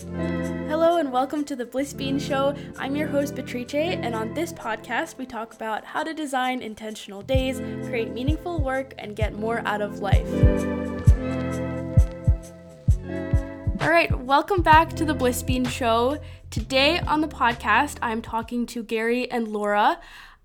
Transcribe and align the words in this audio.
Hello 0.00 0.98
and 0.98 1.10
welcome 1.10 1.44
to 1.44 1.56
the 1.56 1.66
Bliss 1.66 1.92
Bean 1.92 2.20
Show. 2.20 2.54
I'm 2.78 2.94
your 2.94 3.08
host, 3.08 3.34
Beatrice, 3.34 3.74
and 4.00 4.14
on 4.14 4.32
this 4.32 4.52
podcast, 4.52 5.18
we 5.18 5.26
talk 5.26 5.54
about 5.54 5.84
how 5.84 6.04
to 6.04 6.14
design 6.14 6.62
intentional 6.62 7.20
days, 7.20 7.58
create 7.88 8.12
meaningful 8.12 8.62
work, 8.62 8.94
and 8.98 9.16
get 9.16 9.34
more 9.34 9.60
out 9.66 9.80
of 9.80 9.98
life. 9.98 10.28
All 13.80 13.90
right, 13.90 14.16
welcome 14.20 14.62
back 14.62 14.94
to 14.94 15.04
the 15.04 15.14
Bliss 15.14 15.42
Bean 15.42 15.64
Show. 15.64 16.18
Today 16.50 17.00
on 17.00 17.20
the 17.20 17.28
podcast, 17.28 17.96
I'm 18.00 18.22
talking 18.22 18.66
to 18.66 18.84
Gary 18.84 19.28
and 19.28 19.48
Laura. 19.48 19.98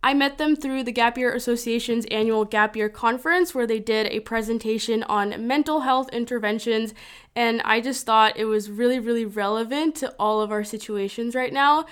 I 0.05 0.13
met 0.13 0.37
them 0.37 0.57
through 0.57 0.83
the 0.83 0.91
Gap 0.91 1.17
Year 1.17 1.33
Association's 1.33 2.05
annual 2.11 2.43
Gap 2.43 2.75
Year 2.75 2.89
Conference, 2.89 3.55
where 3.55 3.65
they 3.65 3.79
did 3.79 4.07
a 4.07 4.19
presentation 4.19 5.01
on 5.03 5.47
mental 5.47 5.79
health 5.79 6.09
interventions. 6.11 6.93
And 7.37 7.61
I 7.63 7.79
just 7.79 8.05
thought 8.05 8.35
it 8.35 8.43
was 8.43 8.69
really, 8.69 8.99
really 8.99 9.23
relevant 9.23 9.95
to 9.95 10.13
all 10.19 10.41
of 10.41 10.51
our 10.51 10.65
situations 10.65 11.35
right 11.35 11.53
now. 11.53 11.85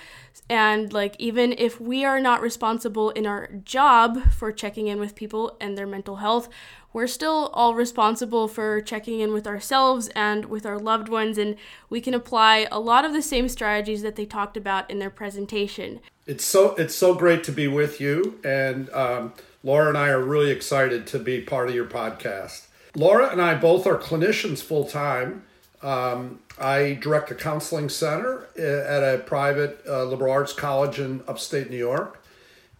And 0.50 0.92
like, 0.92 1.16
even 1.18 1.54
if 1.56 1.80
we 1.80 2.04
are 2.04 2.20
not 2.20 2.42
responsible 2.42 3.08
in 3.10 3.26
our 3.26 3.48
job 3.64 4.30
for 4.30 4.52
checking 4.52 4.88
in 4.88 5.00
with 5.00 5.14
people 5.14 5.56
and 5.58 5.78
their 5.78 5.86
mental 5.86 6.16
health, 6.16 6.50
we're 6.92 7.06
still 7.06 7.50
all 7.54 7.74
responsible 7.74 8.46
for 8.46 8.82
checking 8.82 9.20
in 9.20 9.32
with 9.32 9.46
ourselves 9.46 10.08
and 10.08 10.44
with 10.44 10.66
our 10.66 10.78
loved 10.78 11.08
ones. 11.08 11.38
And 11.38 11.56
we 11.88 12.02
can 12.02 12.12
apply 12.12 12.68
a 12.70 12.78
lot 12.78 13.06
of 13.06 13.14
the 13.14 13.22
same 13.22 13.48
strategies 13.48 14.02
that 14.02 14.16
they 14.16 14.26
talked 14.26 14.58
about 14.58 14.90
in 14.90 14.98
their 14.98 15.08
presentation. 15.08 16.00
It's 16.24 16.44
so 16.44 16.76
it's 16.76 16.94
so 16.94 17.14
great 17.14 17.42
to 17.44 17.52
be 17.52 17.66
with 17.66 18.00
you, 18.00 18.38
and 18.44 18.88
um, 18.90 19.32
Laura 19.64 19.88
and 19.88 19.98
I 19.98 20.08
are 20.08 20.22
really 20.22 20.50
excited 20.50 21.04
to 21.08 21.18
be 21.18 21.40
part 21.40 21.68
of 21.68 21.74
your 21.74 21.84
podcast. 21.84 22.66
Laura 22.94 23.30
and 23.30 23.42
I 23.42 23.56
both 23.56 23.88
are 23.88 23.96
clinicians 23.96 24.62
full 24.62 24.84
time. 24.84 25.42
Um, 25.82 26.38
I 26.60 26.96
direct 27.02 27.32
a 27.32 27.34
counseling 27.34 27.88
center 27.88 28.46
uh, 28.56 28.62
at 28.62 29.02
a 29.02 29.18
private 29.18 29.82
uh, 29.88 30.04
liberal 30.04 30.32
arts 30.32 30.52
college 30.52 31.00
in 31.00 31.24
upstate 31.26 31.70
New 31.70 31.76
York, 31.76 32.22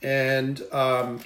and 0.02 0.62
um, 0.70 1.18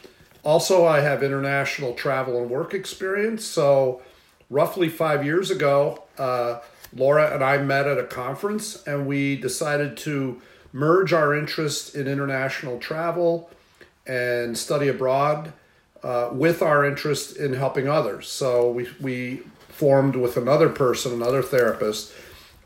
also 0.42 0.86
I 0.86 1.00
have 1.00 1.22
international 1.22 1.92
travel 1.92 2.40
and 2.40 2.48
work 2.48 2.72
experience. 2.72 3.44
So, 3.44 4.00
roughly 4.48 4.88
five 4.88 5.22
years 5.22 5.50
ago, 5.50 6.04
uh, 6.16 6.60
Laura 6.94 7.34
and 7.34 7.44
I 7.44 7.58
met 7.58 7.86
at 7.86 7.98
a 7.98 8.04
conference, 8.04 8.82
and 8.86 9.06
we 9.06 9.36
decided 9.36 9.98
to 9.98 10.40
merge 10.76 11.14
our 11.14 11.34
interest 11.34 11.94
in 11.94 12.06
international 12.06 12.78
travel 12.78 13.48
and 14.06 14.58
study 14.58 14.88
abroad 14.88 15.54
uh, 16.02 16.28
with 16.32 16.60
our 16.60 16.84
interest 16.84 17.34
in 17.34 17.54
helping 17.54 17.88
others. 17.88 18.28
So 18.28 18.70
we, 18.70 18.86
we 19.00 19.40
formed 19.70 20.16
with 20.16 20.36
another 20.36 20.68
person, 20.68 21.14
another 21.14 21.42
therapist, 21.42 22.12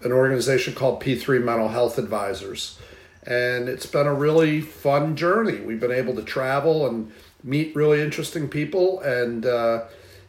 an 0.03 0.11
organization 0.11 0.75
called 0.75 1.01
P3 1.01 1.41
Mental 1.41 1.69
Health 1.69 1.99
Advisors. 1.99 2.81
And 3.25 3.69
it's 3.69 3.87
been 3.87 4.09
a 4.09 4.15
really 4.15 4.61
fun 4.61 5.15
journey. 5.15 5.61
We've 5.61 5.79
been 5.79 5.93
able 5.93 6.17
to 6.17 6.23
travel 6.23 6.89
and 6.89 7.13
meet 7.45 7.77
really 7.77 8.03
interesting 8.03 8.49
people 8.49 9.01
and, 9.03 9.47
uh, 9.47 9.85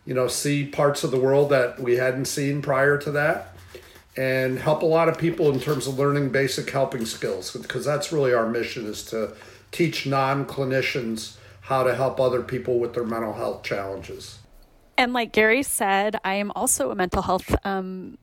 you 0.06 0.14
know, 0.14 0.28
see 0.28 0.68
parts 0.68 1.04
of 1.04 1.09
the 1.09 1.20
world 1.20 1.50
that 1.50 1.80
we 1.80 1.96
hadn't 1.96 2.26
seen 2.26 2.62
prior 2.62 3.00
to 3.00 3.12
that 3.14 3.51
and 4.17 4.59
help 4.59 4.81
a 4.81 4.86
lot 4.86 5.08
of 5.08 5.17
people 5.17 5.52
in 5.52 5.59
terms 5.59 5.88
of 5.88 5.98
learning 5.98 6.30
basic 6.30 6.70
helping 6.70 7.06
skills 7.06 7.56
because 7.56 7.86
that's 7.86 8.12
really 8.12 8.34
our 8.34 8.48
mission 8.48 8.86
is 8.86 9.03
to 9.06 9.34
teach 9.72 10.06
non-clinicians 10.06 11.38
how 11.62 11.84
to 11.84 11.95
help 11.95 12.20
other 12.20 12.42
people 12.42 12.80
with 12.80 12.94
their 12.94 13.06
mental 13.06 13.34
health 13.34 13.64
challenges. 13.64 14.40
And 14.98 15.14
like 15.14 15.31
gary 15.31 15.64
said 15.64 16.18
i 16.26 16.36
am 16.36 16.52
also 16.56 16.92
a 16.92 16.95
mental 16.95 17.22
health 17.22 17.56
um, 17.64 18.18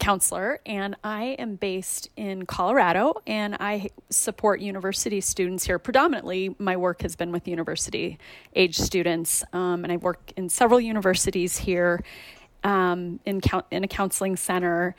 counselor 0.00 0.58
and 0.64 0.96
i 1.04 1.36
am 1.38 1.56
based 1.56 2.08
in 2.16 2.44
colorado 2.46 3.14
and 3.26 3.56
i 3.60 3.88
support 4.10 4.60
university 4.60 5.20
students 5.20 5.64
here. 5.64 5.78
Predominantly 5.78 6.56
my 6.58 6.76
work 6.76 7.02
has 7.02 7.14
been 7.14 7.30
with 7.30 7.46
university 7.46 8.18
age 8.56 8.78
students 8.78 9.44
um, 9.52 9.84
and 9.84 9.92
i 9.92 9.96
work 9.98 10.32
in 10.36 10.48
several 10.48 10.80
universities 10.80 11.58
here 11.58 12.00
um, 12.64 13.20
in, 13.24 13.40
in 13.70 13.84
a 13.84 13.88
counseling 13.88 14.36
center. 14.36 14.94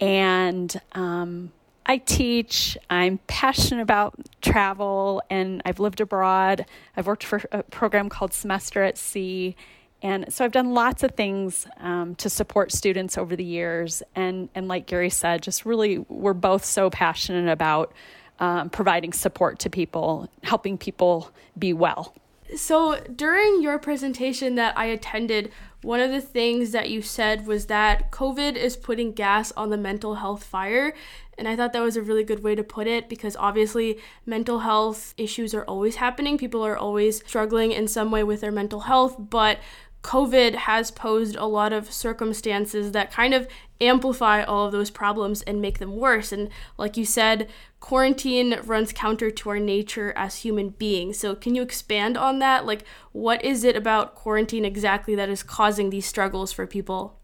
And 0.00 0.80
um, 0.92 1.52
I 1.84 1.98
teach, 1.98 2.76
I'm 2.90 3.18
passionate 3.26 3.82
about 3.82 4.14
travel, 4.40 5.22
and 5.30 5.62
I've 5.64 5.80
lived 5.80 6.00
abroad. 6.00 6.64
I've 6.96 7.06
worked 7.06 7.24
for 7.24 7.42
a 7.52 7.62
program 7.62 8.08
called 8.08 8.32
Semester 8.32 8.82
at 8.82 8.96
Sea. 8.98 9.56
And 10.02 10.32
so 10.32 10.44
I've 10.44 10.52
done 10.52 10.74
lots 10.74 11.02
of 11.04 11.12
things 11.12 11.66
um, 11.78 12.16
to 12.16 12.28
support 12.28 12.72
students 12.72 13.16
over 13.16 13.36
the 13.36 13.44
years. 13.44 14.02
And, 14.16 14.48
and 14.54 14.66
like 14.66 14.86
Gary 14.86 15.10
said, 15.10 15.42
just 15.42 15.64
really, 15.64 15.98
we're 16.08 16.32
both 16.34 16.64
so 16.64 16.90
passionate 16.90 17.50
about 17.50 17.92
um, 18.40 18.70
providing 18.70 19.12
support 19.12 19.60
to 19.60 19.70
people, 19.70 20.28
helping 20.42 20.76
people 20.76 21.30
be 21.56 21.72
well. 21.72 22.14
So 22.56 23.00
during 23.14 23.62
your 23.62 23.78
presentation 23.78 24.56
that 24.56 24.76
I 24.76 24.86
attended, 24.86 25.50
one 25.82 26.00
of 26.00 26.10
the 26.10 26.20
things 26.20 26.72
that 26.72 26.90
you 26.90 27.02
said 27.02 27.46
was 27.46 27.66
that 27.66 28.10
COVID 28.10 28.56
is 28.56 28.76
putting 28.76 29.12
gas 29.12 29.52
on 29.52 29.70
the 29.70 29.76
mental 29.76 30.16
health 30.16 30.44
fire. 30.44 30.94
And 31.38 31.48
I 31.48 31.56
thought 31.56 31.72
that 31.72 31.82
was 31.82 31.96
a 31.96 32.02
really 32.02 32.24
good 32.24 32.42
way 32.42 32.54
to 32.54 32.62
put 32.62 32.86
it 32.86 33.08
because 33.08 33.36
obviously 33.36 33.98
mental 34.26 34.60
health 34.60 35.14
issues 35.16 35.54
are 35.54 35.64
always 35.64 35.96
happening. 35.96 36.38
People 36.38 36.64
are 36.64 36.76
always 36.76 37.18
struggling 37.26 37.72
in 37.72 37.88
some 37.88 38.10
way 38.10 38.22
with 38.22 38.42
their 38.42 38.52
mental 38.52 38.80
health, 38.80 39.16
but 39.18 39.58
COVID 40.02 40.54
has 40.54 40.90
posed 40.90 41.36
a 41.36 41.46
lot 41.46 41.72
of 41.72 41.92
circumstances 41.92 42.92
that 42.92 43.12
kind 43.12 43.32
of 43.32 43.46
amplify 43.80 44.42
all 44.42 44.66
of 44.66 44.72
those 44.72 44.90
problems 44.90 45.42
and 45.42 45.60
make 45.60 45.78
them 45.78 45.96
worse. 45.96 46.32
And 46.32 46.50
like 46.76 46.96
you 46.96 47.04
said, 47.04 47.48
quarantine 47.80 48.58
runs 48.64 48.92
counter 48.92 49.30
to 49.30 49.50
our 49.50 49.58
nature 49.58 50.12
as 50.16 50.36
human 50.36 50.70
beings. 50.70 51.18
So, 51.18 51.34
can 51.34 51.54
you 51.54 51.62
expand 51.62 52.16
on 52.16 52.40
that? 52.40 52.66
Like, 52.66 52.84
what 53.12 53.44
is 53.44 53.64
it 53.64 53.76
about 53.76 54.14
quarantine 54.14 54.64
exactly 54.64 55.14
that 55.14 55.28
is 55.28 55.42
causing 55.42 55.90
these 55.90 56.06
struggles 56.06 56.52
for 56.52 56.66
people? 56.66 57.18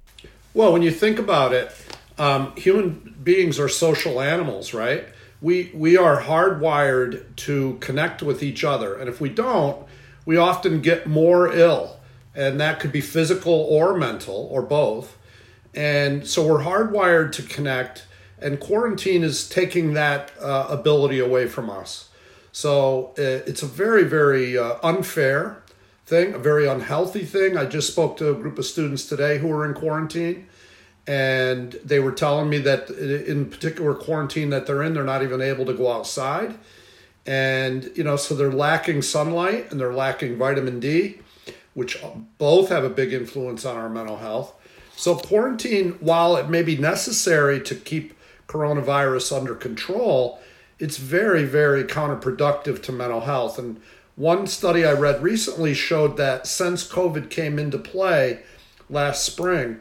Well, 0.54 0.72
when 0.72 0.82
you 0.82 0.90
think 0.90 1.18
about 1.18 1.52
it, 1.52 1.72
um, 2.16 2.54
human 2.56 3.16
beings 3.22 3.58
are 3.58 3.68
social 3.68 4.20
animals, 4.20 4.72
right? 4.72 5.04
We, 5.40 5.70
we 5.72 5.96
are 5.96 6.20
hardwired 6.22 7.36
to 7.36 7.76
connect 7.80 8.22
with 8.22 8.42
each 8.42 8.64
other. 8.64 8.96
And 8.96 9.08
if 9.08 9.20
we 9.20 9.28
don't, 9.28 9.86
we 10.24 10.36
often 10.36 10.80
get 10.80 11.06
more 11.06 11.52
ill 11.52 11.97
and 12.38 12.60
that 12.60 12.78
could 12.78 12.92
be 12.92 13.00
physical 13.00 13.52
or 13.52 13.96
mental 13.96 14.48
or 14.52 14.62
both. 14.62 15.18
And 15.74 16.24
so 16.24 16.46
we're 16.46 16.62
hardwired 16.62 17.32
to 17.32 17.42
connect, 17.42 18.06
and 18.40 18.60
quarantine 18.60 19.24
is 19.24 19.48
taking 19.48 19.94
that 19.94 20.30
uh, 20.40 20.68
ability 20.70 21.18
away 21.18 21.48
from 21.48 21.68
us. 21.68 22.10
So 22.52 23.12
uh, 23.18 23.42
it's 23.50 23.62
a 23.62 23.66
very, 23.66 24.04
very 24.04 24.56
uh, 24.56 24.76
unfair 24.84 25.62
thing, 26.06 26.32
a 26.32 26.38
very 26.38 26.66
unhealthy 26.68 27.24
thing. 27.24 27.56
I 27.56 27.64
just 27.64 27.90
spoke 27.92 28.16
to 28.18 28.30
a 28.30 28.34
group 28.34 28.56
of 28.56 28.64
students 28.64 29.06
today 29.06 29.38
who 29.38 29.50
are 29.50 29.66
in 29.66 29.74
quarantine, 29.74 30.46
and 31.08 31.72
they 31.84 31.98
were 31.98 32.12
telling 32.12 32.48
me 32.48 32.58
that 32.58 32.88
in 32.88 33.50
particular 33.50 33.94
quarantine 33.94 34.50
that 34.50 34.66
they're 34.66 34.84
in, 34.84 34.94
they're 34.94 35.02
not 35.02 35.24
even 35.24 35.40
able 35.42 35.66
to 35.66 35.74
go 35.74 35.90
outside. 35.90 36.54
And, 37.26 37.90
you 37.96 38.04
know, 38.04 38.16
so 38.16 38.34
they're 38.34 38.52
lacking 38.52 39.02
sunlight 39.02 39.70
and 39.70 39.78
they're 39.78 39.92
lacking 39.92 40.38
vitamin 40.38 40.80
D 40.80 41.20
which 41.78 42.02
both 42.38 42.70
have 42.70 42.82
a 42.82 42.90
big 42.90 43.12
influence 43.12 43.64
on 43.64 43.76
our 43.76 43.88
mental 43.88 44.16
health. 44.16 44.52
So, 44.96 45.14
quarantine, 45.14 45.92
while 46.00 46.34
it 46.34 46.50
may 46.50 46.62
be 46.62 46.76
necessary 46.76 47.60
to 47.60 47.76
keep 47.76 48.14
coronavirus 48.48 49.38
under 49.38 49.54
control, 49.54 50.40
it's 50.80 50.96
very, 50.96 51.44
very 51.44 51.84
counterproductive 51.84 52.82
to 52.82 52.90
mental 52.90 53.20
health. 53.20 53.60
And 53.60 53.80
one 54.16 54.48
study 54.48 54.84
I 54.84 54.92
read 54.92 55.22
recently 55.22 55.72
showed 55.72 56.16
that 56.16 56.48
since 56.48 56.84
COVID 56.84 57.30
came 57.30 57.60
into 57.60 57.78
play 57.78 58.40
last 58.90 59.24
spring, 59.24 59.78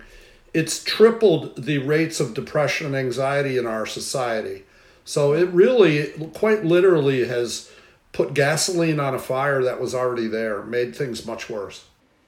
it's 0.54 0.84
tripled 0.84 1.64
the 1.66 1.80
rates 1.80 2.20
of 2.20 2.36
depression 2.36 2.86
and 2.86 2.96
anxiety 2.96 3.58
in 3.58 3.66
our 3.66 3.88
society. 3.88 4.66
So 5.04 5.34
it 5.34 5.50
really, 5.50 6.12
quite 6.36 6.64
literally, 6.64 7.28
has 7.28 7.72
put 8.12 8.36
gasoline 8.36 9.00
on 9.00 9.16
a 9.16 9.20
fire 9.20 9.64
that 9.64 9.82
was 9.82 9.96
already 9.96 10.28
there, 10.28 10.62
made 10.62 10.96
things 10.96 11.26
much 11.26 11.50
worse. 11.50 11.87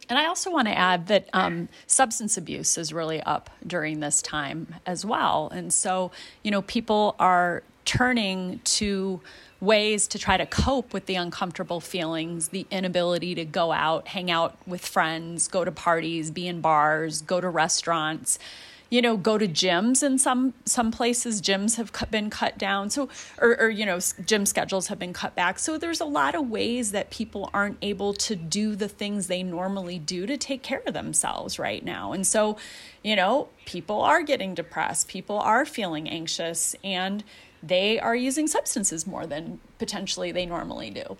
And 0.10 0.18
I 0.18 0.26
also 0.26 0.52
want 0.52 0.68
to 0.68 0.78
add 0.78 1.08
that 1.08 1.30
um, 1.34 1.70
substance 1.86 2.36
abuse 2.36 2.78
is 2.78 2.92
really 2.92 3.22
up 3.22 3.50
during 3.66 4.00
this 4.00 4.22
time 4.22 4.76
as 4.86 5.06
well. 5.06 5.50
And 5.54 5.72
so, 5.72 6.12
you 6.44 6.50
know, 6.50 6.64
people 6.64 7.16
are 7.20 7.62
turning 7.86 8.60
to 8.64 9.22
ways 9.62 10.08
to 10.08 10.18
try 10.18 10.38
to 10.38 10.46
cope 10.46 10.94
with 10.94 11.06
the 11.06 11.16
uncomfortable 11.16 11.80
feelings, 11.80 12.50
the 12.50 12.66
inability 12.72 13.36
to 13.36 13.46
go 13.46 13.72
out, 13.72 14.08
hang 14.08 14.32
out 14.32 14.58
with 14.66 14.86
friends, 14.86 15.48
go 15.48 15.64
to 15.64 15.72
parties, 15.72 16.32
be 16.32 16.48
in 16.48 16.62
bars, 16.62 17.22
go 17.22 17.40
to 17.40 17.50
restaurants 17.50 18.40
you 18.89 19.01
know, 19.01 19.18
go 19.18 19.38
to 19.38 19.47
gyms 19.47 20.01
in 20.01 20.18
some 20.18 20.53
some 20.65 20.91
places. 20.91 21.41
Gyms 21.41 21.77
have 21.77 21.91
been 22.09 22.30
cut 22.30 22.57
down, 22.57 22.89
so 22.89 23.07
or, 23.38 23.59
or 23.59 23.69
you 23.69 23.86
know, 23.86 24.00
gym 24.25 24.45
schedules 24.45 24.88
have 24.88 24.97
been 24.97 25.13
cut 25.13 25.36
back. 25.36 25.59
So 25.59 25.77
there's 25.77 26.01
a 26.01 26.06
lot 26.06 26.36
of 26.36 26.50
ways 26.50 26.91
that 26.91 27.12
people 27.12 27.50
aren't 27.53 27.77
able 27.81 28.13
to 28.15 28.36
do 28.36 28.75
the 28.75 28.88
things 28.88 29.27
they 29.27 29.44
normally 29.44 30.00
do 30.00 30.25
to 30.25 30.38
take 30.38 30.63
care 30.63 30.81
of 30.88 30.94
themselves 30.94 31.59
right 31.59 31.83
now. 31.86 32.13
And 32.13 32.25
so, 32.25 32.57
you 33.03 33.15
know, 33.15 33.50
people 33.65 34.01
are 34.01 34.24
getting 34.24 34.56
depressed. 34.56 35.07
People 35.07 35.38
are 35.38 35.65
feeling 35.65 36.09
anxious, 36.09 36.75
and 36.83 37.24
they 37.62 38.00
are 38.00 38.15
using 38.15 38.47
substances 38.47 39.06
more 39.06 39.27
than 39.27 39.59
potentially 39.77 40.31
they 40.31 40.45
normally 40.45 40.89
do. 40.89 41.18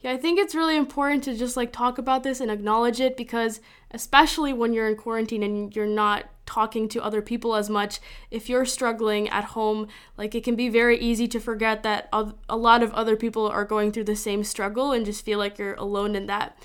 Yeah, 0.00 0.12
I 0.12 0.16
think 0.18 0.38
it's 0.38 0.54
really 0.54 0.76
important 0.76 1.24
to 1.24 1.34
just 1.34 1.56
like 1.56 1.72
talk 1.72 1.96
about 1.96 2.22
this 2.22 2.40
and 2.40 2.50
acknowledge 2.50 3.00
it 3.00 3.16
because 3.16 3.60
especially 3.90 4.52
when 4.52 4.74
you're 4.74 4.88
in 4.88 4.96
quarantine 4.96 5.42
and 5.42 5.74
you're 5.74 5.86
not 5.86 6.26
talking 6.46 6.88
to 6.88 7.02
other 7.02 7.22
people 7.22 7.54
as 7.54 7.70
much, 7.70 8.00
if 8.30 8.48
you're 8.48 8.64
struggling 8.64 9.28
at 9.28 9.44
home, 9.44 9.88
like 10.16 10.34
it 10.34 10.44
can 10.44 10.56
be 10.56 10.68
very 10.68 10.98
easy 10.98 11.26
to 11.28 11.40
forget 11.40 11.82
that 11.82 12.08
a 12.12 12.56
lot 12.56 12.82
of 12.82 12.92
other 12.92 13.16
people 13.16 13.48
are 13.48 13.64
going 13.64 13.92
through 13.92 14.04
the 14.04 14.16
same 14.16 14.44
struggle 14.44 14.92
and 14.92 15.06
just 15.06 15.24
feel 15.24 15.38
like 15.38 15.58
you're 15.58 15.74
alone 15.74 16.14
in 16.14 16.26
that. 16.26 16.58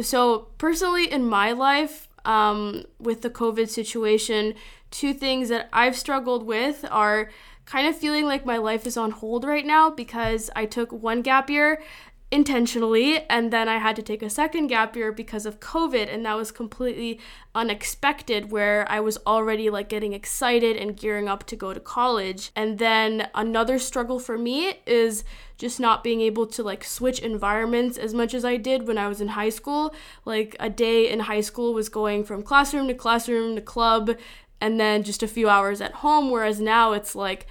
So, 0.00 0.48
personally 0.58 1.10
in 1.10 1.26
my 1.26 1.52
life, 1.52 2.08
um, 2.26 2.84
with 2.98 3.22
the 3.22 3.30
COVID 3.30 3.68
situation, 3.68 4.54
two 4.90 5.14
things 5.14 5.48
that 5.48 5.68
I've 5.72 5.96
struggled 5.96 6.44
with 6.44 6.84
are 6.90 7.30
kind 7.64 7.88
of 7.88 7.96
feeling 7.96 8.26
like 8.26 8.46
my 8.46 8.58
life 8.58 8.86
is 8.86 8.96
on 8.96 9.10
hold 9.10 9.44
right 9.44 9.66
now 9.66 9.90
because 9.90 10.50
I 10.54 10.66
took 10.66 10.92
one 10.92 11.22
gap 11.22 11.50
year 11.50 11.82
intentionally 12.32 13.20
and 13.30 13.52
then 13.52 13.68
I 13.68 13.78
had 13.78 13.94
to 13.96 14.02
take 14.02 14.20
a 14.20 14.28
second 14.28 14.66
gap 14.66 14.96
year 14.96 15.12
because 15.12 15.46
of 15.46 15.60
COVID 15.60 16.12
and 16.12 16.26
that 16.26 16.36
was 16.36 16.50
completely 16.50 17.20
unexpected 17.54 18.50
where 18.50 18.84
I 18.90 18.98
was 18.98 19.16
already 19.24 19.70
like 19.70 19.88
getting 19.88 20.12
excited 20.12 20.76
and 20.76 20.96
gearing 20.96 21.28
up 21.28 21.44
to 21.46 21.56
go 21.56 21.72
to 21.72 21.78
college. 21.78 22.50
And 22.56 22.78
then 22.78 23.28
another 23.34 23.78
struggle 23.78 24.18
for 24.18 24.36
me 24.36 24.80
is 24.86 25.22
just 25.56 25.78
not 25.78 26.02
being 26.02 26.20
able 26.20 26.46
to 26.48 26.64
like 26.64 26.82
switch 26.82 27.20
environments 27.20 27.96
as 27.96 28.12
much 28.12 28.34
as 28.34 28.44
I 28.44 28.56
did 28.56 28.88
when 28.88 28.98
I 28.98 29.06
was 29.06 29.20
in 29.20 29.28
high 29.28 29.48
school. 29.48 29.94
Like 30.24 30.56
a 30.58 30.68
day 30.68 31.08
in 31.08 31.20
high 31.20 31.40
school 31.40 31.74
was 31.74 31.88
going 31.88 32.24
from 32.24 32.42
classroom 32.42 32.88
to 32.88 32.94
classroom 32.94 33.54
to 33.54 33.62
club 33.62 34.16
and 34.60 34.80
then 34.80 35.04
just 35.04 35.22
a 35.22 35.28
few 35.28 35.48
hours 35.48 35.80
at 35.80 35.92
home 35.92 36.30
whereas 36.30 36.60
now 36.60 36.92
it's 36.92 37.14
like 37.14 37.46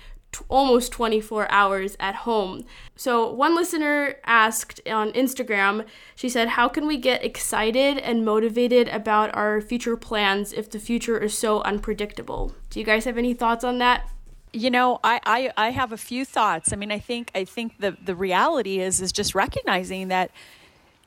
almost 0.49 0.91
24 0.91 1.49
hours 1.51 1.95
at 1.99 2.15
home. 2.15 2.65
So, 2.95 3.31
one 3.31 3.55
listener 3.55 4.15
asked 4.25 4.81
on 4.87 5.11
Instagram, 5.11 5.85
she 6.15 6.29
said, 6.29 6.49
How 6.49 6.67
can 6.67 6.87
we 6.87 6.97
get 6.97 7.23
excited 7.23 7.97
and 7.97 8.25
motivated 8.25 8.87
about 8.89 9.35
our 9.35 9.61
future 9.61 9.97
plans 9.97 10.53
if 10.53 10.69
the 10.69 10.79
future 10.79 11.17
is 11.17 11.37
so 11.37 11.61
unpredictable? 11.61 12.53
Do 12.69 12.79
you 12.79 12.85
guys 12.85 13.05
have 13.05 13.17
any 13.17 13.33
thoughts 13.33 13.63
on 13.63 13.77
that? 13.79 14.09
you 14.55 14.71
know 14.71 14.99
I, 15.03 15.19
I 15.25 15.51
i 15.57 15.69
have 15.71 15.91
a 15.91 15.97
few 15.97 16.23
thoughts 16.23 16.71
i 16.71 16.77
mean 16.77 16.91
i 16.91 16.97
think 16.97 17.29
i 17.35 17.43
think 17.43 17.77
the 17.79 17.97
the 18.01 18.15
reality 18.15 18.79
is 18.79 19.01
is 19.01 19.11
just 19.11 19.35
recognizing 19.35 20.07
that 20.07 20.31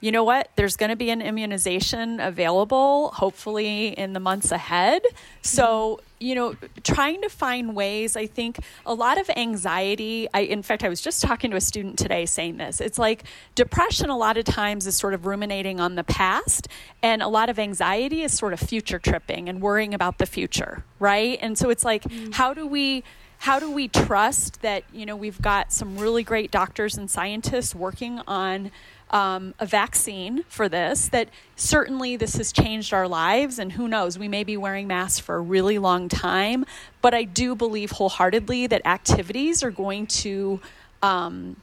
you 0.01 0.13
know 0.13 0.23
what? 0.23 0.51
There's 0.55 0.77
going 0.77 0.91
to 0.91 0.97
be 0.97 1.11
an 1.11 1.21
immunization 1.21 2.21
available, 2.21 3.11
hopefully 3.11 3.89
in 3.89 4.13
the 4.13 4.21
months 4.21 4.53
ahead. 4.53 5.03
So, 5.43 6.01
you 6.21 6.37
know, 6.37 6.55
trying 6.85 7.21
to 7.23 7.29
find 7.29 7.75
ways, 7.75 8.17
I 8.17 8.27
think 8.27 8.61
a 8.87 8.95
lot 8.95 9.19
of 9.19 9.29
anxiety. 9.37 10.29
I, 10.33 10.41
in 10.41 10.63
fact, 10.63 10.85
I 10.85 10.89
was 10.89 11.01
just 11.01 11.23
talking 11.23 11.51
to 11.51 11.57
a 11.57 11.61
student 11.61 11.99
today 11.99 12.27
saying 12.27 12.59
this. 12.59 12.81
It's 12.81 12.99
like 12.99 13.25
depression, 13.57 14.09
a 14.09 14.17
lot 14.17 14.37
of 14.37 14.45
times, 14.45 14.87
is 14.87 14.97
sort 14.97 15.15
of 15.15 15.27
ruminating 15.27 15.81
on 15.81 15.97
the 15.97 16.05
past, 16.05 16.69
and 17.03 17.21
a 17.21 17.29
lot 17.29 17.49
of 17.49 17.59
anxiety 17.59 18.23
is 18.23 18.33
sort 18.33 18.53
of 18.53 18.61
future 18.61 19.01
tripping 19.01 19.49
and 19.49 19.61
worrying 19.61 19.95
about 19.95 20.19
the 20.19 20.27
future, 20.27 20.85
right? 21.01 21.39
And 21.43 21.59
so 21.59 21.71
it's 21.71 21.85
like, 21.85 22.05
mm-hmm. 22.05 22.31
how 22.33 22.55
do 22.55 22.67
we 22.67 23.03
how 23.39 23.61
do 23.61 23.71
we 23.71 23.87
trust 23.87 24.63
that 24.63 24.83
you 24.93 25.07
know 25.07 25.17
we've 25.17 25.41
got 25.41 25.73
some 25.73 25.97
really 25.97 26.25
great 26.25 26.51
doctors 26.51 26.97
and 26.97 27.09
scientists 27.11 27.75
working 27.75 28.21
on 28.27 28.71
um, 29.11 29.55
a 29.59 29.67
vaccine 29.67 30.45
for 30.49 30.69
this, 30.69 31.09
that 31.09 31.29
certainly 31.57 32.17
this 32.17 32.37
has 32.37 32.53
changed 32.53 32.93
our 32.93 33.09
lives, 33.09 33.59
and 33.59 33.73
who 33.73 33.89
knows, 33.89 34.19
we 34.19 34.29
may 34.29 34.45
be 34.45 34.57
wearing 34.57 34.87
masks 34.87 35.19
for 35.19 35.37
a 35.37 35.41
really 35.41 35.79
long 35.79 36.09
time. 36.09 36.65
But 37.01 37.15
I 37.15 37.25
do 37.25 37.55
believe 37.55 37.93
wholeheartedly 37.93 38.67
that 38.69 38.87
activities 38.87 39.63
are 39.63 39.71
going 39.71 40.07
to. 40.07 40.61
Um, 41.03 41.57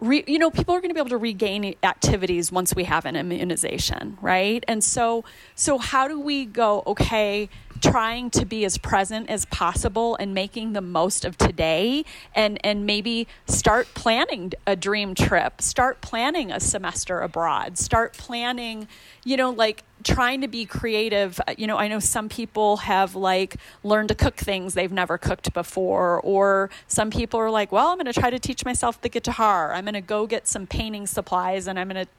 Re, 0.00 0.22
you 0.28 0.38
know 0.38 0.48
people 0.48 0.76
are 0.76 0.80
going 0.80 0.90
to 0.90 0.94
be 0.94 1.00
able 1.00 1.10
to 1.10 1.16
regain 1.16 1.74
activities 1.82 2.52
once 2.52 2.72
we 2.72 2.84
have 2.84 3.04
an 3.04 3.16
immunization 3.16 4.16
right 4.22 4.62
and 4.68 4.84
so 4.84 5.24
so 5.56 5.76
how 5.76 6.06
do 6.06 6.20
we 6.20 6.44
go 6.44 6.84
okay 6.86 7.48
trying 7.80 8.30
to 8.30 8.44
be 8.44 8.64
as 8.64 8.78
present 8.78 9.28
as 9.30 9.44
possible 9.46 10.16
and 10.16 10.34
making 10.34 10.72
the 10.72 10.80
most 10.80 11.24
of 11.24 11.36
today 11.38 12.04
and 12.34 12.58
and 12.64 12.86
maybe 12.86 13.26
start 13.46 13.88
planning 13.94 14.52
a 14.66 14.76
dream 14.76 15.14
trip 15.14 15.60
start 15.60 16.00
planning 16.00 16.50
a 16.50 16.60
semester 16.60 17.20
abroad 17.20 17.78
start 17.78 18.12
planning 18.14 18.86
you 19.24 19.36
know 19.36 19.50
like 19.50 19.84
trying 20.04 20.40
to 20.40 20.48
be 20.48 20.64
creative. 20.64 21.40
Uh, 21.46 21.54
you 21.56 21.66
know 21.66 21.76
i 21.76 21.88
know 21.88 21.98
some 21.98 22.28
people 22.28 22.78
have 22.78 23.14
like 23.14 23.56
learned 23.82 24.08
to 24.08 24.14
cook 24.14 24.36
things 24.36 24.74
they've 24.74 24.92
never 24.92 25.18
cooked 25.18 25.52
before 25.52 26.20
or 26.20 26.70
some 26.86 27.10
people 27.10 27.40
are 27.40 27.50
like 27.50 27.72
well 27.72 27.88
i'm 27.88 27.96
going 27.96 28.06
to 28.06 28.18
try 28.18 28.30
to 28.30 28.38
teach 28.38 28.64
myself 28.64 29.00
the 29.00 29.08
guitar. 29.08 29.72
I'm 29.72 29.84
going 29.84 29.94
to 29.94 30.00
go 30.00 30.26
get 30.26 30.46
some 30.46 30.66
painting 30.66 31.06
supplies 31.06 31.66
and 31.66 31.78
i'm 31.78 31.88
going 31.88 32.06
to 32.06 32.10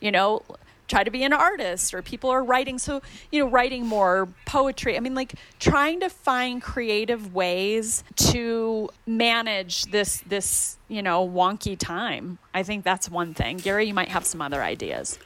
you 0.00 0.10
know 0.10 0.42
try 0.88 1.04
to 1.04 1.10
be 1.10 1.22
an 1.22 1.32
artist 1.32 1.94
or 1.94 2.02
people 2.02 2.30
are 2.30 2.42
writing. 2.42 2.78
So 2.78 3.02
you 3.30 3.40
know 3.40 3.48
writing 3.48 3.86
more 3.86 4.28
poetry 4.46 4.96
i 4.96 5.00
mean 5.00 5.14
like 5.14 5.34
trying 5.58 6.00
to 6.00 6.08
find 6.08 6.62
creative 6.62 7.34
ways 7.34 8.04
to 8.16 8.88
manage 9.06 9.84
this 9.86 10.18
this 10.26 10.76
you 10.88 11.02
know 11.02 11.28
wonky 11.28 11.78
time. 11.78 12.38
I 12.54 12.62
think 12.62 12.84
that's 12.84 13.10
one 13.10 13.34
thing. 13.34 13.58
Gary 13.58 13.86
you 13.86 13.94
might 13.94 14.08
have 14.08 14.24
some 14.24 14.40
other 14.40 14.62
ideas. 14.62 15.18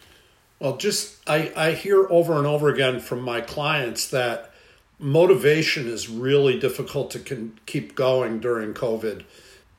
Well 0.59 0.77
just 0.77 1.19
i 1.29 1.53
i 1.57 1.73
hear 1.73 2.07
over 2.11 2.37
and 2.37 2.47
over 2.47 2.69
again 2.69 3.01
from 3.01 3.23
my 3.23 3.41
clients 3.41 4.09
that 4.11 4.51
motivation 4.99 5.89
is 5.89 6.09
really 6.09 6.59
difficult 6.59 7.11
to 7.13 7.53
keep 7.67 7.95
going 7.95 8.41
during 8.41 8.75
covid. 8.75 9.25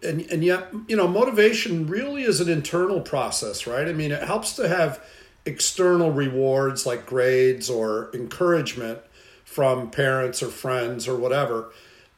And 0.01 0.21
and 0.31 0.44
yet 0.44 0.68
you 0.88 0.95
know 0.95 1.07
motivation 1.07 1.88
really 1.88 2.24
is 2.24 2.39
an 2.39 2.50
internal 2.50 3.01
process 3.01 3.68
right? 3.68 3.88
I 3.88 3.94
mean 3.94 4.12
it 4.12 4.24
helps 4.24 4.56
to 4.56 4.68
have 4.68 5.03
external 5.45 6.11
rewards 6.11 6.85
like 6.85 7.05
grades 7.05 7.69
or 7.69 8.09
encouragement 8.13 8.99
from 9.43 9.91
parents 9.91 10.41
or 10.41 10.47
friends 10.47 11.07
or 11.07 11.15
whatever. 11.15 11.71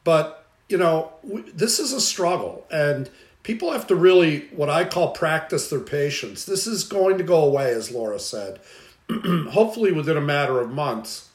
But, 0.04 0.46
you 0.68 0.78
know, 0.78 1.12
this 1.22 1.78
is 1.78 1.92
a 1.92 2.00
struggle 2.00 2.66
and 2.70 3.10
people 3.46 3.70
have 3.70 3.86
to 3.86 3.94
really, 3.94 4.48
what 4.50 4.68
I 4.68 4.84
call 4.84 5.12
practice 5.12 5.70
their 5.70 5.80
patience. 5.80 6.44
This 6.44 6.66
is 6.66 6.82
going 6.82 7.16
to 7.18 7.24
go 7.24 7.44
away, 7.44 7.70
as 7.70 7.92
Laura 7.92 8.18
said. 8.18 8.58
Hopefully, 9.10 9.92
within 9.92 10.16
a 10.16 10.20
matter 10.20 10.60
of 10.60 10.72
months, 10.72 11.28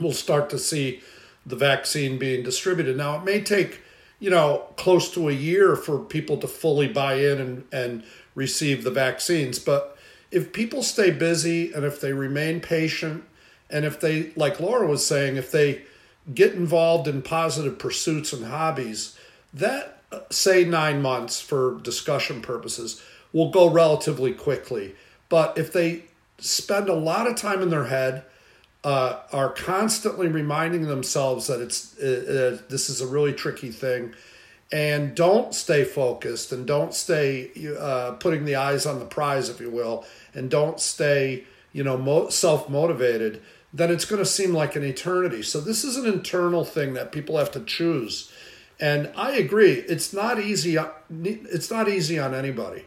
we'll 0.00 0.12
start 0.12 0.48
to 0.50 0.58
see 0.58 1.02
the 1.44 1.56
vaccine 1.56 2.18
being 2.18 2.42
distributed. 2.42 2.96
Now, 2.96 3.18
it 3.18 3.24
may 3.24 3.42
take, 3.42 3.82
you 4.18 4.30
know, 4.30 4.64
close 4.76 5.12
to 5.12 5.28
a 5.28 5.32
year 5.32 5.76
for 5.76 5.98
people 5.98 6.38
to 6.38 6.48
fully 6.48 6.88
buy 6.88 7.16
in 7.16 7.38
and, 7.38 7.64
and 7.70 8.04
receive 8.34 8.82
the 8.82 8.90
vaccines, 8.90 9.58
but 9.58 9.95
if 10.30 10.52
people 10.52 10.82
stay 10.82 11.10
busy 11.10 11.72
and 11.72 11.84
if 11.84 12.00
they 12.00 12.12
remain 12.12 12.60
patient 12.60 13.24
and 13.70 13.84
if 13.84 14.00
they 14.00 14.32
like 14.36 14.60
Laura 14.60 14.86
was 14.86 15.06
saying 15.06 15.36
if 15.36 15.50
they 15.50 15.82
get 16.34 16.54
involved 16.54 17.06
in 17.06 17.22
positive 17.22 17.78
pursuits 17.78 18.32
and 18.32 18.46
hobbies 18.46 19.18
that 19.54 20.00
uh, 20.12 20.20
say 20.30 20.64
9 20.64 21.00
months 21.02 21.40
for 21.40 21.78
discussion 21.82 22.40
purposes 22.42 23.02
will 23.32 23.50
go 23.50 23.68
relatively 23.68 24.32
quickly. 24.32 24.94
But 25.28 25.58
if 25.58 25.72
they 25.72 26.04
spend 26.38 26.88
a 26.88 26.94
lot 26.94 27.26
of 27.26 27.36
time 27.36 27.62
in 27.62 27.70
their 27.70 27.86
head 27.86 28.24
uh, 28.84 29.20
are 29.32 29.50
constantly 29.50 30.28
reminding 30.28 30.82
themselves 30.82 31.48
that 31.48 31.60
it's 31.60 31.98
uh, 31.98 32.58
uh, 32.60 32.66
this 32.68 32.88
is 32.88 33.00
a 33.00 33.06
really 33.06 33.32
tricky 33.32 33.70
thing 33.70 34.14
and 34.72 35.14
don't 35.14 35.54
stay 35.54 35.84
focused 35.84 36.52
and 36.52 36.66
don't 36.66 36.92
stay 36.92 37.50
uh, 37.78 38.12
putting 38.12 38.44
the 38.44 38.56
eyes 38.56 38.84
on 38.84 38.98
the 38.98 39.04
prize, 39.04 39.48
if 39.48 39.60
you 39.60 39.70
will, 39.70 40.04
and 40.34 40.50
don't 40.50 40.80
stay, 40.80 41.44
you 41.72 41.84
know, 41.84 41.96
mo- 41.96 42.28
self 42.28 42.68
motivated, 42.68 43.40
then 43.72 43.90
it's 43.90 44.04
going 44.04 44.20
to 44.20 44.26
seem 44.26 44.52
like 44.52 44.74
an 44.74 44.82
eternity. 44.82 45.42
So 45.42 45.60
this 45.60 45.84
is 45.84 45.96
an 45.96 46.06
internal 46.06 46.64
thing 46.64 46.94
that 46.94 47.12
people 47.12 47.38
have 47.38 47.52
to 47.52 47.60
choose. 47.60 48.32
And 48.80 49.10
I 49.16 49.32
agree, 49.32 49.72
it's 49.72 50.12
not 50.12 50.38
easy. 50.38 50.76
It's 51.10 51.70
not 51.70 51.88
easy 51.88 52.18
on 52.18 52.34
anybody. 52.34 52.84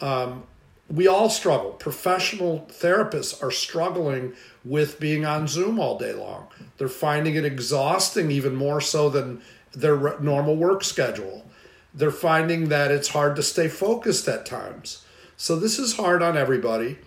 Um, 0.00 0.44
we 0.88 1.08
all 1.08 1.30
struggle. 1.30 1.72
Professional 1.72 2.66
therapists 2.70 3.42
are 3.42 3.50
struggling 3.50 4.34
with 4.64 5.00
being 5.00 5.24
on 5.24 5.48
Zoom 5.48 5.78
all 5.78 5.98
day 5.98 6.12
long. 6.12 6.48
They're 6.76 6.88
finding 6.88 7.34
it 7.34 7.44
exhausting, 7.44 8.30
even 8.30 8.54
more 8.54 8.80
so 8.80 9.08
than 9.08 9.42
their 9.74 10.18
normal 10.20 10.56
work 10.56 10.84
schedule. 10.84 11.46
They're 11.94 12.10
finding 12.10 12.68
that 12.68 12.90
it's 12.90 13.08
hard 13.08 13.36
to 13.36 13.42
stay 13.42 13.68
focused 13.68 14.28
at 14.28 14.46
times. 14.46 15.04
So 15.36 15.56
this 15.56 15.78
is 15.78 15.96
hard 15.96 16.22
on 16.22 16.36
everybody. 16.36 16.98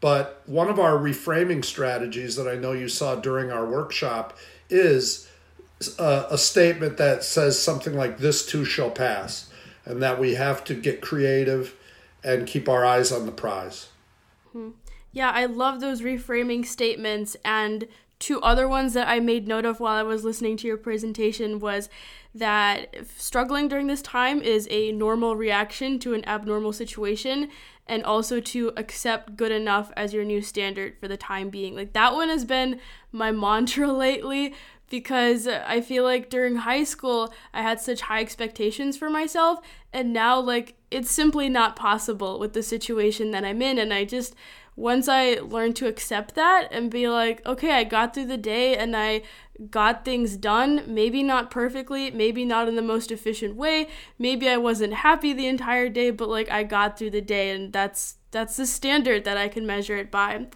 But 0.00 0.42
one 0.46 0.68
of 0.68 0.78
our 0.78 0.96
reframing 0.96 1.64
strategies 1.64 2.36
that 2.36 2.46
I 2.46 2.54
know 2.54 2.72
you 2.72 2.88
saw 2.88 3.16
during 3.16 3.50
our 3.50 3.66
workshop 3.66 4.36
is 4.70 5.28
a, 5.98 6.26
a 6.30 6.38
statement 6.38 6.96
that 6.98 7.24
says 7.24 7.60
something 7.60 7.94
like 7.94 8.18
this 8.18 8.46
too 8.46 8.64
shall 8.64 8.90
pass 8.90 9.50
and 9.84 10.02
that 10.02 10.20
we 10.20 10.34
have 10.34 10.64
to 10.64 10.74
get 10.74 11.00
creative 11.00 11.74
and 12.22 12.46
keep 12.46 12.68
our 12.68 12.84
eyes 12.84 13.10
on 13.10 13.26
the 13.26 13.32
prize. 13.32 13.88
Hmm. 14.52 14.70
Yeah, 15.12 15.30
I 15.30 15.46
love 15.46 15.80
those 15.80 16.02
reframing 16.02 16.64
statements. 16.66 17.36
And 17.44 17.88
two 18.18 18.40
other 18.40 18.68
ones 18.68 18.94
that 18.94 19.08
I 19.08 19.20
made 19.20 19.46
note 19.46 19.64
of 19.64 19.80
while 19.80 19.94
I 19.94 20.02
was 20.02 20.24
listening 20.24 20.56
to 20.58 20.66
your 20.66 20.76
presentation 20.76 21.60
was 21.60 21.88
that 22.34 22.94
struggling 23.16 23.68
during 23.68 23.86
this 23.86 24.02
time 24.02 24.42
is 24.42 24.66
a 24.70 24.92
normal 24.92 25.36
reaction 25.36 25.98
to 26.00 26.14
an 26.14 26.26
abnormal 26.28 26.72
situation 26.72 27.48
and 27.86 28.04
also 28.04 28.38
to 28.38 28.72
accept 28.76 29.36
good 29.36 29.52
enough 29.52 29.90
as 29.96 30.12
your 30.12 30.24
new 30.24 30.42
standard 30.42 30.98
for 30.98 31.08
the 31.08 31.16
time 31.16 31.48
being. 31.48 31.74
Like 31.74 31.92
that 31.94 32.12
one 32.12 32.28
has 32.28 32.44
been 32.44 32.80
my 33.12 33.32
mantra 33.32 33.90
lately 33.92 34.54
because 34.90 35.46
I 35.46 35.80
feel 35.80 36.04
like 36.04 36.30
during 36.30 36.56
high 36.56 36.84
school 36.84 37.32
I 37.52 37.62
had 37.62 37.80
such 37.80 38.02
high 38.02 38.20
expectations 38.20 38.96
for 38.96 39.10
myself 39.10 39.60
and 39.92 40.12
now 40.12 40.38
like 40.40 40.74
it's 40.90 41.10
simply 41.10 41.48
not 41.48 41.76
possible 41.76 42.38
with 42.38 42.52
the 42.52 42.62
situation 42.62 43.30
that 43.32 43.44
I'm 43.44 43.62
in 43.62 43.78
and 43.78 43.92
I 43.92 44.04
just 44.04 44.34
once 44.78 45.08
I 45.08 45.34
learned 45.34 45.74
to 45.76 45.88
accept 45.88 46.36
that 46.36 46.68
and 46.70 46.88
be 46.88 47.08
like, 47.08 47.44
okay, 47.44 47.72
I 47.72 47.82
got 47.82 48.14
through 48.14 48.26
the 48.26 48.36
day 48.36 48.76
and 48.76 48.96
I 48.96 49.22
got 49.70 50.04
things 50.04 50.36
done, 50.36 50.84
maybe 50.86 51.24
not 51.24 51.50
perfectly, 51.50 52.12
maybe 52.12 52.44
not 52.44 52.68
in 52.68 52.76
the 52.76 52.82
most 52.82 53.10
efficient 53.10 53.56
way, 53.56 53.88
maybe 54.20 54.48
I 54.48 54.56
wasn't 54.56 54.94
happy 54.94 55.32
the 55.32 55.48
entire 55.48 55.88
day, 55.88 56.12
but 56.12 56.28
like 56.28 56.48
I 56.48 56.62
got 56.62 56.96
through 56.96 57.10
the 57.10 57.20
day 57.20 57.50
and 57.50 57.72
that's 57.72 58.18
that's 58.30 58.56
the 58.56 58.66
standard 58.66 59.24
that 59.24 59.36
I 59.36 59.48
can 59.48 59.66
measure 59.66 59.96
it 59.96 60.12
by. 60.12 60.46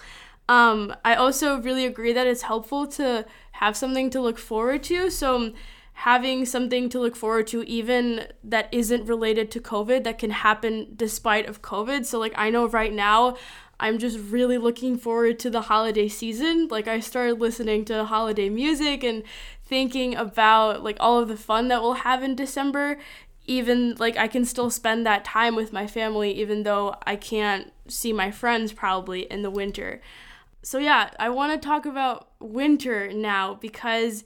Um, 0.48 0.94
I 1.04 1.16
also 1.16 1.60
really 1.60 1.84
agree 1.84 2.12
that 2.12 2.28
it's 2.28 2.42
helpful 2.42 2.86
to 2.98 3.26
have 3.52 3.76
something 3.76 4.08
to 4.10 4.20
look 4.20 4.38
forward 4.38 4.84
to. 4.84 5.10
So 5.10 5.52
having 5.94 6.44
something 6.46 6.88
to 6.90 7.00
look 7.00 7.16
forward 7.16 7.46
to 7.48 7.62
even 7.64 8.26
that 8.42 8.68
isn't 8.72 9.04
related 9.04 9.50
to 9.50 9.60
covid 9.60 10.04
that 10.04 10.18
can 10.18 10.30
happen 10.30 10.86
despite 10.96 11.46
of 11.46 11.60
covid 11.60 12.04
so 12.04 12.18
like 12.18 12.32
i 12.34 12.48
know 12.48 12.66
right 12.66 12.94
now 12.94 13.36
I'm 13.82 13.98
just 13.98 14.16
really 14.30 14.58
looking 14.58 14.96
forward 14.96 15.40
to 15.40 15.50
the 15.50 15.62
holiday 15.62 16.06
season. 16.06 16.68
Like 16.70 16.86
I 16.86 17.00
started 17.00 17.40
listening 17.40 17.84
to 17.86 18.04
holiday 18.04 18.48
music 18.48 19.02
and 19.02 19.24
thinking 19.64 20.14
about 20.14 20.84
like 20.84 20.96
all 21.00 21.18
of 21.18 21.26
the 21.26 21.36
fun 21.36 21.66
that 21.68 21.82
we'll 21.82 21.94
have 21.94 22.22
in 22.22 22.36
December. 22.36 22.98
Even 23.44 23.96
like 23.96 24.16
I 24.16 24.28
can 24.28 24.44
still 24.44 24.70
spend 24.70 25.04
that 25.04 25.24
time 25.24 25.56
with 25.56 25.72
my 25.72 25.88
family 25.88 26.30
even 26.30 26.62
though 26.62 26.94
I 27.04 27.16
can't 27.16 27.72
see 27.88 28.12
my 28.12 28.30
friends 28.30 28.72
probably 28.72 29.22
in 29.22 29.42
the 29.42 29.50
winter. 29.50 30.00
So 30.62 30.78
yeah, 30.78 31.10
I 31.18 31.28
want 31.30 31.60
to 31.60 31.66
talk 31.66 31.84
about 31.84 32.28
winter 32.38 33.12
now 33.12 33.54
because 33.54 34.22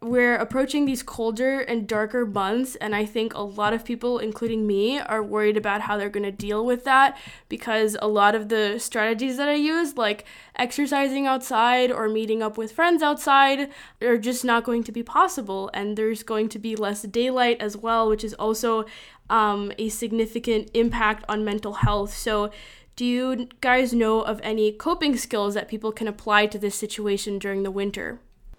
we're 0.00 0.36
approaching 0.36 0.86
these 0.86 1.02
colder 1.02 1.60
and 1.60 1.86
darker 1.86 2.24
months, 2.24 2.76
and 2.76 2.94
I 2.94 3.04
think 3.04 3.34
a 3.34 3.40
lot 3.40 3.72
of 3.72 3.84
people, 3.84 4.18
including 4.18 4.66
me, 4.66 4.98
are 5.00 5.22
worried 5.22 5.56
about 5.56 5.82
how 5.82 5.96
they're 5.96 6.08
going 6.08 6.24
to 6.24 6.32
deal 6.32 6.64
with 6.64 6.84
that 6.84 7.18
because 7.48 7.96
a 8.00 8.06
lot 8.06 8.34
of 8.34 8.48
the 8.48 8.78
strategies 8.78 9.36
that 9.38 9.48
I 9.48 9.54
use, 9.54 9.96
like 9.96 10.24
exercising 10.56 11.26
outside 11.26 11.90
or 11.90 12.08
meeting 12.08 12.42
up 12.42 12.56
with 12.56 12.72
friends 12.72 13.02
outside, 13.02 13.70
are 14.00 14.18
just 14.18 14.44
not 14.44 14.62
going 14.62 14.84
to 14.84 14.92
be 14.92 15.02
possible. 15.02 15.68
And 15.74 15.96
there's 15.96 16.22
going 16.22 16.48
to 16.50 16.58
be 16.58 16.76
less 16.76 17.02
daylight 17.02 17.60
as 17.60 17.76
well, 17.76 18.08
which 18.08 18.22
is 18.22 18.34
also 18.34 18.84
um, 19.28 19.72
a 19.78 19.88
significant 19.88 20.70
impact 20.74 21.24
on 21.28 21.44
mental 21.44 21.74
health. 21.74 22.14
So, 22.16 22.50
do 22.94 23.04
you 23.04 23.48
guys 23.60 23.92
know 23.92 24.22
of 24.22 24.40
any 24.42 24.72
coping 24.72 25.16
skills 25.16 25.54
that 25.54 25.68
people 25.68 25.92
can 25.92 26.08
apply 26.08 26.46
to 26.46 26.58
this 26.58 26.74
situation 26.74 27.38
during 27.38 27.62
the 27.62 27.70
winter? 27.70 28.18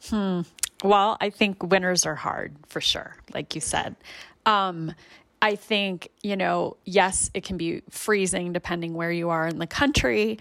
Hmm. 0.09 0.41
Well, 0.83 1.17
I 1.19 1.29
think 1.29 1.61
winters 1.61 2.05
are 2.05 2.15
hard 2.15 2.55
for 2.67 2.79
sure, 2.79 3.15
like 3.33 3.53
you 3.55 3.61
said. 3.61 3.95
Um, 4.45 4.93
I 5.41 5.55
think, 5.55 6.09
you 6.21 6.35
know, 6.35 6.77
yes, 6.85 7.29
it 7.33 7.43
can 7.43 7.57
be 7.57 7.81
freezing 7.89 8.53
depending 8.53 8.93
where 8.93 9.11
you 9.11 9.29
are 9.29 9.47
in 9.47 9.59
the 9.59 9.67
country. 9.67 10.39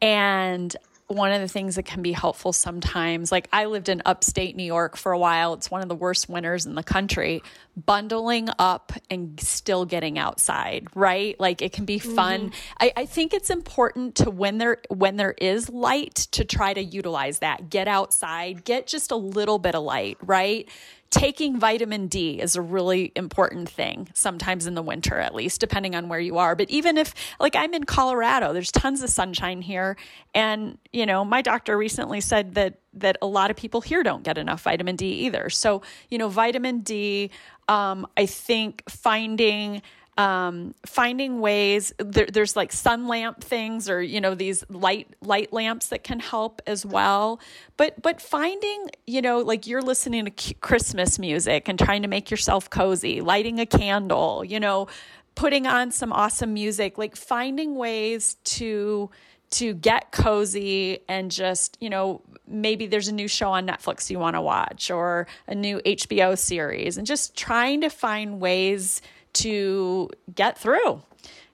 And 0.00 0.74
one 1.10 1.32
of 1.32 1.40
the 1.40 1.48
things 1.48 1.74
that 1.74 1.84
can 1.84 2.02
be 2.02 2.12
helpful 2.12 2.52
sometimes, 2.52 3.32
like 3.32 3.48
I 3.52 3.66
lived 3.66 3.88
in 3.88 4.00
upstate 4.06 4.56
New 4.56 4.64
York 4.64 4.96
for 4.96 5.12
a 5.12 5.18
while, 5.18 5.54
it's 5.54 5.70
one 5.70 5.82
of 5.82 5.88
the 5.88 5.94
worst 5.94 6.28
winters 6.28 6.66
in 6.66 6.74
the 6.74 6.82
country, 6.82 7.42
bundling 7.76 8.48
up 8.58 8.92
and 9.10 9.38
still 9.40 9.84
getting 9.84 10.18
outside, 10.18 10.86
right? 10.94 11.38
Like 11.40 11.62
it 11.62 11.72
can 11.72 11.84
be 11.84 11.98
fun. 11.98 12.50
Mm-hmm. 12.50 12.74
I, 12.80 12.92
I 12.96 13.06
think 13.06 13.34
it's 13.34 13.50
important 13.50 14.14
to 14.16 14.30
when 14.30 14.58
there 14.58 14.78
when 14.88 15.16
there 15.16 15.32
is 15.32 15.68
light 15.68 16.14
to 16.32 16.44
try 16.44 16.72
to 16.74 16.82
utilize 16.82 17.40
that. 17.40 17.70
Get 17.70 17.88
outside, 17.88 18.64
get 18.64 18.86
just 18.86 19.10
a 19.10 19.16
little 19.16 19.58
bit 19.58 19.74
of 19.74 19.82
light, 19.82 20.16
right? 20.22 20.68
Taking 21.10 21.58
vitamin 21.58 22.06
D 22.06 22.40
is 22.40 22.54
a 22.54 22.62
really 22.62 23.10
important 23.16 23.68
thing, 23.68 24.08
sometimes 24.14 24.66
in 24.66 24.74
the 24.74 24.82
winter, 24.82 25.18
at 25.18 25.34
least, 25.34 25.60
depending 25.60 25.94
on 25.94 26.08
where 26.08 26.20
you 26.20 26.38
are. 26.38 26.54
But 26.54 26.70
even 26.70 26.96
if, 26.96 27.14
like, 27.40 27.56
I'm 27.56 27.74
in 27.74 27.84
Colorado, 27.84 28.52
there's 28.52 28.70
tons 28.70 29.02
of 29.02 29.10
sunshine 29.10 29.60
here. 29.60 29.96
And, 30.34 30.78
you 30.92 31.06
know, 31.06 31.24
my 31.24 31.42
doctor 31.42 31.76
recently 31.76 32.20
said 32.20 32.54
that 32.54 32.78
that 32.92 33.16
a 33.22 33.26
lot 33.26 33.50
of 33.50 33.56
people 33.56 33.80
here 33.80 34.02
don't 34.02 34.24
get 34.24 34.36
enough 34.36 34.62
vitamin 34.62 34.96
D 34.96 35.06
either. 35.26 35.48
So, 35.48 35.82
you 36.08 36.18
know, 36.18 36.28
vitamin 36.28 36.80
D, 36.80 37.30
um, 37.68 38.06
I 38.16 38.26
think 38.26 38.82
finding 38.88 39.82
um, 40.18 40.74
finding 40.84 41.40
ways 41.40 41.92
there, 41.98 42.26
there's 42.26 42.56
like 42.56 42.72
sun 42.72 43.06
lamp 43.08 43.42
things 43.42 43.88
or 43.88 44.02
you 44.02 44.20
know 44.20 44.34
these 44.34 44.64
light 44.68 45.08
light 45.22 45.52
lamps 45.52 45.88
that 45.88 46.04
can 46.04 46.20
help 46.20 46.60
as 46.66 46.84
well. 46.84 47.40
But 47.76 48.02
but 48.02 48.20
finding 48.20 48.90
you 49.06 49.22
know 49.22 49.40
like 49.40 49.66
you're 49.66 49.82
listening 49.82 50.24
to 50.24 50.54
christmas 50.54 51.18
music 51.18 51.68
and 51.68 51.78
trying 51.78 52.02
to 52.02 52.08
make 52.08 52.30
yourself 52.30 52.70
cozy 52.70 53.20
lighting 53.20 53.58
a 53.58 53.66
candle 53.66 54.44
you 54.44 54.60
know 54.60 54.86
putting 55.34 55.66
on 55.66 55.90
some 55.90 56.12
awesome 56.12 56.54
music 56.54 56.98
like 56.98 57.16
finding 57.16 57.74
ways 57.74 58.34
to 58.44 59.10
to 59.50 59.74
get 59.74 60.12
cozy 60.12 61.00
and 61.08 61.30
just 61.30 61.76
you 61.80 61.90
know 61.90 62.22
maybe 62.46 62.86
there's 62.86 63.08
a 63.08 63.14
new 63.14 63.28
show 63.28 63.50
on 63.50 63.66
netflix 63.66 64.10
you 64.10 64.18
want 64.18 64.36
to 64.36 64.40
watch 64.40 64.90
or 64.90 65.26
a 65.48 65.54
new 65.54 65.78
hbo 65.80 66.38
series 66.38 66.98
and 66.98 67.06
just 67.06 67.36
trying 67.36 67.80
to 67.80 67.88
find 67.88 68.40
ways 68.40 69.02
to 69.34 70.10
get 70.34 70.58
through. 70.58 71.02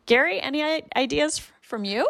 Gary, 0.07 0.41
any 0.41 0.83
ideas 0.97 1.41
from 1.61 1.85
you? 1.85 2.09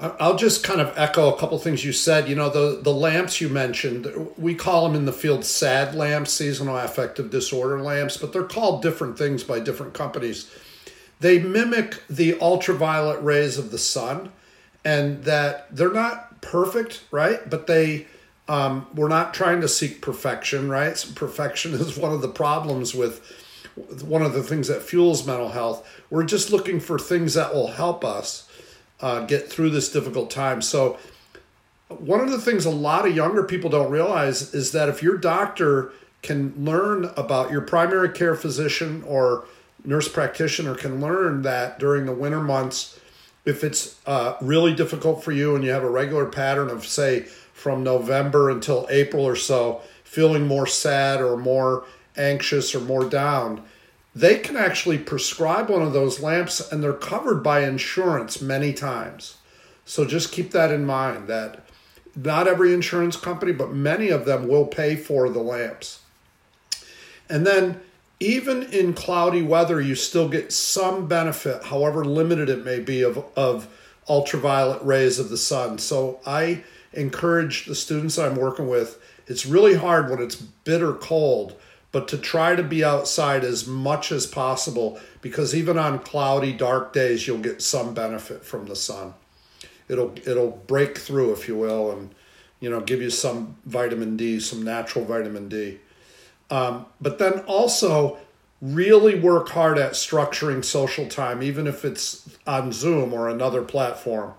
I'll 0.00 0.36
just 0.36 0.62
kind 0.62 0.80
of 0.80 0.96
echo 0.96 1.32
a 1.34 1.38
couple 1.38 1.58
things 1.58 1.84
you 1.84 1.92
said. 1.92 2.28
You 2.28 2.36
know, 2.36 2.48
the, 2.48 2.80
the 2.80 2.92
lamps 2.92 3.40
you 3.40 3.48
mentioned, 3.48 4.30
we 4.36 4.54
call 4.54 4.86
them 4.86 4.94
in 4.94 5.06
the 5.06 5.12
field 5.12 5.44
SAD 5.44 5.94
lamps, 5.94 6.32
seasonal 6.32 6.76
affective 6.76 7.30
disorder 7.30 7.80
lamps, 7.82 8.16
but 8.16 8.32
they're 8.32 8.44
called 8.44 8.80
different 8.80 9.18
things 9.18 9.42
by 9.42 9.58
different 9.58 9.94
companies. 9.94 10.50
They 11.20 11.40
mimic 11.40 12.06
the 12.08 12.40
ultraviolet 12.40 13.22
rays 13.22 13.58
of 13.58 13.72
the 13.72 13.78
sun, 13.78 14.30
and 14.84 15.24
that 15.24 15.74
they're 15.74 15.92
not 15.92 16.40
perfect, 16.42 17.02
right? 17.10 17.48
But 17.50 17.66
they, 17.66 18.06
um, 18.46 18.86
we're 18.94 19.08
not 19.08 19.34
trying 19.34 19.60
to 19.62 19.68
seek 19.68 20.00
perfection, 20.00 20.68
right? 20.68 20.96
So 20.96 21.12
perfection 21.12 21.74
is 21.74 21.98
one 21.98 22.12
of 22.12 22.22
the 22.22 22.28
problems 22.28 22.94
with 22.94 23.20
one 24.02 24.22
of 24.22 24.32
the 24.32 24.42
things 24.42 24.68
that 24.68 24.82
fuels 24.82 25.26
mental 25.26 25.50
health. 25.50 25.88
We're 26.10 26.24
just 26.24 26.50
looking 26.50 26.80
for 26.80 26.98
things 26.98 27.34
that 27.34 27.54
will 27.54 27.68
help 27.68 28.04
us 28.04 28.48
uh, 29.00 29.24
get 29.26 29.48
through 29.48 29.70
this 29.70 29.90
difficult 29.90 30.30
time. 30.30 30.62
So, 30.62 30.98
one 31.88 32.20
of 32.20 32.30
the 32.30 32.40
things 32.40 32.66
a 32.66 32.70
lot 32.70 33.06
of 33.06 33.16
younger 33.16 33.42
people 33.42 33.70
don't 33.70 33.90
realize 33.90 34.52
is 34.54 34.72
that 34.72 34.90
if 34.90 35.02
your 35.02 35.16
doctor 35.16 35.90
can 36.22 36.52
learn 36.62 37.06
about 37.16 37.50
your 37.50 37.62
primary 37.62 38.10
care 38.10 38.34
physician 38.34 39.02
or 39.06 39.44
nurse 39.84 40.08
practitioner 40.08 40.74
can 40.74 41.00
learn 41.00 41.42
that 41.42 41.78
during 41.78 42.04
the 42.04 42.12
winter 42.12 42.42
months, 42.42 42.98
if 43.44 43.64
it's 43.64 43.98
uh, 44.06 44.34
really 44.42 44.74
difficult 44.74 45.24
for 45.24 45.32
you 45.32 45.54
and 45.54 45.64
you 45.64 45.70
have 45.70 45.82
a 45.82 45.90
regular 45.90 46.26
pattern 46.26 46.68
of, 46.68 46.86
say, 46.86 47.22
from 47.54 47.82
November 47.82 48.50
until 48.50 48.86
April 48.90 49.24
or 49.24 49.36
so, 49.36 49.80
feeling 50.04 50.46
more 50.46 50.66
sad 50.66 51.20
or 51.20 51.36
more 51.36 51.84
anxious 52.18 52.74
or 52.74 52.80
more 52.80 53.08
down, 53.08 53.62
they 54.14 54.38
can 54.38 54.56
actually 54.56 54.98
prescribe 54.98 55.70
one 55.70 55.82
of 55.82 55.92
those 55.92 56.20
lamps 56.20 56.72
and 56.72 56.82
they're 56.82 56.92
covered 56.92 57.42
by 57.42 57.60
insurance 57.60 58.42
many 58.42 58.72
times. 58.72 59.36
So 59.84 60.04
just 60.04 60.32
keep 60.32 60.50
that 60.50 60.70
in 60.70 60.84
mind 60.84 61.28
that 61.28 61.64
not 62.16 62.48
every 62.48 62.74
insurance 62.74 63.16
company, 63.16 63.52
but 63.52 63.72
many 63.72 64.08
of 64.08 64.24
them 64.24 64.48
will 64.48 64.66
pay 64.66 64.96
for 64.96 65.28
the 65.28 65.38
lamps. 65.38 66.00
And 67.28 67.46
then 67.46 67.80
even 68.20 68.64
in 68.64 68.94
cloudy 68.94 69.42
weather, 69.42 69.80
you 69.80 69.94
still 69.94 70.28
get 70.28 70.52
some 70.52 71.06
benefit, 71.06 71.64
however 71.64 72.04
limited 72.04 72.48
it 72.48 72.64
may 72.64 72.80
be, 72.80 73.02
of, 73.02 73.24
of 73.36 73.68
ultraviolet 74.08 74.82
rays 74.82 75.18
of 75.18 75.28
the 75.28 75.36
sun. 75.36 75.78
So 75.78 76.18
I 76.26 76.64
encourage 76.92 77.66
the 77.66 77.74
students 77.74 78.18
I'm 78.18 78.34
working 78.34 78.68
with, 78.68 79.00
it's 79.26 79.46
really 79.46 79.74
hard 79.74 80.10
when 80.10 80.20
it's 80.20 80.36
bitter 80.36 80.94
cold 80.94 81.54
but 81.90 82.08
to 82.08 82.18
try 82.18 82.54
to 82.54 82.62
be 82.62 82.84
outside 82.84 83.44
as 83.44 83.66
much 83.66 84.12
as 84.12 84.26
possible 84.26 85.00
because 85.22 85.54
even 85.54 85.78
on 85.78 85.98
cloudy 85.98 86.52
dark 86.52 86.92
days 86.92 87.26
you'll 87.26 87.38
get 87.38 87.62
some 87.62 87.94
benefit 87.94 88.44
from 88.44 88.66
the 88.66 88.76
sun 88.76 89.14
it'll 89.88 90.12
it'll 90.26 90.62
break 90.66 90.98
through 90.98 91.32
if 91.32 91.48
you 91.48 91.56
will 91.56 91.90
and 91.90 92.14
you 92.60 92.68
know 92.68 92.80
give 92.80 93.00
you 93.00 93.10
some 93.10 93.56
vitamin 93.66 94.16
d 94.16 94.38
some 94.40 94.62
natural 94.62 95.04
vitamin 95.04 95.48
d 95.48 95.78
Um, 96.50 96.86
but 97.00 97.18
then 97.18 97.40
also 97.40 98.18
really 98.60 99.14
work 99.18 99.50
hard 99.50 99.78
at 99.78 99.92
structuring 99.92 100.64
social 100.64 101.06
time, 101.06 101.42
even 101.42 101.66
if 101.66 101.84
it's 101.84 102.28
on 102.46 102.72
Zoom 102.72 103.12
or 103.12 103.28
another 103.28 103.62
platform. 103.62 104.34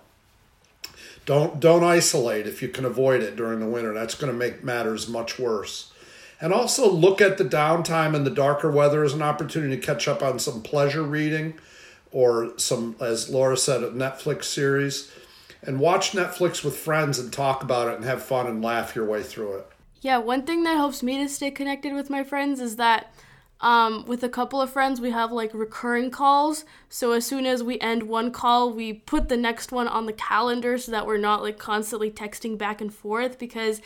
Don't 1.25 1.59
don't 1.59 1.83
isolate 1.83 2.47
if 2.47 2.61
you 2.61 2.69
can 2.69 2.85
avoid 2.85 3.21
it 3.21 3.35
during 3.35 3.59
the 3.59 3.67
winter. 3.67 3.93
That's 3.93 4.15
going 4.15 4.31
to 4.31 4.37
make 4.37 4.63
matters 4.63 5.07
much 5.07 5.37
worse. 5.37 5.88
And 6.41 6.53
also 6.53 6.89
look 6.89 7.21
at 7.21 7.37
the 7.37 7.43
downtime 7.43 8.15
and 8.15 8.25
the 8.25 8.31
darker 8.31 8.71
weather 8.71 9.03
as 9.03 9.13
an 9.13 9.21
opportunity 9.21 9.75
to 9.75 9.85
catch 9.85 10.07
up 10.07 10.23
on 10.23 10.39
some 10.39 10.61
pleasure 10.61 11.03
reading 11.03 11.55
or 12.11 12.57
some, 12.57 12.95
as 13.01 13.29
Laura 13.29 13.57
said, 13.57 13.83
a 13.83 13.91
Netflix 13.91 14.45
series. 14.45 15.11
And 15.61 15.79
watch 15.79 16.13
Netflix 16.13 16.63
with 16.63 16.77
friends 16.77 17.19
and 17.19 17.31
talk 17.33 17.61
about 17.61 17.89
it 17.89 17.95
and 17.95 18.05
have 18.05 18.23
fun 18.23 18.47
and 18.47 18.63
laugh 18.63 18.95
your 18.95 19.05
way 19.05 19.21
through 19.21 19.57
it. 19.57 19.67
Yeah, 20.01 20.17
one 20.17 20.43
thing 20.43 20.63
that 20.63 20.75
helps 20.75 21.03
me 21.03 21.17
to 21.17 21.27
stay 21.27 21.51
connected 21.51 21.93
with 21.93 22.09
my 22.09 22.23
friends 22.23 22.61
is 22.61 22.77
that 22.77 23.13
um, 23.61 24.05
with 24.05 24.23
a 24.23 24.29
couple 24.29 24.61
of 24.61 24.69
friends, 24.69 25.01
we 25.01 25.11
have 25.11 25.33
like 25.33 25.53
recurring 25.53 26.11
calls. 26.11 26.63
So 26.87 27.11
as 27.11 27.25
soon 27.25 27.45
as 27.45 27.61
we 27.61 27.77
end 27.79 28.03
one 28.03 28.31
call, 28.31 28.71
we 28.71 28.93
put 28.93 29.27
the 29.27 29.35
next 29.35 29.73
one 29.73 29.89
on 29.89 30.05
the 30.05 30.13
calendar 30.13 30.77
so 30.77 30.93
that 30.93 31.05
we're 31.05 31.17
not 31.17 31.41
like 31.41 31.57
constantly 31.57 32.09
texting 32.09 32.57
back 32.57 32.79
and 32.79 32.93
forth 32.93 33.37
because 33.37 33.81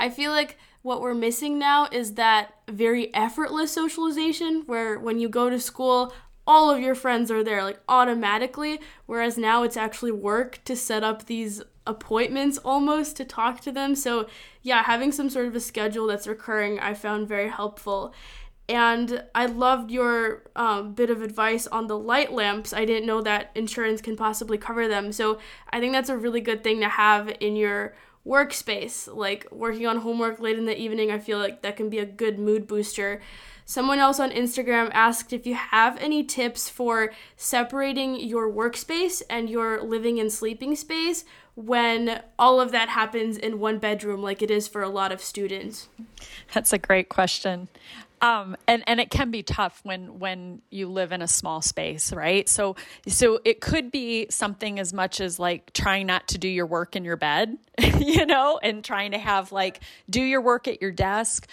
I 0.00 0.10
feel 0.10 0.32
like 0.32 0.58
what 0.84 1.00
we're 1.00 1.14
missing 1.14 1.58
now 1.58 1.88
is 1.90 2.12
that 2.12 2.52
very 2.68 3.12
effortless 3.14 3.72
socialization 3.72 4.62
where 4.66 4.98
when 4.98 5.18
you 5.18 5.30
go 5.30 5.48
to 5.48 5.58
school, 5.58 6.12
all 6.46 6.70
of 6.70 6.78
your 6.78 6.94
friends 6.94 7.30
are 7.30 7.42
there 7.42 7.64
like 7.64 7.80
automatically, 7.88 8.78
whereas 9.06 9.38
now 9.38 9.62
it's 9.62 9.78
actually 9.78 10.12
work 10.12 10.62
to 10.66 10.76
set 10.76 11.02
up 11.02 11.24
these 11.24 11.62
appointments 11.86 12.58
almost 12.58 13.16
to 13.16 13.24
talk 13.24 13.60
to 13.60 13.72
them. 13.72 13.94
So, 13.94 14.28
yeah, 14.60 14.82
having 14.82 15.10
some 15.10 15.30
sort 15.30 15.46
of 15.46 15.56
a 15.56 15.60
schedule 15.60 16.06
that's 16.06 16.26
recurring, 16.26 16.78
I 16.78 16.92
found 16.92 17.28
very 17.28 17.48
helpful. 17.48 18.12
And 18.68 19.24
I 19.34 19.46
loved 19.46 19.90
your 19.90 20.42
um, 20.54 20.92
bit 20.92 21.08
of 21.08 21.22
advice 21.22 21.66
on 21.66 21.86
the 21.86 21.98
light 21.98 22.30
lamps. 22.30 22.74
I 22.74 22.84
didn't 22.84 23.06
know 23.06 23.22
that 23.22 23.52
insurance 23.54 24.02
can 24.02 24.16
possibly 24.16 24.58
cover 24.58 24.86
them. 24.86 25.12
So 25.12 25.38
I 25.70 25.80
think 25.80 25.94
that's 25.94 26.10
a 26.10 26.16
really 26.18 26.42
good 26.42 26.62
thing 26.62 26.80
to 26.80 26.90
have 26.90 27.34
in 27.40 27.56
your 27.56 27.94
workspace. 28.26 29.14
Like 29.14 29.46
working 29.50 29.86
on 29.86 29.98
homework 29.98 30.40
late 30.40 30.58
in 30.58 30.66
the 30.66 30.78
evening, 30.78 31.10
I 31.10 31.18
feel 31.18 31.38
like 31.38 31.62
that 31.62 31.76
can 31.76 31.88
be 31.88 31.98
a 31.98 32.06
good 32.06 32.38
mood 32.38 32.66
booster. 32.66 33.20
Someone 33.66 33.98
else 33.98 34.20
on 34.20 34.30
Instagram 34.30 34.90
asked 34.92 35.32
if 35.32 35.46
you 35.46 35.54
have 35.54 35.96
any 35.98 36.22
tips 36.22 36.68
for 36.68 37.12
separating 37.36 38.20
your 38.20 38.50
workspace 38.50 39.22
and 39.30 39.48
your 39.48 39.82
living 39.82 40.20
and 40.20 40.30
sleeping 40.30 40.76
space 40.76 41.24
when 41.54 42.22
all 42.38 42.60
of 42.60 42.72
that 42.72 42.90
happens 42.90 43.38
in 43.38 43.58
one 43.60 43.78
bedroom, 43.78 44.22
like 44.22 44.42
it 44.42 44.50
is 44.50 44.68
for 44.68 44.82
a 44.82 44.88
lot 44.88 45.12
of 45.12 45.22
students. 45.22 45.88
That's 46.52 46.72
a 46.72 46.78
great 46.78 47.08
question. 47.08 47.68
Um, 48.24 48.56
and 48.66 48.82
and 48.86 49.00
it 49.00 49.10
can 49.10 49.30
be 49.30 49.42
tough 49.42 49.80
when 49.82 50.18
when 50.18 50.62
you 50.70 50.88
live 50.88 51.12
in 51.12 51.20
a 51.20 51.28
small 51.28 51.60
space, 51.60 52.10
right? 52.10 52.48
So 52.48 52.74
so 53.06 53.38
it 53.44 53.60
could 53.60 53.90
be 53.90 54.28
something 54.30 54.78
as 54.78 54.94
much 54.94 55.20
as 55.20 55.38
like 55.38 55.74
trying 55.74 56.06
not 56.06 56.26
to 56.28 56.38
do 56.38 56.48
your 56.48 56.64
work 56.64 56.96
in 56.96 57.04
your 57.04 57.18
bed, 57.18 57.58
you 57.98 58.24
know, 58.24 58.58
and 58.62 58.82
trying 58.82 59.10
to 59.10 59.18
have 59.18 59.52
like 59.52 59.80
do 60.08 60.22
your 60.22 60.40
work 60.40 60.66
at 60.68 60.80
your 60.80 60.90
desk. 60.90 61.46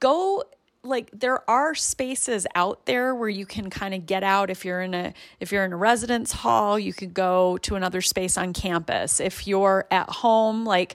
Go 0.00 0.44
like 0.82 1.10
there 1.12 1.48
are 1.48 1.74
spaces 1.74 2.46
out 2.54 2.86
there 2.86 3.14
where 3.14 3.28
you 3.28 3.44
can 3.44 3.68
kind 3.68 3.92
of 3.92 4.06
get 4.06 4.22
out 4.22 4.48
if 4.48 4.64
you're 4.64 4.80
in 4.80 4.94
a 4.94 5.12
if 5.40 5.52
you're 5.52 5.64
in 5.64 5.72
a 5.72 5.76
residence 5.76 6.30
hall 6.32 6.78
you 6.78 6.92
could 6.92 7.14
go 7.14 7.56
to 7.58 7.74
another 7.74 8.02
space 8.02 8.36
on 8.36 8.52
campus 8.52 9.18
if 9.18 9.46
you're 9.46 9.86
at 9.90 10.08
home 10.10 10.64
like 10.64 10.94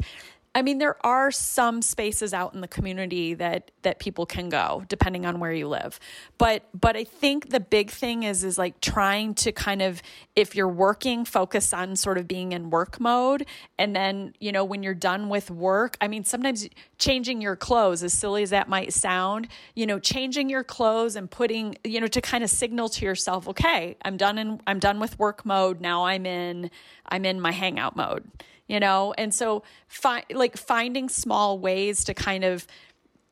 I 0.55 0.63
mean, 0.63 0.79
there 0.79 0.97
are 1.05 1.29
some 1.29 1.83
spaces 1.83 2.33
out 2.33 2.55
in 2.55 2.61
the 2.61 2.67
community 2.67 3.35
that 3.35 3.69
that 3.83 3.99
people 3.99 4.25
can 4.25 4.49
go, 4.49 4.83
depending 4.89 5.23
on 5.25 5.39
where 5.39 5.53
you 5.53 5.67
live. 5.67 5.99
But 6.39 6.63
but 6.73 6.97
I 6.97 7.03
think 7.03 7.51
the 7.51 7.59
big 7.59 7.91
thing 7.91 8.23
is 8.23 8.43
is 8.43 8.57
like 8.57 8.81
trying 8.81 9.35
to 9.35 9.51
kind 9.51 9.83
of 9.83 10.01
if 10.35 10.55
you're 10.55 10.67
working, 10.67 11.23
focus 11.23 11.71
on 11.71 11.95
sort 11.95 12.17
of 12.17 12.27
being 12.27 12.51
in 12.51 12.71
work 12.71 12.99
mode, 12.99 13.45
and 13.77 13.95
then 13.95 14.33
you 14.39 14.51
know 14.51 14.65
when 14.65 14.81
you're 14.81 14.95
done 14.95 15.29
with 15.29 15.51
work. 15.51 15.97
I 16.01 16.07
mean, 16.07 16.23
sometimes 16.23 16.67
changing 16.97 17.41
your 17.41 17.55
clothes, 17.55 18.01
as 18.01 18.13
silly 18.13 18.41
as 18.41 18.49
that 18.49 18.67
might 18.67 18.91
sound, 18.91 19.47
you 19.75 19.85
know, 19.85 19.99
changing 19.99 20.49
your 20.49 20.63
clothes 20.63 21.15
and 21.15 21.29
putting 21.29 21.75
you 21.83 22.01
know 22.01 22.07
to 22.07 22.21
kind 22.21 22.43
of 22.43 22.49
signal 22.49 22.89
to 22.89 23.05
yourself, 23.05 23.47
okay, 23.47 23.97
I'm 24.01 24.17
done 24.17 24.39
and 24.39 24.63
I'm 24.65 24.79
done 24.79 24.99
with 24.99 25.19
work 25.19 25.45
mode. 25.45 25.79
Now 25.79 26.05
I'm 26.05 26.25
in 26.25 26.71
I'm 27.07 27.23
in 27.23 27.39
my 27.39 27.51
hangout 27.51 27.95
mode 27.95 28.27
you 28.69 28.79
know? 28.79 29.13
And 29.17 29.33
so 29.33 29.63
fi- 29.89 30.23
like 30.31 30.55
finding 30.55 31.09
small 31.09 31.59
ways 31.59 32.05
to 32.05 32.13
kind 32.13 32.45
of 32.45 32.65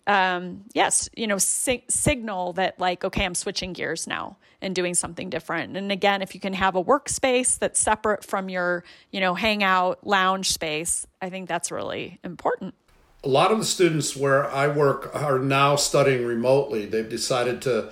um, 0.07 0.63
yes 0.73 1.09
you 1.17 1.27
know 1.27 1.37
si- 1.37 1.83
signal 1.89 2.53
that 2.53 2.79
like 2.79 3.03
okay 3.03 3.25
i'm 3.25 3.35
switching 3.35 3.73
gears 3.73 4.07
now 4.07 4.37
and 4.61 4.73
doing 4.73 4.93
something 4.95 5.29
different. 5.29 5.77
And 5.77 5.91
again 5.91 6.21
if 6.21 6.33
you 6.33 6.39
can 6.39 6.53
have 6.53 6.75
a 6.75 6.83
workspace 6.83 7.59
that's 7.59 7.79
separate 7.79 8.23
from 8.23 8.49
your 8.49 8.83
you 9.11 9.19
know 9.19 9.35
hangout 9.35 10.07
lounge 10.07 10.51
space 10.51 11.05
i 11.21 11.29
think 11.29 11.47
that's 11.47 11.71
really 11.71 12.19
important. 12.23 12.73
A 13.23 13.27
lot 13.27 13.51
of 13.51 13.59
the 13.59 13.65
students 13.65 14.15
where 14.15 14.49
i 14.49 14.67
work 14.67 15.13
are 15.13 15.39
now 15.39 15.75
studying 15.75 16.25
remotely. 16.25 16.85
They've 16.85 17.09
decided 17.09 17.61
to 17.63 17.91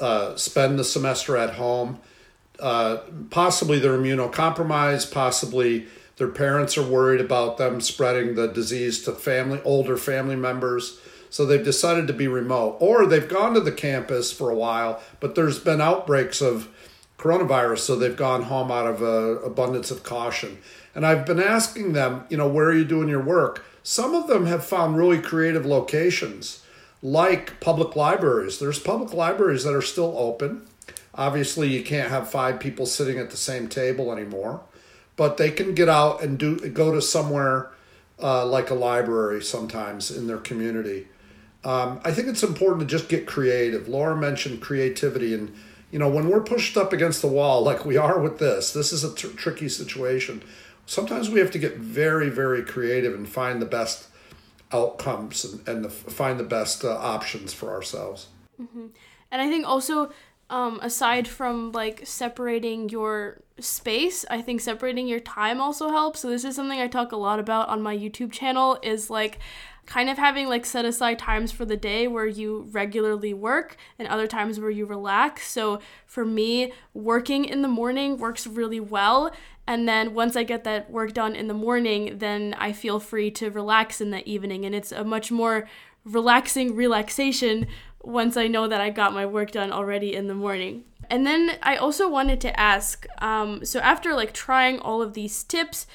uh, 0.00 0.34
spend 0.36 0.78
the 0.78 0.84
semester 0.84 1.36
at 1.36 1.54
home. 1.54 2.00
Uh, 2.58 2.98
possibly 3.30 3.78
they're 3.78 3.96
immunocompromised 3.96 5.12
possibly 5.12 5.86
their 6.16 6.28
parents 6.28 6.76
are 6.76 6.82
worried 6.82 7.20
about 7.20 7.56
them 7.56 7.80
spreading 7.80 8.34
the 8.34 8.46
disease 8.46 9.02
to 9.04 9.12
family, 9.12 9.60
older 9.64 9.96
family 9.96 10.36
members. 10.36 10.98
So 11.30 11.46
they've 11.46 11.64
decided 11.64 12.06
to 12.08 12.12
be 12.12 12.28
remote. 12.28 12.76
Or 12.80 13.06
they've 13.06 13.28
gone 13.28 13.54
to 13.54 13.60
the 13.60 13.72
campus 13.72 14.30
for 14.30 14.50
a 14.50 14.54
while, 14.54 15.00
but 15.20 15.34
there's 15.34 15.58
been 15.58 15.80
outbreaks 15.80 16.42
of 16.42 16.68
coronavirus, 17.16 17.78
so 17.78 17.96
they've 17.96 18.16
gone 18.16 18.42
home 18.42 18.70
out 18.70 18.86
of 18.86 19.00
a 19.00 19.38
abundance 19.40 19.90
of 19.90 20.02
caution. 20.02 20.58
And 20.94 21.06
I've 21.06 21.24
been 21.24 21.40
asking 21.40 21.92
them, 21.92 22.24
you 22.28 22.36
know, 22.36 22.48
where 22.48 22.66
are 22.66 22.74
you 22.74 22.84
doing 22.84 23.08
your 23.08 23.22
work? 23.22 23.64
Some 23.82 24.14
of 24.14 24.26
them 24.26 24.46
have 24.46 24.64
found 24.64 24.96
really 24.96 25.20
creative 25.20 25.64
locations, 25.64 26.62
like 27.02 27.58
public 27.60 27.96
libraries. 27.96 28.58
There's 28.58 28.78
public 28.78 29.14
libraries 29.14 29.64
that 29.64 29.74
are 29.74 29.82
still 29.82 30.14
open. 30.18 30.66
Obviously, 31.14 31.68
you 31.68 31.82
can't 31.82 32.10
have 32.10 32.30
five 32.30 32.60
people 32.60 32.84
sitting 32.84 33.18
at 33.18 33.30
the 33.30 33.36
same 33.36 33.68
table 33.68 34.12
anymore 34.12 34.60
but 35.16 35.36
they 35.36 35.50
can 35.50 35.74
get 35.74 35.88
out 35.88 36.22
and 36.22 36.38
do 36.38 36.56
go 36.70 36.92
to 36.94 37.02
somewhere 37.02 37.70
uh, 38.22 38.46
like 38.46 38.70
a 38.70 38.74
library 38.74 39.42
sometimes 39.42 40.10
in 40.10 40.26
their 40.26 40.38
community. 40.38 41.08
Um, 41.64 42.00
I 42.04 42.12
think 42.12 42.28
it's 42.28 42.42
important 42.42 42.80
to 42.80 42.86
just 42.86 43.08
get 43.08 43.26
creative. 43.26 43.88
Laura 43.88 44.16
mentioned 44.16 44.60
creativity, 44.60 45.34
and 45.34 45.54
you 45.90 45.98
know 45.98 46.08
when 46.08 46.28
we're 46.28 46.42
pushed 46.42 46.76
up 46.76 46.92
against 46.92 47.20
the 47.20 47.28
wall 47.28 47.62
like 47.70 47.84
we 47.84 47.96
are 47.96 48.18
with 48.18 48.38
this, 48.38 48.72
this 48.72 48.92
is 48.92 49.04
a 49.04 49.14
tr- 49.14 49.28
tricky 49.28 49.68
situation. 49.68 50.42
Sometimes 50.86 51.30
we 51.30 51.38
have 51.38 51.52
to 51.52 51.58
get 51.58 51.76
very, 51.76 52.28
very 52.28 52.62
creative 52.62 53.14
and 53.14 53.28
find 53.28 53.62
the 53.62 53.66
best 53.66 54.08
outcomes 54.72 55.44
and, 55.44 55.68
and 55.68 55.84
the, 55.84 55.90
find 55.90 56.40
the 56.40 56.44
best 56.44 56.84
uh, 56.84 56.96
options 56.96 57.52
for 57.52 57.70
ourselves. 57.70 58.26
Mm-hmm. 58.60 58.86
And 59.30 59.42
I 59.42 59.48
think 59.48 59.66
also 59.66 60.12
um, 60.50 60.80
aside 60.82 61.28
from 61.28 61.72
like 61.72 62.06
separating 62.06 62.88
your 62.88 63.40
space, 63.60 64.24
I 64.30 64.42
think 64.42 64.60
separating 64.60 65.06
your 65.06 65.20
time 65.20 65.60
also 65.60 65.90
helps. 65.90 66.20
So 66.20 66.30
this 66.30 66.44
is 66.44 66.56
something 66.56 66.80
I 66.80 66.88
talk 66.88 67.12
a 67.12 67.16
lot 67.16 67.38
about 67.38 67.68
on 67.68 67.82
my 67.82 67.96
YouTube 67.96 68.32
channel 68.32 68.78
is 68.82 69.10
like 69.10 69.38
kind 69.86 70.08
of 70.08 70.16
having 70.16 70.48
like 70.48 70.64
set 70.64 70.84
aside 70.84 71.18
times 71.18 71.50
for 71.50 71.64
the 71.64 71.76
day 71.76 72.06
where 72.06 72.26
you 72.26 72.68
regularly 72.70 73.34
work 73.34 73.76
and 73.98 74.06
other 74.08 74.26
times 74.26 74.60
where 74.60 74.70
you 74.70 74.86
relax. 74.86 75.50
So 75.50 75.80
for 76.06 76.24
me, 76.24 76.72
working 76.94 77.44
in 77.44 77.62
the 77.62 77.68
morning 77.68 78.16
works 78.16 78.46
really 78.46 78.80
well. 78.80 79.34
And 79.66 79.88
then 79.88 80.14
once 80.14 80.36
I 80.36 80.44
get 80.44 80.64
that 80.64 80.90
work 80.90 81.12
done 81.12 81.34
in 81.34 81.48
the 81.48 81.54
morning, 81.54 82.18
then 82.18 82.54
I 82.58 82.72
feel 82.72 83.00
free 83.00 83.30
to 83.32 83.50
relax 83.50 84.00
in 84.00 84.10
the 84.10 84.28
evening. 84.28 84.64
And 84.64 84.74
it's 84.74 84.92
a 84.92 85.04
much 85.04 85.30
more 85.30 85.68
relaxing 86.04 86.74
relaxation 86.74 87.66
once 88.02 88.36
I 88.36 88.48
know 88.48 88.68
that 88.68 88.80
I 88.80 88.90
got 88.90 89.12
my 89.12 89.26
work 89.26 89.52
done 89.52 89.72
already 89.72 90.14
in 90.14 90.26
the 90.26 90.34
morning. 90.34 90.84
And 91.10 91.26
then 91.26 91.58
I 91.62 91.76
also 91.76 92.08
wanted 92.08 92.40
to 92.42 92.58
ask 92.58 93.06
um, 93.20 93.64
so, 93.64 93.80
after 93.80 94.14
like 94.14 94.32
trying 94.32 94.78
all 94.78 95.02
of 95.02 95.14
these 95.14 95.44
tips, 95.44 95.86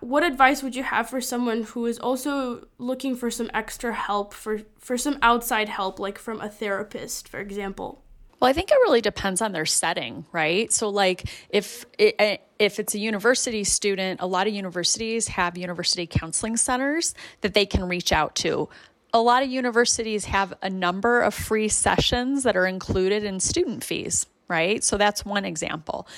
what 0.00 0.22
advice 0.22 0.62
would 0.62 0.74
you 0.74 0.82
have 0.82 1.08
for 1.08 1.20
someone 1.20 1.62
who 1.62 1.86
is 1.86 1.98
also 1.98 2.66
looking 2.78 3.14
for 3.14 3.30
some 3.30 3.50
extra 3.54 3.94
help 3.94 4.34
for 4.34 4.62
for 4.78 4.98
some 4.98 5.18
outside 5.22 5.68
help 5.68 5.98
like 5.98 6.18
from 6.18 6.40
a 6.40 6.48
therapist 6.48 7.28
for 7.28 7.38
example? 7.38 8.02
Well 8.40 8.50
i 8.50 8.52
think 8.52 8.70
it 8.70 8.78
really 8.82 9.00
depends 9.00 9.40
on 9.40 9.52
their 9.52 9.66
setting 9.66 10.26
right? 10.32 10.72
So 10.72 10.88
like 10.88 11.28
if 11.50 11.86
it, 11.98 12.42
if 12.58 12.78
it's 12.78 12.94
a 12.94 12.98
university 12.98 13.64
student 13.64 14.20
a 14.20 14.26
lot 14.26 14.46
of 14.46 14.54
universities 14.54 15.28
have 15.28 15.56
university 15.56 16.06
counseling 16.06 16.56
centers 16.56 17.14
that 17.42 17.54
they 17.54 17.66
can 17.66 17.88
reach 17.88 18.12
out 18.12 18.34
to 18.36 18.68
a 19.12 19.20
lot 19.20 19.42
of 19.42 19.50
universities 19.50 20.26
have 20.26 20.54
a 20.62 20.70
number 20.70 21.20
of 21.20 21.34
free 21.34 21.68
sessions 21.68 22.42
that 22.44 22.56
are 22.56 22.66
included 22.66 23.24
in 23.24 23.40
student 23.40 23.82
fees. 23.84 24.26
right? 24.50 24.82
So 24.82 24.98
that's 24.98 25.24
one 25.24 25.44
example. 25.44 26.08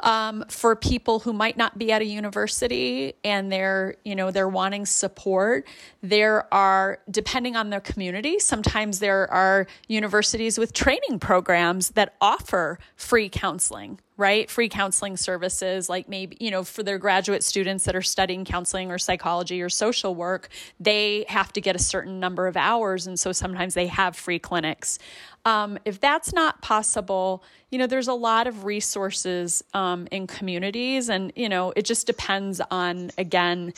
Um, 0.00 0.44
for 0.48 0.76
people 0.76 1.20
who 1.20 1.32
might 1.32 1.56
not 1.56 1.78
be 1.78 1.90
at 1.90 2.02
a 2.02 2.04
university 2.04 3.14
and 3.24 3.50
they're, 3.50 3.96
you 4.04 4.14
know, 4.14 4.30
they're 4.30 4.48
wanting 4.48 4.84
support, 4.84 5.66
there 6.02 6.52
are, 6.54 6.98
depending 7.10 7.56
on 7.56 7.70
their 7.70 7.80
community, 7.80 8.38
sometimes 8.38 9.00
there 9.00 9.28
are 9.32 9.66
universities 9.88 10.58
with 10.58 10.74
training 10.74 11.18
programs 11.18 11.90
that 11.90 12.14
offer 12.20 12.78
free 12.94 13.30
counseling, 13.30 13.98
right? 14.18 14.50
Free 14.50 14.68
counseling 14.68 15.16
services, 15.16 15.88
like 15.88 16.08
maybe, 16.08 16.36
you 16.40 16.50
know, 16.50 16.64
for 16.64 16.82
their 16.82 16.98
graduate 16.98 17.42
students 17.42 17.84
that 17.84 17.94
are 17.94 18.02
studying 18.02 18.44
counseling 18.44 18.90
or 18.90 18.98
psychology 18.98 19.62
or 19.62 19.70
social 19.70 20.14
work, 20.14 20.48
they 20.78 21.24
have 21.28 21.52
to 21.52 21.60
get 21.60 21.76
a 21.76 21.78
certain 21.78 22.18
number 22.20 22.48
of 22.48 22.56
hours. 22.56 23.06
And 23.06 23.18
so 23.18 23.32
sometimes 23.32 23.74
they 23.74 23.86
have 23.86 24.16
free 24.16 24.40
clinics. 24.40 24.98
Um, 25.44 25.78
if 25.84 26.00
that's 26.00 26.34
not 26.34 26.60
possible, 26.60 27.44
you 27.70 27.78
know, 27.78 27.86
there's 27.86 28.08
a 28.08 28.12
lot 28.12 28.48
of 28.48 28.64
resources 28.64 29.62
um, 29.72 30.08
in 30.10 30.26
communities, 30.26 31.08
and, 31.08 31.32
you 31.36 31.48
know, 31.48 31.72
it 31.76 31.84
just 31.84 32.06
depends 32.06 32.60
on, 32.70 33.12
again, 33.16 33.72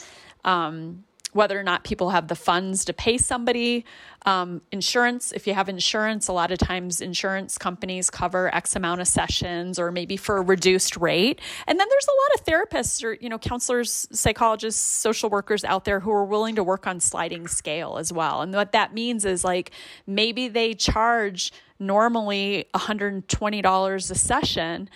um, 0.44 1.05
whether 1.32 1.58
or 1.58 1.62
not 1.62 1.84
people 1.84 2.10
have 2.10 2.28
the 2.28 2.34
funds 2.34 2.84
to 2.86 2.92
pay 2.92 3.16
somebody. 3.18 3.84
Um, 4.26 4.60
insurance, 4.72 5.32
if 5.32 5.46
you 5.46 5.54
have 5.54 5.68
insurance, 5.68 6.28
a 6.28 6.32
lot 6.32 6.50
of 6.50 6.58
times 6.58 7.00
insurance 7.00 7.56
companies 7.56 8.10
cover 8.10 8.54
X 8.54 8.76
amount 8.76 9.00
of 9.00 9.08
sessions 9.08 9.78
or 9.78 9.90
maybe 9.92 10.16
for 10.16 10.38
a 10.38 10.42
reduced 10.42 10.96
rate. 10.96 11.40
And 11.66 11.78
then 11.78 11.86
there's 11.88 12.06
a 12.06 12.10
lot 12.10 12.38
of 12.38 12.68
therapists 12.68 13.04
or, 13.04 13.14
you 13.14 13.28
know, 13.28 13.38
counselors, 13.38 14.08
psychologists, 14.12 14.82
social 14.82 15.30
workers 15.30 15.64
out 15.64 15.84
there 15.84 16.00
who 16.00 16.10
are 16.10 16.24
willing 16.24 16.56
to 16.56 16.64
work 16.64 16.86
on 16.86 17.00
sliding 17.00 17.46
scale 17.48 17.96
as 17.98 18.12
well. 18.12 18.42
And 18.42 18.52
what 18.52 18.72
that 18.72 18.92
means 18.92 19.24
is 19.24 19.44
like 19.44 19.70
maybe 20.06 20.48
they 20.48 20.74
charge 20.74 21.52
normally 21.78 22.66
$120 22.74 24.10
a 24.10 24.14
session, 24.14 24.90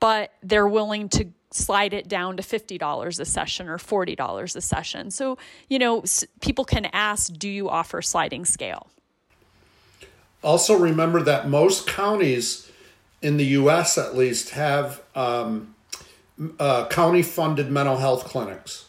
but 0.00 0.32
they're 0.42 0.68
willing 0.68 1.08
to 1.10 1.28
slide 1.54 1.94
it 1.94 2.08
down 2.08 2.36
to 2.36 2.42
$50 2.42 3.20
a 3.20 3.24
session 3.24 3.68
or 3.68 3.78
$40 3.78 4.56
a 4.56 4.60
session. 4.60 5.10
So, 5.10 5.38
you 5.68 5.78
know, 5.78 6.02
people 6.40 6.64
can 6.64 6.86
ask, 6.86 7.32
do 7.32 7.48
you 7.48 7.68
offer 7.68 8.02
sliding 8.02 8.44
scale? 8.44 8.88
Also, 10.42 10.76
remember 10.76 11.22
that 11.22 11.48
most 11.48 11.86
counties 11.86 12.70
in 13.22 13.36
the 13.36 13.46
US 13.46 13.96
at 13.96 14.16
least 14.16 14.50
have 14.50 15.00
um, 15.14 15.74
uh, 16.58 16.86
county 16.88 17.22
funded 17.22 17.70
mental 17.70 17.96
health 17.96 18.24
clinics 18.24 18.86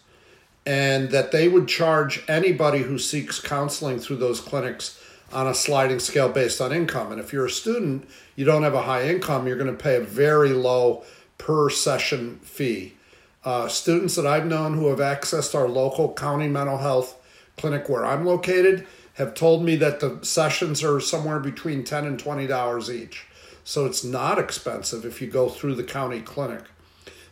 and 0.66 1.12
that 1.12 1.32
they 1.32 1.48
would 1.48 1.68
charge 1.68 2.24
anybody 2.28 2.80
who 2.80 2.98
seeks 2.98 3.40
counseling 3.40 4.00
through 4.00 4.18
those 4.18 4.42
clinics 4.42 5.00
on 5.32 5.48
a 5.48 5.54
sliding 5.54 6.00
scale 6.00 6.30
based 6.30 6.60
on 6.60 6.72
income. 6.72 7.12
And 7.12 7.22
if 7.22 7.32
you're 7.32 7.46
a 7.46 7.50
student, 7.50 8.10
you 8.36 8.46
don't 8.46 8.64
have 8.64 8.74
a 8.74 8.82
high 8.82 9.08
income, 9.08 9.48
you're 9.48 9.58
going 9.58 9.76
to 9.76 9.84
pay 9.84 9.96
a 9.96 10.02
very 10.02 10.50
low 10.50 11.04
per 11.38 11.70
session 11.70 12.40
fee. 12.40 12.94
Uh, 13.44 13.68
students 13.68 14.16
that 14.16 14.26
I've 14.26 14.48
known 14.48 14.74
who 14.74 14.88
have 14.88 15.00
accessed 15.00 15.54
our 15.54 15.68
local 15.68 16.14
county 16.14 16.48
mental 16.48 16.80
health 16.80 17.22
clinic 17.58 17.88
where 17.88 18.06
I'm 18.06 18.26
located 18.26 18.88
have 19.16 19.34
told 19.34 19.64
me 19.64 19.76
that 19.78 20.00
the 20.00 20.20
sessions 20.24 20.84
are 20.84 21.00
somewhere 21.00 21.40
between 21.40 21.84
10 21.84 22.06
and 22.06 22.22
$20 22.22 22.94
each. 22.94 23.26
So 23.64 23.86
it's 23.86 24.04
not 24.04 24.38
expensive 24.38 25.06
if 25.06 25.22
you 25.22 25.28
go 25.28 25.50
through 25.50 25.76
the 25.76 25.84
county 25.84 26.22
clinic. 26.22 26.64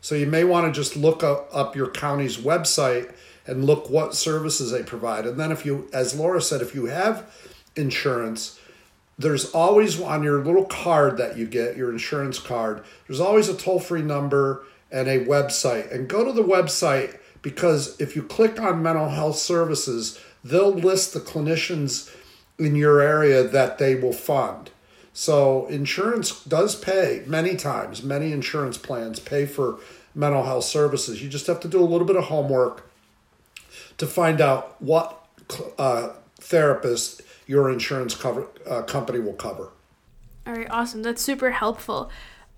So 0.02 0.16
you 0.16 0.26
may 0.26 0.44
want 0.44 0.66
to 0.66 0.72
just 0.72 0.96
look 0.96 1.24
up 1.24 1.76
your 1.76 1.90
county's 1.90 2.38
website 2.38 3.14
and 3.46 3.66
look 3.66 3.90
what 3.90 4.16
services 4.16 4.72
they 4.72 4.84
provide. 4.84 5.26
And 5.26 5.40
then 5.40 5.52
if 5.52 5.66
you, 5.66 5.90
as 5.94 6.18
Laura 6.18 6.42
said, 6.42 6.62
if 6.62 6.74
you 6.74 6.86
have 6.86 7.32
insurance, 7.76 8.60
there's 9.24 9.52
always 9.52 10.00
on 10.00 10.24
your 10.24 10.44
little 10.44 10.66
card 10.66 11.18
that 11.18 11.38
you 11.38 11.48
get, 11.48 11.78
your 11.78 11.92
insurance 11.92 12.40
card, 12.40 12.84
there's 13.08 13.20
always 13.20 13.50
a 13.50 13.56
toll 13.56 13.80
free 13.80 14.02
number 14.02 14.64
and 14.92 15.08
a 15.08 15.26
website. 15.26 15.92
And 15.92 16.08
go 16.08 16.24
to 16.24 16.32
the 16.32 16.44
website 16.44 17.18
because 17.42 18.00
if 18.00 18.16
you 18.16 18.24
click 18.24 18.62
on 18.62 18.84
mental 18.84 19.10
health 19.10 19.38
services, 19.38 20.20
they'll 20.44 20.72
list 20.72 21.14
the 21.14 21.20
clinicians 21.20 22.14
in 22.60 22.76
your 22.76 23.02
area 23.02 23.44
that 23.44 23.78
they 23.80 23.96
will 23.96 24.14
fund. 24.14 24.70
So 25.14 25.68
insurance 25.68 26.44
does 26.44 26.76
pay 26.76 27.24
many 27.28 27.56
times, 27.56 28.04
many 28.04 28.32
insurance 28.32 28.78
plans 28.78 29.20
pay 29.20 29.46
for 29.46 29.80
mental 30.16 30.44
health 30.44 30.66
services. 30.66 31.22
You 31.22 31.30
just 31.30 31.48
have 31.48 31.60
to 31.62 31.68
do 31.68 31.80
a 31.80 31.86
little 31.86 32.08
bit 32.08 32.16
of 32.16 32.26
homework 32.26 32.90
to 33.98 34.08
find 34.08 34.42
out 34.42 34.82
what 34.82 35.26
uh, 35.78 36.10
therapist 36.40 37.22
your 37.48 37.72
insurance 37.72 38.16
cover, 38.16 38.48
uh, 38.70 38.84
company 38.84 39.20
will 39.20 39.34
cover. 39.34 39.72
All 40.46 40.54
right, 40.54 40.68
awesome. 40.70 41.04
That's 41.04 41.22
super 41.22 41.52
helpful. 41.52 42.12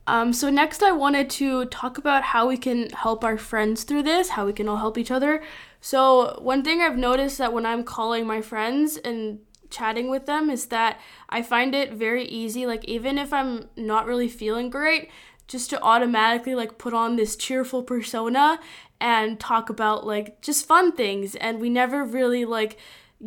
Um, 0.07 0.33
so, 0.33 0.49
next, 0.49 0.83
I 0.83 0.91
wanted 0.91 1.29
to 1.31 1.65
talk 1.65 1.97
about 1.97 2.23
how 2.23 2.47
we 2.47 2.57
can 2.57 2.89
help 2.91 3.23
our 3.23 3.37
friends 3.37 3.83
through 3.83 4.03
this, 4.03 4.29
how 4.29 4.45
we 4.45 4.53
can 4.53 4.67
all 4.67 4.77
help 4.77 4.97
each 4.97 5.11
other. 5.11 5.43
So, 5.81 6.39
one 6.41 6.63
thing 6.63 6.81
I've 6.81 6.97
noticed 6.97 7.37
that 7.39 7.53
when 7.53 7.65
I'm 7.65 7.83
calling 7.83 8.27
my 8.27 8.41
friends 8.41 8.97
and 8.97 9.39
chatting 9.71 10.09
with 10.09 10.27
them 10.27 10.49
is 10.49 10.67
that 10.67 10.99
I 11.29 11.41
find 11.41 11.73
it 11.73 11.93
very 11.93 12.25
easy, 12.25 12.67
like, 12.67 12.85
even 12.85 13.17
if 13.17 13.33
I'm 13.33 13.69
not 13.75 14.05
really 14.05 14.27
feeling 14.27 14.69
great, 14.69 15.09
just 15.47 15.69
to 15.69 15.81
automatically 15.81 16.55
like 16.55 16.77
put 16.77 16.93
on 16.93 17.15
this 17.15 17.35
cheerful 17.35 17.83
persona 17.83 18.59
and 18.99 19.39
talk 19.39 19.69
about 19.69 20.05
like 20.05 20.41
just 20.41 20.65
fun 20.65 20.91
things 20.91 21.35
and 21.35 21.59
we 21.59 21.69
never 21.69 22.03
really 22.03 22.45
like 22.45 22.77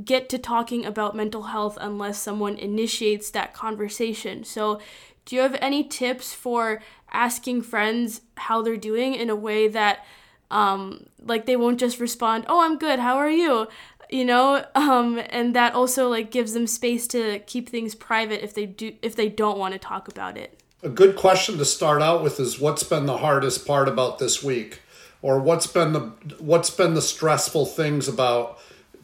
get 0.05 0.29
to 0.29 0.39
talking 0.39 0.85
about 0.85 1.17
mental 1.17 1.45
health 1.45 1.79
unless 1.81 2.21
someone 2.21 2.57
initiates 2.57 3.31
that 3.31 3.55
conversation. 3.55 4.45
So, 4.45 4.81
do 5.25 5.37
you 5.37 5.43
have 5.43 5.57
any 5.61 5.85
tips 5.85 6.33
for 6.33 6.83
asking 7.13 7.63
friends 7.63 8.23
how 8.37 8.63
they're 8.63 8.77
doing 8.77 9.15
in 9.15 9.29
a 9.29 9.37
way 9.37 9.69
that, 9.69 10.07
um, 10.51 11.07
like, 11.23 11.45
they 11.47 11.57
won't 11.57 11.79
just 11.79 12.01
respond, 12.01 12.47
"Oh, 12.49 12.61
I'm 12.61 12.79
good. 12.79 12.99
How 12.99 13.17
are 13.17 13.31
you?" 13.31 13.69
You 14.11 14.25
know, 14.25 14.65
um, 14.75 15.21
and 15.31 15.55
that 15.55 15.75
also 15.75 16.09
like 16.09 16.31
gives 16.31 16.55
them 16.55 16.67
space 16.67 17.07
to 17.09 17.41
keep 17.41 17.69
things 17.69 17.95
private 17.95 18.43
if 18.43 18.55
they 18.55 18.67
do 18.67 18.95
if 19.03 19.17
they 19.17 19.29
don't 19.29 19.59
want 19.59 19.73
to 19.73 19.79
talk 19.79 20.09
about 20.09 20.37
it. 20.37 20.63
A 20.83 20.89
good 20.89 21.17
question 21.17 21.59
to 21.59 21.65
start 21.65 22.03
out 22.03 22.23
with 22.23 22.39
is 22.39 22.61
what's 22.61 22.85
been 22.85 23.07
the 23.07 23.19
hardest 23.19 23.67
part 23.67 23.89
about 23.89 24.21
this 24.21 24.45
week, 24.45 24.81
or 25.23 25.41
what's 25.41 25.67
been 25.67 25.93
the 25.93 26.13
what's 26.39 26.71
been 26.71 26.95
the 26.95 27.03
stressful 27.03 27.67
things 27.67 28.07
about 28.07 28.59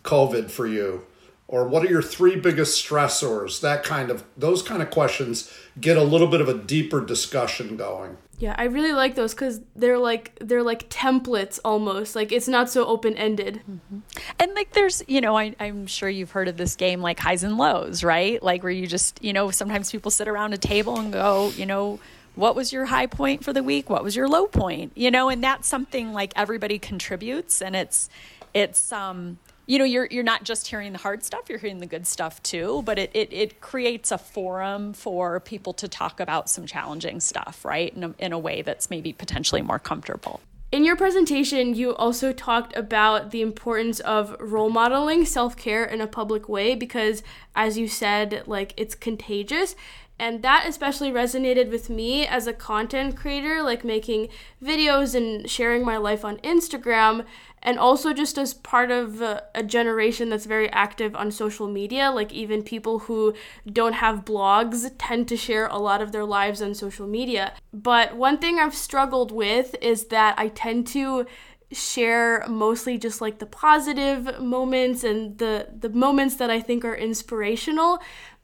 COVID 0.05 0.51
for 0.51 0.67
you? 0.67 1.05
Or 1.47 1.69
what 1.69 1.85
are 1.85 1.90
your 1.90 2.03
three 2.03 2.37
biggest 2.37 2.83
stressors? 2.83 3.61
That 3.61 3.83
kind 3.83 4.11
of 4.11 4.25
those 4.37 4.62
kind 4.62 4.81
of 4.81 4.90
questions 4.90 5.53
get 5.79 5.97
a 5.97 6.03
little 6.03 6.27
bit 6.27 6.40
of 6.40 6.49
a 6.49 6.55
deeper 6.55 7.05
discussion 7.05 7.77
going. 7.77 8.17
Yeah, 8.38 8.55
I 8.59 8.64
really 8.64 8.93
like 8.93 9.14
those 9.14 9.35
because 9.35 9.61
they're 9.77 9.99
like 9.99 10.38
they're 10.40 10.62
like 10.62 10.88
templates 10.88 11.61
almost. 11.64 12.17
Like 12.17 12.33
it's 12.33 12.49
not 12.49 12.71
so 12.71 12.87
open 12.87 13.14
ended. 13.17 13.62
Mm-hmm. 13.71 13.99
And 14.38 14.55
like 14.55 14.73
there's 14.73 15.03
you 15.07 15.21
know 15.21 15.37
I, 15.37 15.55
I'm 15.61 15.87
sure 15.87 16.09
you've 16.09 16.31
heard 16.31 16.49
of 16.49 16.57
this 16.57 16.77
game 16.77 17.01
like 17.01 17.21
highs 17.21 17.45
and 17.45 17.57
lows, 17.57 18.03
right? 18.03 18.43
Like 18.43 18.62
where 18.62 18.73
you 18.73 18.87
just 18.87 19.23
you 19.23 19.33
know 19.33 19.51
sometimes 19.51 19.90
people 19.90 20.11
sit 20.11 20.29
around 20.29 20.55
a 20.55 20.59
table 20.59 20.99
and 20.99 21.12
go 21.12 21.51
you 21.51 21.67
know 21.67 22.01
what 22.35 22.57
was 22.57 22.73
your 22.73 22.87
high 22.87 23.07
point 23.07 23.45
for 23.45 23.53
the 23.53 23.62
week? 23.62 23.88
What 23.88 24.03
was 24.03 24.17
your 24.17 24.29
low 24.29 24.47
point? 24.47 24.93
You 24.97 25.11
know, 25.11 25.29
and 25.29 25.43
that's 25.45 25.69
something 25.69 26.12
like 26.12 26.33
everybody 26.35 26.79
contributes, 26.79 27.62
and 27.62 27.77
it's 27.77 28.09
it's 28.53 28.93
um 28.93 29.38
you 29.66 29.79
know 29.79 29.85
you're 29.85 30.09
you're 30.11 30.24
not 30.24 30.44
just 30.44 30.66
hearing 30.68 30.92
the 30.92 30.98
hard 30.98 31.22
stuff 31.22 31.48
you're 31.48 31.59
hearing 31.59 31.79
the 31.79 31.87
good 31.87 32.07
stuff 32.07 32.42
too 32.42 32.83
but 32.85 32.98
it 32.98 33.11
it, 33.14 33.33
it 33.33 33.61
creates 33.61 34.11
a 34.12 34.18
forum 34.18 34.92
for 34.92 35.40
people 35.40 35.72
to 35.72 35.88
talk 35.88 36.20
about 36.20 36.48
some 36.48 36.66
challenging 36.66 37.20
stuff 37.20 37.64
right? 37.64 37.94
In 37.94 38.05
a, 38.05 38.14
in 38.18 38.33
a 38.33 38.38
way 38.38 38.62
that's 38.62 38.90
maybe 38.90 39.12
potentially 39.12 39.62
more 39.62 39.79
comfortable. 39.79 40.40
In 40.72 40.85
your 40.85 40.96
presentation 40.96 41.74
you 41.74 41.94
also 41.94 42.33
talked 42.33 42.77
about 42.77 43.31
the 43.31 43.42
importance 43.42 44.00
of 44.00 44.37
role 44.40 44.70
modeling 44.70 45.24
self-care 45.24 45.85
in 45.85 46.00
a 46.00 46.07
public 46.07 46.48
way 46.48 46.74
because 46.74 47.22
as 47.55 47.79
you 47.79 47.88
said 47.88 48.42
like 48.46 48.74
it's 48.77 48.94
contagious. 48.94 49.74
And 50.16 50.42
that 50.42 50.64
especially 50.68 51.11
resonated 51.11 51.70
with 51.70 51.90
me 51.90 52.24
as 52.24 52.46
a 52.46 52.53
content 52.53 53.16
creator 53.16 53.62
like 53.62 53.85
making 53.85 54.29
videos 54.62 55.14
and 55.14 55.50
sharing 55.50 55.85
my 55.85 55.96
life 55.96 56.24
on 56.24 56.37
Instagram 56.38 57.24
and 57.64 57.79
also 57.79 58.12
just 58.12 58.37
as 58.37 58.53
part 58.53 58.90
of 58.90 59.22
a, 59.22 59.42
generation 59.66 60.29
that's 60.29 60.44
very 60.44 60.70
active 60.70 61.16
on 61.16 61.31
social 61.31 61.66
media 61.66 62.11
like 62.11 62.33
even 62.33 62.62
people 62.62 63.00
who 63.00 63.35
don't 63.72 63.94
have 63.94 64.24
blogs 64.24 64.90
tend 64.98 65.27
to 65.27 65.37
share 65.37 65.66
a 65.68 65.79
lot 65.79 66.03
of 66.03 66.12
their 66.12 66.24
lives 66.24 66.61
on 66.61 66.74
social 66.74 67.07
media 67.07 67.55
but 67.72 68.14
one 68.14 68.38
thing 68.38 68.59
i've 68.59 68.74
struggled 68.74 69.33
with 69.33 69.74
is 69.81 70.07
that 70.07 70.38
i 70.38 70.48
tend 70.48 70.87
to 70.87 71.24
share 71.72 72.44
mostly 72.46 72.98
just 72.98 73.20
like 73.20 73.38
the 73.38 73.46
positive 73.46 74.38
moments 74.40 75.03
and 75.03 75.38
the 75.38 75.68
the 75.81 75.88
moments 75.88 76.37
that 76.37 76.50
i 76.50 76.61
think 76.61 76.85
are 76.85 76.94
inspirational 76.94 78.00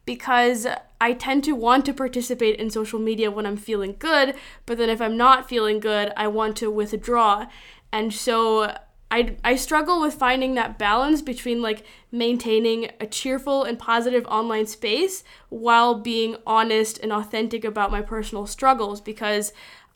because 0.07 0.67
I 1.01 1.13
tend 1.13 1.45
to 1.45 1.53
want 1.53 1.85
to 1.87 1.95
participate 1.95 2.57
in 2.57 2.69
social 2.71 2.99
media 2.99 3.31
when 3.31 3.47
I'm 3.47 3.57
feeling 3.57 3.95
good, 3.99 4.35
but 4.67 4.77
then 4.77 4.91
if 4.91 5.01
I'm 5.01 5.17
not 5.17 5.49
feeling 5.49 5.79
good, 5.79 6.13
I 6.17 6.27
want 6.27 6.57
to 6.57 6.71
withdraw. 6.71 7.47
And 7.93 8.13
so 8.13 8.75
I, 9.11 9.37
I 9.43 9.57
struggle 9.57 10.01
with 10.01 10.15
finding 10.15 10.55
that 10.55 10.79
balance 10.79 11.21
between 11.21 11.61
like 11.61 11.85
maintaining 12.13 12.91
a 13.01 13.07
cheerful 13.07 13.65
and 13.65 13.79
positive 13.79 14.25
online 14.27 14.67
space 14.67 15.25
while 15.49 15.97
being 15.97 16.37
honest 16.47 16.99
and 17.03 17.13
authentic 17.13 17.65
about 17.65 17.91
my 17.91 18.03
personal 18.03 18.47
struggles 18.47 19.01
because 19.01 19.53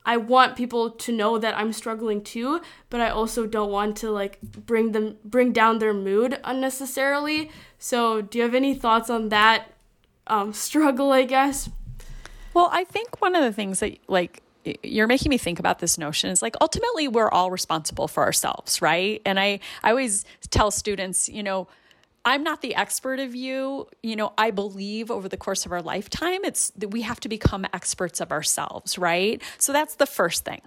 I 0.07 0.17
want 0.19 0.57
people 0.57 0.91
to 0.91 1.13
know 1.13 1.39
that 1.39 1.57
I'm 1.57 1.73
struggling 1.73 2.23
too, 2.23 2.61
but 2.91 3.01
I 3.01 3.09
also 3.09 3.47
don't 3.47 3.71
want 3.71 3.97
to 3.99 4.11
like 4.11 4.41
bring 4.43 4.93
them 4.93 5.17
bring 5.25 5.53
down 5.53 5.79
their 5.79 5.95
mood 5.95 6.39
unnecessarily. 6.45 7.51
So, 7.79 8.21
do 8.21 8.39
you 8.39 8.45
have 8.45 8.55
any 8.55 8.75
thoughts 8.75 9.09
on 9.09 9.31
that 9.31 9.73
um, 10.27 10.53
struggle? 10.67 11.13
I 11.13 11.23
guess. 11.23 11.71
Well, 12.53 12.69
I 12.71 12.85
think 12.85 13.21
one 13.23 13.35
of 13.35 13.43
the 13.43 13.53
things 13.53 13.81
that 13.81 13.99
like 14.07 14.43
you're 14.83 15.07
making 15.07 15.31
me 15.31 15.39
think 15.39 15.59
about 15.59 15.79
this 15.79 15.99
notion 15.99 16.31
is 16.31 16.43
like 16.43 16.57
ultimately 16.61 17.09
we're 17.09 17.31
all 17.31 17.51
responsible 17.51 18.09
for 18.09 18.23
ourselves, 18.23 18.81
right? 18.81 19.21
And 19.27 19.39
I 19.39 19.61
I 19.83 19.91
always 19.91 20.25
tell 20.51 20.71
students, 20.71 21.29
you 21.29 21.43
know, 21.43 21.69
I'm 22.27 22.43
not 22.43 22.63
the 22.63 22.75
expert 22.75 23.21
of 23.21 23.35
you. 23.35 23.87
You 24.03 24.17
know, 24.17 24.33
I 24.39 24.51
believe 24.51 25.11
over 25.11 25.29
the 25.29 25.37
course 25.37 25.67
of 25.67 25.73
our 25.73 25.83
lifetime, 25.83 26.45
it's 26.45 26.71
that 26.71 26.89
we 26.89 27.03
have 27.03 27.21
to 27.21 27.29
become 27.29 27.67
experts 27.75 28.21
of 28.21 28.33
ourselves, 28.33 28.97
right? 28.97 29.43
So 29.59 29.73
that's 29.73 29.97
the 29.97 30.07
first 30.07 30.45
thing. 30.45 30.63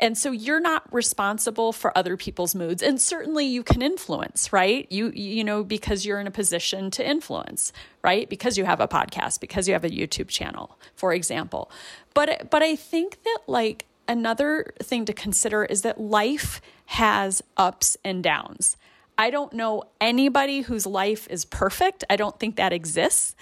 And 0.00 0.18
so 0.18 0.30
you're 0.32 0.60
not 0.60 0.92
responsible 0.92 1.72
for 1.72 1.96
other 1.96 2.16
people's 2.16 2.54
moods. 2.54 2.82
And 2.82 3.00
certainly 3.00 3.46
you 3.46 3.62
can 3.62 3.82
influence, 3.82 4.52
right? 4.52 4.90
You, 4.90 5.10
you 5.14 5.44
know, 5.44 5.62
because 5.62 6.04
you're 6.04 6.20
in 6.20 6.26
a 6.26 6.32
position 6.32 6.90
to 6.92 7.08
influence, 7.08 7.72
right? 8.02 8.28
Because 8.28 8.58
you 8.58 8.64
have 8.64 8.80
a 8.80 8.88
podcast, 8.88 9.40
because 9.40 9.68
you 9.68 9.74
have 9.74 9.84
a 9.84 9.90
YouTube 9.90 10.28
channel, 10.28 10.78
for 10.94 11.12
example. 11.12 11.70
But, 12.14 12.50
but 12.50 12.62
I 12.62 12.76
think 12.76 13.22
that 13.22 13.38
like 13.46 13.86
another 14.08 14.72
thing 14.82 15.04
to 15.04 15.12
consider 15.12 15.64
is 15.64 15.82
that 15.82 16.00
life 16.00 16.60
has 16.86 17.42
ups 17.56 17.96
and 18.04 18.22
downs. 18.22 18.76
I 19.18 19.30
don't 19.30 19.52
know 19.52 19.84
anybody 20.00 20.62
whose 20.62 20.86
life 20.86 21.28
is 21.30 21.44
perfect. 21.44 22.04
I 22.10 22.16
don't 22.16 22.38
think 22.38 22.56
that 22.56 22.72
exists. 22.72 23.34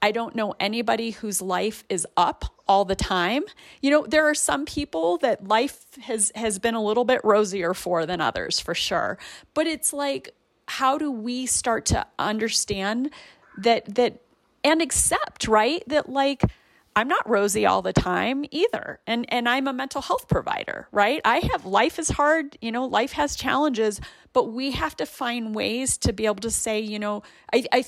I 0.00 0.10
don't 0.10 0.34
know 0.34 0.54
anybody 0.58 1.10
whose 1.10 1.42
life 1.42 1.84
is 1.88 2.06
up 2.16 2.44
all 2.66 2.84
the 2.84 2.96
time. 2.96 3.44
You 3.80 3.90
know, 3.90 4.06
there 4.06 4.28
are 4.28 4.34
some 4.34 4.64
people 4.64 5.18
that 5.18 5.46
life 5.46 5.86
has 6.02 6.32
has 6.34 6.58
been 6.58 6.74
a 6.74 6.82
little 6.82 7.04
bit 7.04 7.20
rosier 7.24 7.74
for 7.74 8.06
than 8.06 8.20
others 8.20 8.60
for 8.60 8.74
sure. 8.74 9.18
But 9.54 9.66
it's 9.66 9.92
like 9.92 10.34
how 10.66 10.98
do 10.98 11.10
we 11.10 11.46
start 11.46 11.86
to 11.86 12.06
understand 12.18 13.10
that 13.56 13.94
that 13.94 14.20
and 14.64 14.82
accept, 14.82 15.48
right? 15.48 15.82
That 15.86 16.08
like 16.08 16.42
I'm 16.98 17.06
not 17.06 17.28
rosy 17.28 17.64
all 17.64 17.80
the 17.80 17.92
time 17.92 18.44
either. 18.50 18.98
And 19.06 19.24
and 19.28 19.48
I'm 19.48 19.68
a 19.68 19.72
mental 19.72 20.02
health 20.02 20.26
provider, 20.26 20.88
right? 20.90 21.20
I 21.24 21.38
have 21.52 21.64
life 21.64 21.96
is 22.00 22.08
hard, 22.08 22.58
you 22.60 22.72
know, 22.72 22.86
life 22.86 23.12
has 23.12 23.36
challenges, 23.36 24.00
but 24.32 24.52
we 24.52 24.72
have 24.72 24.96
to 24.96 25.06
find 25.06 25.54
ways 25.54 25.96
to 25.98 26.12
be 26.12 26.26
able 26.26 26.42
to 26.42 26.50
say, 26.50 26.80
you 26.80 26.98
know, 26.98 27.22
I, 27.54 27.64
I 27.72 27.84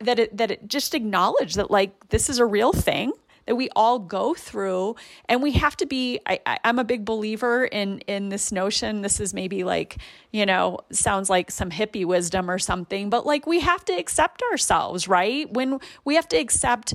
that 0.00 0.18
it 0.18 0.36
that 0.36 0.50
it 0.50 0.68
just 0.68 0.94
acknowledge 0.94 1.54
that 1.54 1.70
like 1.70 2.10
this 2.10 2.28
is 2.28 2.38
a 2.38 2.44
real 2.44 2.74
thing 2.74 3.12
that 3.46 3.54
we 3.54 3.70
all 3.74 3.98
go 4.00 4.34
through 4.34 4.96
and 5.28 5.42
we 5.42 5.52
have 5.52 5.76
to 5.76 5.86
be 5.86 6.18
I, 6.26 6.58
i'm 6.64 6.80
a 6.80 6.84
big 6.84 7.04
believer 7.04 7.64
in 7.64 8.00
in 8.00 8.28
this 8.28 8.50
notion 8.50 9.02
this 9.02 9.20
is 9.20 9.32
maybe 9.32 9.62
like 9.62 9.98
you 10.32 10.44
know 10.44 10.80
sounds 10.90 11.30
like 11.30 11.52
some 11.52 11.70
hippie 11.70 12.04
wisdom 12.04 12.50
or 12.50 12.58
something 12.58 13.08
but 13.08 13.24
like 13.24 13.46
we 13.46 13.60
have 13.60 13.84
to 13.84 13.92
accept 13.92 14.42
ourselves 14.50 15.06
right 15.06 15.48
when 15.52 15.78
we 16.04 16.16
have 16.16 16.26
to 16.28 16.36
accept 16.36 16.94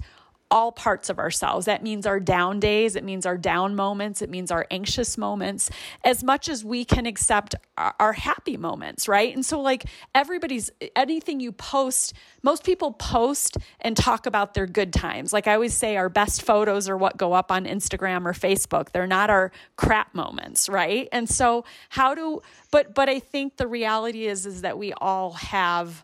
all 0.51 0.71
parts 0.71 1.09
of 1.09 1.17
ourselves. 1.17 1.65
That 1.65 1.81
means 1.81 2.05
our 2.05 2.19
down 2.19 2.59
days, 2.59 2.95
it 2.97 3.03
means 3.03 3.25
our 3.25 3.37
down 3.37 3.73
moments, 3.73 4.21
it 4.21 4.29
means 4.29 4.51
our 4.51 4.67
anxious 4.69 5.17
moments, 5.17 5.71
as 6.03 6.23
much 6.23 6.49
as 6.49 6.63
we 6.63 6.83
can 6.83 7.05
accept 7.05 7.55
our, 7.77 8.11
happy 8.11 8.57
moments, 8.57 9.07
right? 9.07 9.33
And 9.33 9.45
so, 9.45 9.61
like, 9.61 9.85
everybody's 10.13 10.69
anything 10.95 11.39
you 11.39 11.53
post, 11.53 12.13
most 12.43 12.65
people 12.65 12.91
post 12.91 13.57
and 13.79 13.95
talk 13.95 14.25
about 14.25 14.53
their 14.53 14.67
good 14.67 14.91
times. 14.91 15.31
Like 15.31 15.47
I 15.47 15.53
always 15.53 15.73
say, 15.73 15.95
our 15.95 16.09
best 16.09 16.41
photos 16.41 16.89
are 16.89 16.97
what 16.97 17.15
go 17.15 17.31
up 17.31 17.51
on 17.51 17.65
Instagram 17.65 18.25
or 18.25 18.33
Facebook. 18.33 18.91
They're 18.91 19.07
not 19.07 19.29
our 19.29 19.53
crap 19.77 20.13
moments, 20.13 20.67
right? 20.67 21.07
And 21.13 21.29
so, 21.29 21.63
how 21.89 22.13
do, 22.13 22.41
but, 22.69 22.93
but 22.93 23.07
I 23.07 23.19
think 23.19 23.55
the 23.55 23.67
reality 23.67 24.27
is, 24.27 24.45
is 24.45 24.61
that 24.61 24.77
we 24.77 24.91
all 24.93 25.31
have 25.31 26.03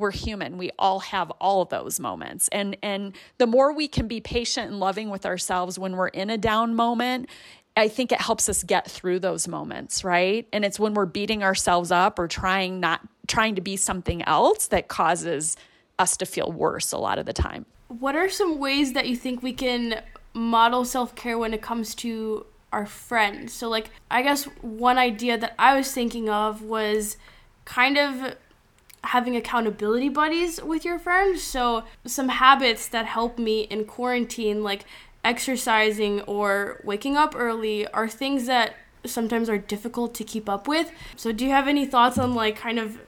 we're 0.00 0.10
human 0.10 0.58
we 0.58 0.70
all 0.78 1.00
have 1.00 1.30
all 1.32 1.62
of 1.62 1.68
those 1.68 2.00
moments 2.00 2.48
and 2.48 2.76
and 2.82 3.14
the 3.38 3.46
more 3.46 3.72
we 3.72 3.86
can 3.86 4.08
be 4.08 4.20
patient 4.20 4.70
and 4.70 4.80
loving 4.80 5.10
with 5.10 5.24
ourselves 5.24 5.78
when 5.78 5.96
we're 5.96 6.08
in 6.08 6.30
a 6.30 6.38
down 6.38 6.74
moment 6.74 7.28
I 7.76 7.88
think 7.88 8.12
it 8.12 8.20
helps 8.20 8.48
us 8.48 8.62
get 8.62 8.90
through 8.90 9.20
those 9.20 9.46
moments, 9.46 10.02
right? 10.04 10.46
And 10.52 10.64
it's 10.64 10.78
when 10.78 10.94
we're 10.94 11.06
beating 11.06 11.42
ourselves 11.42 11.90
up 11.90 12.18
or 12.18 12.28
trying 12.28 12.80
not 12.80 13.00
trying 13.26 13.54
to 13.54 13.60
be 13.60 13.76
something 13.76 14.22
else 14.22 14.66
that 14.68 14.88
causes 14.88 15.56
us 15.98 16.16
to 16.16 16.26
feel 16.26 16.50
worse 16.50 16.92
a 16.92 16.98
lot 16.98 17.18
of 17.18 17.26
the 17.26 17.32
time. 17.32 17.64
What 17.88 18.16
are 18.16 18.28
some 18.28 18.58
ways 18.58 18.92
that 18.94 19.08
you 19.08 19.16
think 19.16 19.42
we 19.42 19.52
can 19.52 20.02
model 20.34 20.84
self-care 20.84 21.38
when 21.38 21.54
it 21.54 21.62
comes 21.62 21.94
to 21.96 22.44
our 22.72 22.86
friends? 22.86 23.52
So 23.52 23.68
like 23.68 23.90
I 24.10 24.22
guess 24.22 24.44
one 24.62 24.98
idea 24.98 25.38
that 25.38 25.54
I 25.58 25.76
was 25.76 25.92
thinking 25.92 26.28
of 26.28 26.62
was 26.62 27.16
kind 27.64 27.96
of 27.96 28.36
having 29.04 29.36
accountability 29.36 30.08
buddies 30.08 30.62
with 30.62 30.84
your 30.84 30.98
friends. 30.98 31.42
So, 31.42 31.84
some 32.04 32.28
habits 32.28 32.88
that 32.88 33.06
help 33.06 33.38
me 33.38 33.62
in 33.62 33.84
quarantine, 33.84 34.62
like 34.62 34.84
exercising 35.24 36.20
or 36.22 36.80
waking 36.84 37.16
up 37.16 37.34
early, 37.36 37.86
are 37.88 38.08
things 38.08 38.46
that 38.46 38.74
sometimes 39.04 39.48
are 39.48 39.58
difficult 39.58 40.14
to 40.14 40.24
keep 40.24 40.48
up 40.48 40.68
with. 40.68 40.90
So, 41.16 41.32
do 41.32 41.44
you 41.44 41.50
have 41.50 41.68
any 41.68 41.86
thoughts 41.86 42.18
on 42.18 42.34
like 42.34 42.56
kind 42.56 42.78
of 42.78 42.98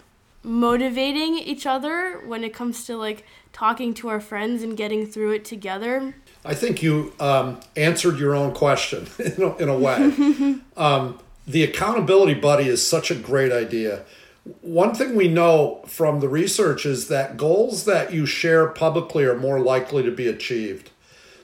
motivating 0.42 1.38
each 1.38 1.66
other 1.66 2.20
when 2.26 2.42
it 2.42 2.52
comes 2.52 2.85
to 2.87 2.96
like 2.96 3.24
talking 3.52 3.94
to 3.94 4.09
our 4.09 4.20
friends 4.20 4.62
and 4.62 4.76
getting 4.76 5.07
through 5.07 5.33
it 5.33 5.44
together? 5.44 6.14
I 6.44 6.55
think 6.55 6.83
you 6.83 7.12
um, 7.20 7.61
answered 7.76 8.18
your 8.18 8.35
own 8.35 8.52
question 8.52 9.07
in 9.18 9.42
a, 9.42 9.57
in 9.57 9.68
a 9.68 9.78
way. 9.78 10.59
um, 10.76 11.18
the 11.46 11.64
accountability 11.64 12.35
buddy 12.35 12.68
is 12.68 12.87
such 12.87 13.11
a 13.11 13.14
great 13.14 13.52
idea 13.52 14.05
one 14.61 14.94
thing 14.94 15.14
we 15.14 15.28
know 15.28 15.83
from 15.87 16.20
the 16.20 16.28
research 16.28 16.85
is 16.85 17.09
that 17.09 17.37
goals 17.37 17.85
that 17.85 18.12
you 18.12 18.26
share 18.26 18.66
publicly 18.68 19.24
are 19.24 19.37
more 19.37 19.61
likely 19.61 20.02
to 20.02 20.11
be 20.11 20.26
achieved. 20.26 20.90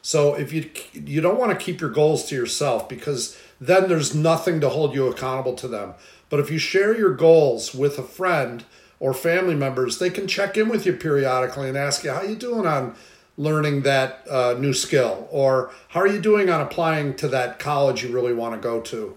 So 0.02 0.34
if 0.34 0.52
you 0.52 0.70
you 0.92 1.20
don't 1.20 1.38
want 1.38 1.52
to 1.52 1.64
keep 1.64 1.80
your 1.80 1.90
goals 1.90 2.24
to 2.26 2.34
yourself 2.34 2.88
because 2.88 3.38
then 3.60 3.88
there's 3.88 4.14
nothing 4.14 4.60
to 4.60 4.68
hold 4.68 4.94
you 4.94 5.06
accountable 5.06 5.54
to 5.54 5.68
them. 5.68 5.94
But 6.30 6.40
if 6.40 6.50
you 6.50 6.58
share 6.58 6.96
your 6.96 7.14
goals 7.14 7.74
with 7.74 7.98
a 7.98 8.02
friend 8.02 8.64
or 9.00 9.14
family 9.14 9.54
members, 9.54 9.98
they 9.98 10.10
can 10.10 10.26
check 10.26 10.56
in 10.56 10.68
with 10.68 10.84
you 10.84 10.92
periodically 10.92 11.68
and 11.68 11.78
ask 11.78 12.04
you 12.04 12.10
how 12.10 12.22
you 12.22 12.36
doing 12.36 12.66
on 12.66 12.94
learning 13.36 13.82
that 13.82 14.26
uh, 14.28 14.56
new 14.58 14.72
skill 14.72 15.28
or 15.30 15.70
how 15.88 16.00
are 16.00 16.08
you 16.08 16.20
doing 16.20 16.50
on 16.50 16.60
applying 16.60 17.14
to 17.14 17.28
that 17.28 17.60
college 17.60 18.02
you 18.02 18.12
really 18.12 18.34
want 18.34 18.52
to 18.54 18.60
go 18.60 18.80
to 18.80 19.16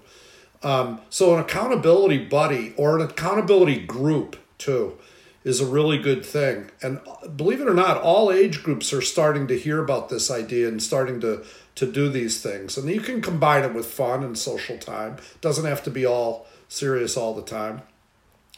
um, 0.63 1.01
so, 1.09 1.33
an 1.33 1.39
accountability 1.39 2.19
buddy 2.19 2.73
or 2.77 2.97
an 2.99 3.01
accountability 3.09 3.79
group, 3.79 4.37
too, 4.57 4.97
is 5.43 5.59
a 5.59 5.65
really 5.65 5.97
good 5.97 6.23
thing. 6.23 6.69
And 6.81 6.99
believe 7.35 7.61
it 7.61 7.67
or 7.67 7.73
not, 7.73 8.01
all 8.01 8.31
age 8.31 8.61
groups 8.61 8.93
are 8.93 9.01
starting 9.01 9.47
to 9.47 9.57
hear 9.57 9.83
about 9.83 10.09
this 10.09 10.29
idea 10.29 10.67
and 10.67 10.81
starting 10.81 11.19
to, 11.21 11.43
to 11.75 11.91
do 11.91 12.09
these 12.09 12.41
things. 12.41 12.77
And 12.77 12.87
you 12.89 13.01
can 13.01 13.21
combine 13.21 13.63
it 13.63 13.73
with 13.73 13.87
fun 13.87 14.23
and 14.23 14.37
social 14.37 14.77
time, 14.77 15.13
it 15.13 15.41
doesn't 15.41 15.65
have 15.65 15.83
to 15.83 15.91
be 15.91 16.05
all 16.05 16.45
serious 16.67 17.17
all 17.17 17.33
the 17.33 17.41
time. 17.41 17.81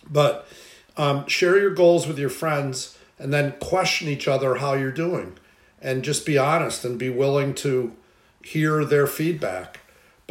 But 0.10 0.46
um, 0.98 1.26
share 1.28 1.58
your 1.58 1.74
goals 1.74 2.06
with 2.06 2.20
your 2.20 2.30
friends 2.30 2.98
and 3.18 3.34
then 3.34 3.54
question 3.62 4.10
each 4.10 4.28
other 4.28 4.56
how 4.56 4.74
you're 4.74 4.92
doing. 4.92 5.38
And 5.82 6.04
just 6.04 6.26
be 6.26 6.38
honest 6.38 6.84
and 6.84 7.00
be 7.00 7.10
willing 7.10 7.54
to 7.56 7.94
hear 8.44 8.84
their 8.84 9.08
feedback 9.08 9.80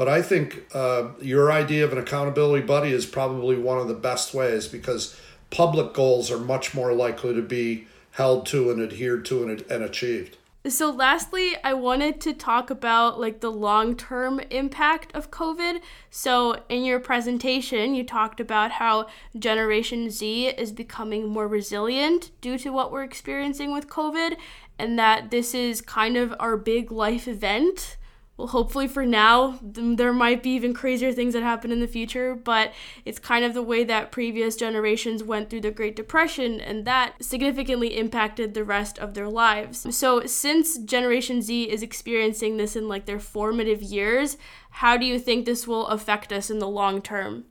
but 0.02 0.08
I 0.08 0.20
think 0.20 0.64
uh, 0.74 1.10
your 1.20 1.52
idea 1.52 1.84
of 1.84 1.92
an 1.92 1.98
accountability 1.98 2.66
buddy 2.66 2.90
is 2.90 3.06
probably 3.06 3.56
one 3.56 3.78
of 3.78 3.86
the 3.86 3.94
best 3.94 4.34
ways 4.34 4.66
because 4.66 5.16
public 5.50 5.94
goals 5.94 6.28
are 6.28 6.38
much 6.38 6.74
more 6.74 6.92
likely 6.92 7.34
to 7.34 7.40
be 7.40 7.86
held 8.10 8.44
to 8.46 8.72
and 8.72 8.82
adhered 8.82 9.24
to 9.26 9.44
and, 9.44 9.60
and 9.70 9.84
achieved. 9.84 10.38
So 10.66 10.90
lastly, 10.90 11.52
I 11.62 11.74
wanted 11.74 12.20
to 12.22 12.32
talk 12.32 12.68
about 12.68 13.20
like 13.20 13.38
the 13.38 13.52
long-term 13.52 14.40
impact 14.50 15.14
of 15.14 15.30
COVID. 15.30 15.80
So 16.10 16.64
in 16.68 16.82
your 16.82 16.98
presentation, 16.98 17.94
you 17.94 18.02
talked 18.02 18.40
about 18.40 18.72
how 18.72 19.06
Generation 19.38 20.10
Z 20.10 20.48
is 20.48 20.72
becoming 20.72 21.28
more 21.28 21.46
resilient 21.46 22.32
due 22.40 22.58
to 22.58 22.70
what 22.70 22.90
we're 22.90 23.04
experiencing 23.04 23.72
with 23.72 23.86
COVID 23.86 24.36
and 24.80 24.98
that 24.98 25.30
this 25.30 25.54
is 25.54 25.80
kind 25.80 26.16
of 26.16 26.34
our 26.40 26.56
big 26.56 26.90
life 26.90 27.28
event 27.28 27.98
well, 28.38 28.48
hopefully 28.48 28.88
for 28.88 29.04
now, 29.04 29.58
there 29.62 30.12
might 30.12 30.42
be 30.42 30.50
even 30.50 30.72
crazier 30.72 31.12
things 31.12 31.34
that 31.34 31.42
happen 31.42 31.70
in 31.70 31.80
the 31.80 31.86
future, 31.86 32.34
but 32.34 32.72
it's 33.04 33.18
kind 33.18 33.44
of 33.44 33.52
the 33.52 33.62
way 33.62 33.84
that 33.84 34.10
previous 34.10 34.56
generations 34.56 35.22
went 35.22 35.50
through 35.50 35.60
the 35.60 35.70
Great 35.70 35.94
Depression, 35.94 36.58
and 36.58 36.86
that 36.86 37.22
significantly 37.22 37.98
impacted 37.98 38.54
the 38.54 38.64
rest 38.64 38.98
of 38.98 39.12
their 39.12 39.28
lives. 39.28 39.86
So, 39.94 40.24
since 40.24 40.78
Generation 40.78 41.42
Z 41.42 41.64
is 41.70 41.82
experiencing 41.82 42.56
this 42.56 42.74
in 42.74 42.88
like 42.88 43.04
their 43.04 43.20
formative 43.20 43.82
years, 43.82 44.38
how 44.70 44.96
do 44.96 45.04
you 45.04 45.18
think 45.18 45.44
this 45.44 45.66
will 45.66 45.86
affect 45.88 46.32
us 46.32 46.48
in 46.48 46.58
the 46.58 46.68
long 46.68 47.02
term? 47.02 47.44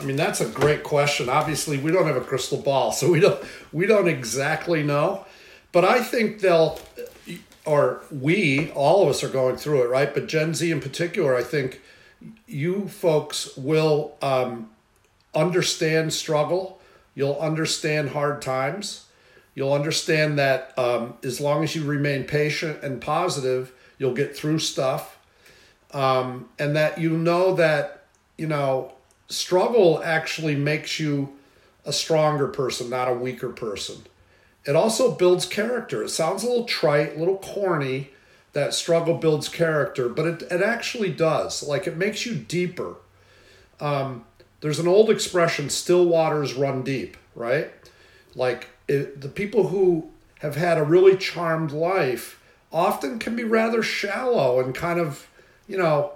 I 0.00 0.04
mean, 0.04 0.16
that's 0.16 0.40
a 0.40 0.48
great 0.48 0.82
question. 0.82 1.28
Obviously, 1.28 1.76
we 1.76 1.92
don't 1.92 2.06
have 2.06 2.16
a 2.16 2.22
crystal 2.22 2.58
ball, 2.58 2.92
so 2.92 3.10
we 3.10 3.20
don't 3.20 3.44
we 3.72 3.86
don't 3.86 4.08
exactly 4.08 4.82
know. 4.82 5.26
But 5.72 5.84
I 5.84 6.02
think 6.02 6.40
they'll 6.40 6.80
or 7.64 8.02
we, 8.10 8.70
all 8.72 9.02
of 9.02 9.08
us 9.08 9.24
are 9.24 9.28
going 9.28 9.56
through 9.56 9.82
it, 9.82 9.88
right? 9.88 10.12
But 10.12 10.26
Gen 10.26 10.54
Z 10.54 10.70
in 10.70 10.80
particular, 10.80 11.34
I 11.34 11.42
think 11.42 11.80
you 12.46 12.88
folks 12.88 13.56
will 13.56 14.16
um, 14.20 14.70
understand 15.34 16.12
struggle. 16.12 16.80
You'll 17.14 17.38
understand 17.38 18.10
hard 18.10 18.42
times. 18.42 19.06
You'll 19.54 19.72
understand 19.72 20.38
that 20.38 20.76
um, 20.78 21.14
as 21.22 21.40
long 21.40 21.62
as 21.62 21.74
you 21.76 21.84
remain 21.84 22.24
patient 22.24 22.82
and 22.82 23.00
positive, 23.00 23.72
you'll 23.98 24.14
get 24.14 24.36
through 24.36 24.58
stuff. 24.58 25.18
Um, 25.92 26.48
and 26.58 26.74
that 26.74 26.98
you 26.98 27.10
know 27.10 27.54
that, 27.54 28.06
you 28.36 28.48
know, 28.48 28.92
struggle 29.28 30.02
actually 30.02 30.56
makes 30.56 30.98
you 30.98 31.32
a 31.84 31.92
stronger 31.92 32.48
person, 32.48 32.90
not 32.90 33.08
a 33.08 33.14
weaker 33.14 33.50
person. 33.50 34.02
It 34.66 34.76
also 34.76 35.12
builds 35.12 35.46
character. 35.46 36.02
It 36.02 36.08
sounds 36.08 36.42
a 36.42 36.48
little 36.48 36.64
trite, 36.64 37.16
a 37.16 37.18
little 37.18 37.38
corny 37.38 38.10
that 38.54 38.72
struggle 38.72 39.14
builds 39.14 39.48
character, 39.48 40.08
but 40.08 40.26
it, 40.26 40.42
it 40.42 40.62
actually 40.62 41.10
does. 41.10 41.62
Like 41.62 41.86
it 41.86 41.96
makes 41.96 42.24
you 42.24 42.34
deeper. 42.34 42.96
Um, 43.80 44.24
there's 44.60 44.78
an 44.78 44.88
old 44.88 45.10
expression 45.10 45.68
still 45.68 46.06
waters 46.06 46.54
run 46.54 46.82
deep, 46.82 47.16
right? 47.34 47.70
Like 48.34 48.68
it, 48.88 49.20
the 49.20 49.28
people 49.28 49.68
who 49.68 50.10
have 50.38 50.56
had 50.56 50.78
a 50.78 50.84
really 50.84 51.16
charmed 51.16 51.72
life 51.72 52.40
often 52.72 53.18
can 53.18 53.36
be 53.36 53.44
rather 53.44 53.82
shallow 53.82 54.60
and 54.60 54.74
kind 54.74 54.98
of, 54.98 55.28
you 55.66 55.76
know, 55.76 56.12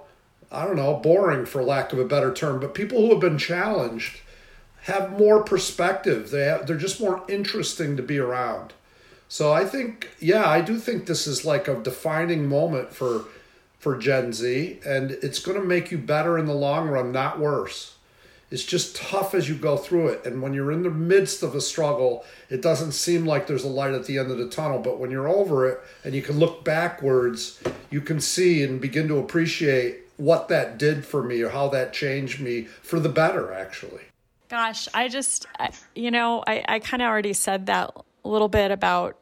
I 0.51 0.65
don't 0.65 0.75
know, 0.77 0.95
boring 0.95 1.45
for 1.45 1.63
lack 1.63 1.93
of 1.93 1.99
a 1.99 2.05
better 2.05 2.33
term, 2.33 2.59
but 2.59 2.73
people 2.73 3.01
who 3.01 3.11
have 3.11 3.19
been 3.19 3.37
challenged 3.37 4.21
have 4.83 5.17
more 5.17 5.43
perspective. 5.43 6.31
They 6.31 6.45
have, 6.45 6.67
they're 6.67 6.77
just 6.77 7.01
more 7.01 7.23
interesting 7.27 7.97
to 7.97 8.03
be 8.03 8.17
around. 8.17 8.73
So 9.27 9.53
I 9.53 9.65
think, 9.65 10.09
yeah, 10.19 10.47
I 10.47 10.61
do 10.61 10.77
think 10.77 11.05
this 11.05 11.27
is 11.27 11.45
like 11.45 11.67
a 11.67 11.75
defining 11.75 12.47
moment 12.47 12.91
for 12.93 13.25
for 13.77 13.97
Gen 13.97 14.33
Z, 14.33 14.81
and 14.85 15.11
it's 15.11 15.39
going 15.39 15.57
to 15.57 15.65
make 15.65 15.89
you 15.89 15.97
better 15.97 16.37
in 16.37 16.47
the 16.47 16.53
long 16.53 16.89
run, 16.89 17.13
not 17.13 17.39
worse. 17.39 17.95
It's 18.51 18.65
just 18.65 18.95
tough 18.95 19.33
as 19.33 19.47
you 19.47 19.55
go 19.55 19.77
through 19.77 20.09
it, 20.09 20.25
and 20.25 20.41
when 20.41 20.53
you're 20.53 20.71
in 20.71 20.83
the 20.83 20.89
midst 20.89 21.43
of 21.43 21.55
a 21.55 21.61
struggle, 21.61 22.25
it 22.49 22.61
doesn't 22.61 22.91
seem 22.91 23.25
like 23.25 23.47
there's 23.47 23.63
a 23.63 23.69
light 23.69 23.93
at 23.93 24.05
the 24.05 24.17
end 24.17 24.31
of 24.31 24.37
the 24.37 24.49
tunnel. 24.49 24.79
But 24.79 24.99
when 24.99 25.11
you're 25.11 25.29
over 25.29 25.65
it 25.69 25.79
and 26.03 26.13
you 26.13 26.21
can 26.21 26.39
look 26.39 26.65
backwards, 26.65 27.61
you 27.89 28.01
can 28.01 28.19
see 28.19 28.63
and 28.63 28.81
begin 28.81 29.07
to 29.07 29.17
appreciate 29.17 29.99
what 30.17 30.49
that 30.49 30.77
did 30.77 31.05
for 31.05 31.23
me 31.23 31.41
or 31.41 31.49
how 31.49 31.69
that 31.69 31.93
changed 31.93 32.41
me 32.41 32.63
for 32.63 32.99
the 32.99 33.07
better, 33.07 33.53
actually. 33.53 34.01
Gosh, 34.49 34.87
I 34.93 35.07
just, 35.09 35.45
I, 35.59 35.69
you 35.95 36.09
know, 36.09 36.43
I, 36.45 36.65
I 36.67 36.79
kind 36.79 37.03
of 37.03 37.07
already 37.07 37.33
said 37.33 37.67
that 37.67 37.91
a 38.25 38.27
little 38.27 38.49
bit 38.49 38.71
about 38.71 39.17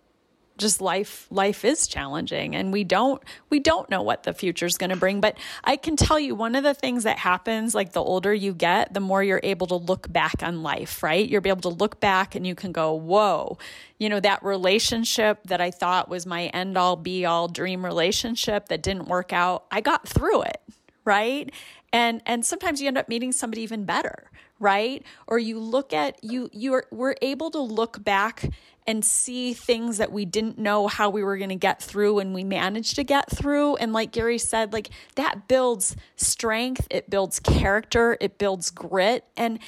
just 0.57 0.81
life 0.81 1.27
life 1.29 1.63
is 1.63 1.85
challenging 1.85 2.55
and 2.55 2.73
we 2.73 2.83
don't 2.83 3.21
we 3.51 3.59
don't 3.59 3.91
know 3.91 4.01
what 4.01 4.23
the 4.23 4.33
future 4.33 4.65
is 4.65 4.75
going 4.75 4.89
to 4.89 4.95
bring 4.95 5.21
but 5.21 5.37
i 5.63 5.75
can 5.75 5.95
tell 5.95 6.19
you 6.19 6.33
one 6.33 6.55
of 6.55 6.63
the 6.63 6.73
things 6.73 7.03
that 7.03 7.19
happens 7.19 7.75
like 7.75 7.91
the 7.91 8.01
older 8.01 8.33
you 8.33 8.55
get 8.55 8.91
the 8.91 8.99
more 8.99 9.23
you're 9.23 9.39
able 9.43 9.67
to 9.67 9.75
look 9.75 10.11
back 10.11 10.41
on 10.41 10.63
life 10.63 11.03
right? 11.03 11.29
You're 11.29 11.43
able 11.45 11.61
to 11.61 11.69
look 11.69 11.99
back 11.99 12.33
and 12.33 12.47
you 12.47 12.55
can 12.55 12.71
go 12.71 12.91
whoa. 12.93 13.59
You 13.99 14.09
know 14.09 14.19
that 14.19 14.43
relationship 14.43 15.43
that 15.45 15.61
i 15.61 15.69
thought 15.69 16.09
was 16.09 16.25
my 16.25 16.47
end 16.47 16.75
all 16.75 16.95
be 16.95 17.23
all 17.23 17.47
dream 17.47 17.85
relationship 17.85 18.69
that 18.69 18.81
didn't 18.81 19.07
work 19.07 19.31
out 19.31 19.65
i 19.69 19.79
got 19.79 20.07
through 20.07 20.41
it 20.41 20.59
right? 21.07 21.51
And 21.93 22.21
and 22.25 22.45
sometimes 22.45 22.81
you 22.81 22.87
end 22.87 22.97
up 22.97 23.07
meeting 23.07 23.31
somebody 23.31 23.61
even 23.61 23.85
better 23.85 24.29
right? 24.59 25.03
Or 25.27 25.39
you 25.39 25.59
look 25.59 25.93
at 25.93 26.23
you 26.23 26.49
you're 26.51 26.85
we're 26.91 27.15
able 27.21 27.51
to 27.51 27.59
look 27.59 28.03
back 28.03 28.49
and 28.85 29.03
see 29.03 29.53
things 29.53 29.97
that 29.97 30.11
we 30.11 30.23
didn't 30.23 30.57
know 30.57 30.87
how 30.87 31.09
we 31.09 31.21
were 31.21 31.37
going 31.37 31.49
to 31.49 31.55
get 31.55 31.83
through 31.83 32.19
and 32.19 32.33
we 32.33 32.43
managed 32.43 32.95
to 32.95 33.03
get 33.03 33.29
through. 33.29 33.75
And 33.75 33.91
like 33.91 34.11
Gary 34.11 34.37
said 34.37 34.71
like 34.73 34.89
that 35.15 35.47
builds 35.47 35.95
strength 36.15 36.87
it 36.89 37.09
builds 37.09 37.39
character 37.39 38.17
it 38.21 38.37
builds 38.37 38.71
grit. 38.71 39.25
And 39.35 39.59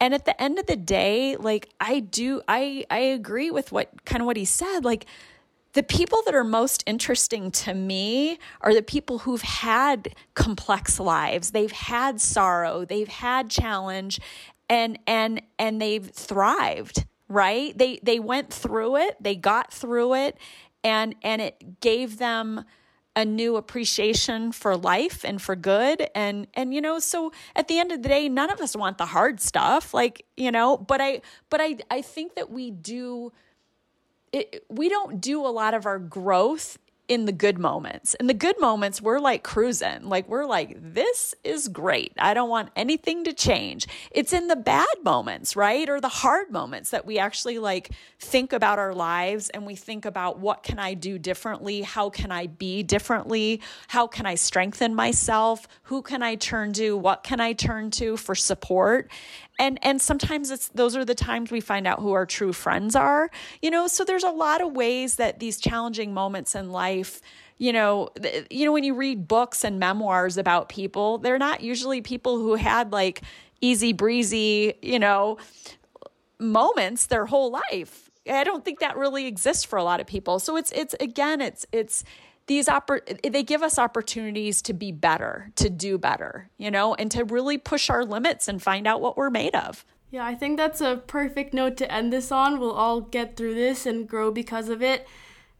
and 0.00 0.14
at 0.14 0.24
the 0.24 0.40
end 0.40 0.58
of 0.58 0.66
the 0.66 0.76
day 0.76 1.36
like 1.36 1.68
I 1.80 2.00
do 2.00 2.40
I 2.46 2.84
I 2.90 2.98
agree 2.98 3.50
with 3.50 3.72
what 3.72 4.04
kind 4.04 4.22
of 4.22 4.26
what 4.26 4.36
he 4.36 4.44
said 4.44 4.84
like 4.84 5.06
the 5.74 5.82
people 5.82 6.22
that 6.26 6.34
are 6.34 6.44
most 6.44 6.82
interesting 6.86 7.50
to 7.50 7.74
me 7.74 8.38
are 8.60 8.74
the 8.74 8.82
people 8.82 9.18
who've 9.18 9.42
had 9.42 10.14
complex 10.34 10.98
lives. 10.98 11.50
They've 11.50 11.72
had 11.72 12.20
sorrow. 12.20 12.84
They've 12.84 13.08
had 13.08 13.50
challenge 13.50 14.20
and 14.68 14.98
and 15.06 15.42
and 15.58 15.80
they've 15.80 16.10
thrived 16.10 17.04
right? 17.28 17.76
They 17.76 18.00
they 18.02 18.18
went 18.18 18.52
through 18.52 18.96
it. 18.96 19.22
They 19.22 19.36
got 19.36 19.72
through 19.72 20.14
it 20.14 20.38
and 20.82 21.14
and 21.22 21.42
it 21.42 21.80
gave 21.80 22.18
them 22.18 22.64
a 23.14 23.24
new 23.24 23.56
appreciation 23.56 24.52
for 24.52 24.76
life 24.76 25.24
and 25.24 25.40
for 25.40 25.56
good. 25.56 26.08
And 26.14 26.46
and 26.54 26.72
you 26.74 26.80
know 26.80 26.98
so 26.98 27.32
at 27.54 27.68
the 27.68 27.78
end 27.78 27.92
of 27.92 28.02
the 28.02 28.08
day 28.08 28.28
none 28.28 28.50
of 28.50 28.60
us 28.60 28.74
want 28.74 28.98
the 28.98 29.06
hard 29.06 29.40
stuff 29.40 29.92
like 29.92 30.24
you 30.36 30.50
know 30.50 30.76
but 30.76 31.00
i 31.00 31.20
but 31.50 31.60
i 31.60 31.76
i 31.90 32.00
think 32.00 32.36
that 32.36 32.50
we 32.50 32.70
do 32.70 33.32
it, 34.32 34.64
we 34.68 34.88
don't 34.88 35.20
do 35.20 35.44
a 35.44 35.48
lot 35.48 35.74
of 35.74 35.86
our 35.86 35.98
growth 35.98 36.78
in 37.08 37.24
the 37.24 37.32
good 37.32 37.58
moments. 37.58 38.12
In 38.14 38.26
the 38.26 38.34
good 38.34 38.60
moments, 38.60 39.00
we're 39.00 39.18
like 39.18 39.42
cruising. 39.42 40.04
Like, 40.04 40.28
we're 40.28 40.44
like, 40.44 40.76
this 40.92 41.34
is 41.42 41.66
great. 41.68 42.12
I 42.18 42.34
don't 42.34 42.50
want 42.50 42.68
anything 42.76 43.24
to 43.24 43.32
change. 43.32 43.86
It's 44.10 44.34
in 44.34 44.48
the 44.48 44.56
bad 44.56 44.86
moments, 45.02 45.56
right? 45.56 45.88
Or 45.88 46.02
the 46.02 46.08
hard 46.08 46.50
moments 46.50 46.90
that 46.90 47.06
we 47.06 47.18
actually 47.18 47.58
like 47.58 47.90
think 48.18 48.52
about 48.52 48.78
our 48.78 48.94
lives 48.94 49.48
and 49.48 49.64
we 49.64 49.74
think 49.74 50.04
about 50.04 50.38
what 50.38 50.62
can 50.62 50.78
I 50.78 50.92
do 50.92 51.18
differently? 51.18 51.80
How 51.80 52.10
can 52.10 52.30
I 52.30 52.46
be 52.46 52.82
differently? 52.82 53.62
How 53.88 54.06
can 54.06 54.26
I 54.26 54.34
strengthen 54.34 54.94
myself? 54.94 55.66
Who 55.84 56.02
can 56.02 56.22
I 56.22 56.34
turn 56.34 56.74
to? 56.74 56.94
What 56.94 57.24
can 57.24 57.40
I 57.40 57.54
turn 57.54 57.90
to 57.92 58.18
for 58.18 58.34
support? 58.34 59.10
And 59.58 59.78
and 59.82 60.00
sometimes 60.00 60.50
it's 60.50 60.68
those 60.68 60.96
are 60.96 61.04
the 61.04 61.14
times 61.14 61.50
we 61.50 61.60
find 61.60 61.86
out 61.86 62.00
who 62.00 62.12
our 62.12 62.26
true 62.26 62.52
friends 62.52 62.94
are 62.96 63.30
you 63.62 63.70
know? 63.70 63.86
So 63.86 64.04
there's 64.04 64.24
a 64.24 64.30
lot 64.30 64.60
of 64.60 64.72
ways 64.72 65.16
that 65.16 65.40
these 65.40 65.58
challenging 65.58 66.14
moments 66.14 66.54
in 66.54 66.70
life 66.70 67.20
you 67.56 67.72
know 67.72 68.08
you 68.50 68.64
know 68.64 68.72
when 68.72 68.84
you 68.84 68.94
read 68.94 69.26
books 69.26 69.64
and 69.64 69.78
memoirs 69.78 70.38
about 70.38 70.68
people 70.68 71.18
they're 71.18 71.38
not 71.38 71.60
usually 71.60 72.00
people 72.00 72.38
who 72.38 72.54
had 72.54 72.92
like 72.92 73.22
easy 73.60 73.92
breezy 73.92 74.74
you 74.80 74.98
know 74.98 75.36
moments 76.38 77.06
their 77.06 77.26
whole 77.26 77.50
life. 77.50 78.10
I 78.28 78.44
don't 78.44 78.64
think 78.64 78.80
that 78.80 78.96
really 78.96 79.26
exists 79.26 79.64
for 79.64 79.78
a 79.78 79.84
lot 79.84 80.00
of 80.00 80.06
people. 80.06 80.38
So 80.38 80.56
it's 80.56 80.70
it's 80.72 80.94
again 81.00 81.40
it's 81.40 81.66
it's 81.72 82.04
these 82.48 82.66
oppor- 82.66 83.22
they 83.22 83.42
give 83.42 83.62
us 83.62 83.78
opportunities 83.78 84.60
to 84.62 84.72
be 84.72 84.90
better, 84.90 85.50
to 85.56 85.70
do 85.70 85.96
better, 85.96 86.50
you 86.58 86.70
know, 86.70 86.94
and 86.94 87.10
to 87.12 87.24
really 87.24 87.58
push 87.58 87.88
our 87.88 88.04
limits 88.04 88.48
and 88.48 88.60
find 88.60 88.86
out 88.86 89.00
what 89.00 89.16
we're 89.16 89.30
made 89.30 89.54
of. 89.54 89.84
Yeah, 90.10 90.24
I 90.24 90.34
think 90.34 90.56
that's 90.56 90.80
a 90.80 91.02
perfect 91.06 91.54
note 91.54 91.76
to 91.76 91.92
end 91.92 92.12
this 92.12 92.32
on. 92.32 92.58
We'll 92.58 92.72
all 92.72 93.02
get 93.02 93.36
through 93.36 93.54
this 93.54 93.86
and 93.86 94.08
grow 94.08 94.32
because 94.32 94.68
of 94.68 94.82
it 94.82 95.06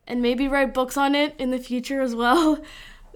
and 0.07 0.23
maybe 0.23 0.49
write 0.49 0.73
books 0.75 0.97
on 0.97 1.15
it 1.15 1.35
in 1.39 1.51
the 1.51 1.59
future 1.59 2.01
as 2.01 2.15
well. 2.15 2.59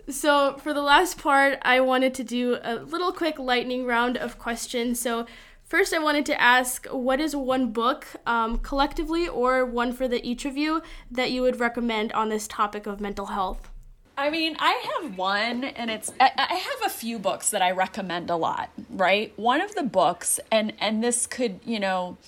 So, 0.09 0.59
for 0.59 0.75
the 0.75 0.83
last 0.83 1.17
part, 1.17 1.61
I 1.63 1.79
wanted 1.79 2.13
to 2.15 2.25
do 2.25 2.59
a 2.65 2.75
little 2.75 3.13
quick 3.13 3.39
lightning 3.39 3.87
round 3.87 4.17
of 4.17 4.37
questions. 4.37 4.99
So, 4.99 5.27
First, 5.73 5.95
I 5.95 6.01
wanted 6.01 6.27
to 6.27 6.39
ask 6.39 6.87
what 6.89 7.19
is 7.19 7.35
one 7.35 7.73
book, 7.73 8.07
um, 8.27 8.59
collectively 8.59 9.27
or 9.27 9.65
one 9.65 9.95
for 9.95 10.07
the 10.07 10.23
each 10.23 10.45
of 10.45 10.55
you, 10.55 10.83
that 11.11 11.31
you 11.31 11.41
would 11.41 11.61
recommend 11.61 12.13
on 12.13 12.29
this 12.29 12.47
topic 12.47 12.87
of 12.87 13.01
mental 13.01 13.25
health? 13.25 13.71
I 14.19 14.29
mean, 14.29 14.55
I 14.59 14.85
have 15.01 15.17
one, 15.17 15.65
and 15.65 15.91
it's 15.91 16.13
I, 16.21 16.31
I 16.37 16.57
have 16.57 16.85
a 16.85 16.91
few 16.91 17.19
books 17.19 17.49
that 17.49 17.63
I 17.63 17.71
recommend 17.71 18.29
a 18.29 18.37
lot. 18.37 18.69
Right, 18.91 19.33
one 19.37 19.63
of 19.63 19.75
the 19.75 19.83
books, 19.83 20.39
and 20.51 20.75
and 20.79 21.03
this 21.03 21.27
could 21.27 21.59
you 21.65 21.81
know, 21.81 22.19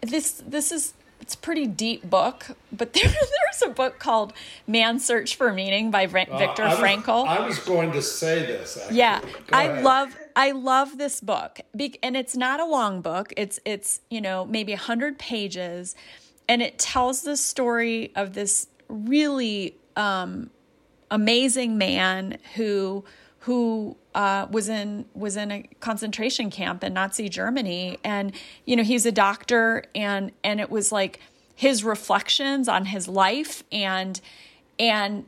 this 0.00 0.42
this 0.44 0.72
is 0.72 0.94
it's 1.20 1.34
a 1.36 1.38
pretty 1.38 1.68
deep 1.68 2.10
book, 2.10 2.56
but 2.72 2.92
there, 2.94 3.04
there's 3.04 3.62
a 3.64 3.68
book 3.68 4.00
called 4.00 4.32
Man's 4.66 5.04
Search 5.04 5.36
for 5.36 5.52
Meaning 5.52 5.92
by 5.92 6.06
Viktor 6.06 6.64
uh, 6.64 6.76
Frankl. 6.78 7.28
I 7.28 7.46
was 7.46 7.60
going 7.60 7.92
to 7.92 8.02
say 8.02 8.40
this. 8.40 8.76
Actually. 8.76 8.96
Yeah, 8.96 9.20
I 9.52 9.80
love 9.82 10.16
I 10.38 10.52
love 10.52 10.98
this 10.98 11.20
book, 11.20 11.58
and 12.00 12.16
it's 12.16 12.36
not 12.36 12.60
a 12.60 12.64
long 12.64 13.00
book. 13.00 13.34
It's 13.36 13.58
it's 13.64 14.00
you 14.08 14.20
know 14.20 14.46
maybe 14.46 14.72
a 14.72 14.76
hundred 14.76 15.18
pages, 15.18 15.96
and 16.48 16.62
it 16.62 16.78
tells 16.78 17.22
the 17.22 17.36
story 17.36 18.12
of 18.14 18.34
this 18.34 18.68
really 18.88 19.74
um, 19.96 20.50
amazing 21.10 21.76
man 21.76 22.38
who 22.54 23.04
who 23.40 23.96
uh, 24.14 24.46
was 24.48 24.68
in 24.68 25.06
was 25.12 25.36
in 25.36 25.50
a 25.50 25.62
concentration 25.80 26.50
camp 26.50 26.84
in 26.84 26.94
Nazi 26.94 27.28
Germany, 27.28 27.98
and 28.04 28.32
you 28.64 28.76
know 28.76 28.84
he's 28.84 29.06
a 29.06 29.12
doctor, 29.12 29.82
and 29.92 30.30
and 30.44 30.60
it 30.60 30.70
was 30.70 30.92
like 30.92 31.18
his 31.56 31.82
reflections 31.82 32.68
on 32.68 32.84
his 32.84 33.08
life, 33.08 33.64
and 33.72 34.20
and 34.78 35.26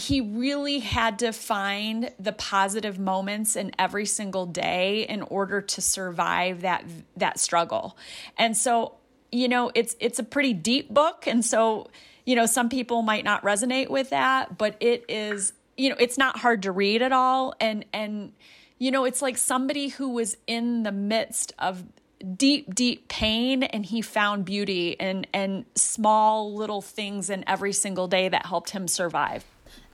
he 0.00 0.20
really 0.20 0.78
had 0.78 1.18
to 1.18 1.32
find 1.32 2.10
the 2.18 2.32
positive 2.32 2.98
moments 2.98 3.54
in 3.54 3.72
every 3.78 4.06
single 4.06 4.46
day 4.46 5.06
in 5.08 5.22
order 5.22 5.60
to 5.60 5.80
survive 5.82 6.62
that 6.62 6.84
that 7.16 7.38
struggle. 7.38 7.96
And 8.38 8.56
so, 8.56 8.94
you 9.30 9.48
know, 9.48 9.70
it's 9.74 9.96
it's 10.00 10.18
a 10.18 10.24
pretty 10.24 10.54
deep 10.54 10.88
book 10.92 11.26
and 11.26 11.44
so, 11.44 11.90
you 12.24 12.34
know, 12.34 12.46
some 12.46 12.68
people 12.68 13.02
might 13.02 13.24
not 13.24 13.42
resonate 13.42 13.90
with 13.90 14.10
that, 14.10 14.56
but 14.56 14.76
it 14.80 15.04
is, 15.08 15.52
you 15.76 15.90
know, 15.90 15.96
it's 15.98 16.16
not 16.16 16.38
hard 16.38 16.62
to 16.62 16.72
read 16.72 17.02
at 17.02 17.12
all 17.12 17.54
and 17.60 17.84
and 17.92 18.32
you 18.78 18.90
know, 18.90 19.04
it's 19.04 19.20
like 19.20 19.36
somebody 19.36 19.88
who 19.88 20.08
was 20.08 20.38
in 20.46 20.84
the 20.84 20.92
midst 20.92 21.52
of 21.58 21.84
deep 22.36 22.74
deep 22.74 23.08
pain 23.08 23.62
and 23.62 23.84
he 23.84 24.00
found 24.02 24.44
beauty 24.44 24.98
and 24.98 25.26
and 25.34 25.64
small 25.74 26.54
little 26.54 26.80
things 26.80 27.28
in 27.28 27.44
every 27.46 27.72
single 27.72 28.08
day 28.08 28.28
that 28.28 28.46
helped 28.46 28.70
him 28.70 28.86
survive 28.86 29.44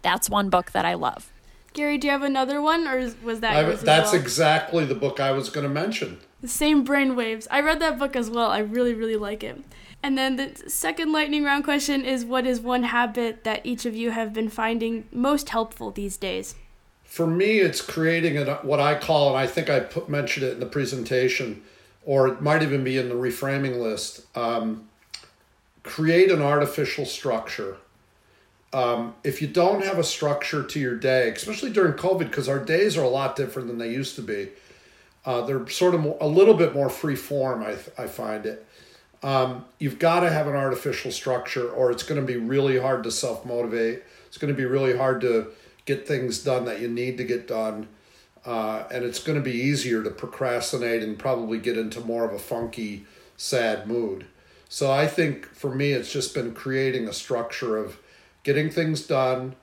that's 0.07 0.30
one 0.30 0.48
book 0.50 0.70
that 0.70 0.84
I 0.84 0.94
love. 0.94 1.32
Gary, 1.72 1.98
do 1.98 2.07
you 2.07 2.12
have 2.12 2.22
another 2.22 2.62
one, 2.62 2.86
or 2.86 3.12
was 3.24 3.40
that? 3.40 3.57
I, 3.57 3.62
that's 3.64 4.12
well? 4.12 4.20
exactly 4.20 4.84
the 4.84 4.94
book 4.94 5.18
I 5.18 5.32
was 5.32 5.50
going 5.50 5.66
to 5.66 5.72
mention. 5.72 6.18
The 6.40 6.48
same 6.48 6.86
brainwaves. 6.86 7.48
I 7.50 7.61
read 7.61 7.80
that 7.80 7.98
book 7.98 8.14
as 8.14 8.30
well. 8.30 8.50
I 8.50 8.59
really, 8.59 8.94
really 8.94 9.16
like 9.16 9.42
it. 9.42 9.62
And 10.04 10.16
then 10.16 10.36
the 10.36 10.70
second 10.70 11.11
lightning 11.11 11.42
round 11.42 11.64
question 11.64 12.04
is: 12.04 12.24
What 12.24 12.46
is 12.46 12.61
one 12.61 12.84
habit 12.84 13.42
that 13.42 13.66
each 13.66 13.84
of 13.84 13.96
you 13.96 14.12
have 14.12 14.32
been 14.32 14.48
finding 14.48 15.09
most 15.11 15.48
helpful 15.48 15.90
these 15.90 16.16
days? 16.16 16.54
For 17.02 17.26
me, 17.26 17.59
it's 17.59 17.82
creating 17.82 18.36
a, 18.38 18.54
what 18.62 18.78
I 18.78 18.94
call, 18.94 19.30
and 19.30 19.36
I 19.36 19.48
think 19.48 19.68
I 19.68 19.80
put, 19.80 20.09
mentioned 20.09 20.46
it 20.46 20.52
in 20.52 20.61
the 20.61 20.66
presentation, 20.66 21.62
or 22.04 22.28
it 22.28 22.40
might 22.40 22.62
even 22.62 22.84
be 22.84 22.96
in 22.96 23.09
the 23.09 23.16
reframing 23.16 23.82
list. 23.82 24.24
Um, 24.36 24.88
create 25.82 26.30
an 26.30 26.42
artificial 26.42 27.04
structure 27.07 27.78
um, 28.73 29.14
if 29.25 29.41
you 29.41 29.49
don't 29.49 29.85
have 29.85 29.99
a 29.99 30.05
structure 30.05 30.62
to 30.62 30.81
your 30.81 30.97
day, 30.97 31.31
especially 31.31 31.71
during 31.71 31.95
COVID, 31.95 32.31
because 32.31 32.49
our 32.49 32.59
days 32.59 32.97
are 32.97 33.05
a 33.05 33.09
lot 33.09 33.37
different 33.37 33.69
than 33.69 33.79
they 33.79 33.91
used 33.91 34.17
to 34.17 34.23
be, 34.23 34.51
uh, 35.25 35.43
they're 35.43 35.67
sort 35.69 35.95
of 35.95 36.01
more, 36.01 36.17
a 36.21 36.27
little 36.27 36.55
bit 36.55 36.75
more 36.75 36.89
free 36.89 37.17
form. 37.17 37.62
I 37.62 37.77
I 38.03 38.07
find 38.07 38.47
it. 38.47 38.67
Um, 39.23 39.64
you've 39.79 39.99
got 39.99 40.21
to 40.21 40.31
have 40.31 40.47
an 40.47 40.55
artificial 40.55 41.11
structure, 41.11 41.69
or 41.69 41.91
it's 41.91 42.03
going 42.03 42.21
to 42.21 42.27
be 42.27 42.37
really 42.37 42.79
hard 42.79 43.03
to 43.05 43.11
self 43.11 43.45
motivate. 43.45 44.03
It's 44.29 44.39
going 44.39 44.53
to 44.53 44.57
be 44.57 44.64
really 44.64 44.97
hard 44.97 45.21
to 45.23 45.49
get 45.85 46.07
things 46.07 46.43
done 46.43 46.64
that 46.67 46.81
you 46.81 46.89
need 46.89 47.17
to 47.19 47.25
get 47.25 47.49
done, 47.49 47.89
uh, 48.45 48.85
and 48.91 49.05
it's 49.05 49.23
going 49.23 49.39
to 49.39 49.45
be 49.45 49.53
easier 49.57 50.03
to 50.03 50.11
procrastinate 50.11 51.03
and 51.03 51.19
probably 51.19 51.59
get 51.59 51.79
into 51.79 52.01
more 52.01 52.25
of 52.25 52.33
a 52.33 52.39
funky, 52.39 53.07
sad 53.37 53.87
mood. 53.87 54.27
So 54.69 54.91
I 54.91 55.07
think 55.07 55.47
for 55.47 55.75
me, 55.75 55.93
it's 55.93 56.12
just 56.12 56.35
been 56.35 56.53
creating 56.53 57.09
a 57.09 57.12
structure 57.12 57.77
of 57.77 57.99
getting 58.47 58.70
things 58.70 59.05
done, 59.05 59.57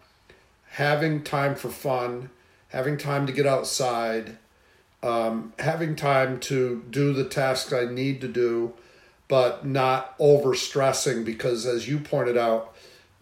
having 0.71 1.23
time 1.23 1.55
for 1.55 1.69
fun, 1.69 2.29
having 2.67 2.97
time 2.97 3.25
to 3.25 3.31
get 3.31 3.45
outside, 3.45 4.38
um, 5.01 5.53
having 5.57 5.95
time 5.95 6.38
to 6.38 6.84
do 6.89 7.13
the 7.13 7.23
tasks 7.23 7.71
I 7.71 7.86
need 7.86 8.19
to 8.19 8.27
do, 8.27 8.73
but 9.29 9.65
not 9.65 10.15
over 10.19 10.53
stressing 10.53 11.23
because, 11.23 11.65
as 11.65 11.88
you 11.88 11.97
pointed 11.97 12.38
out 12.38 12.75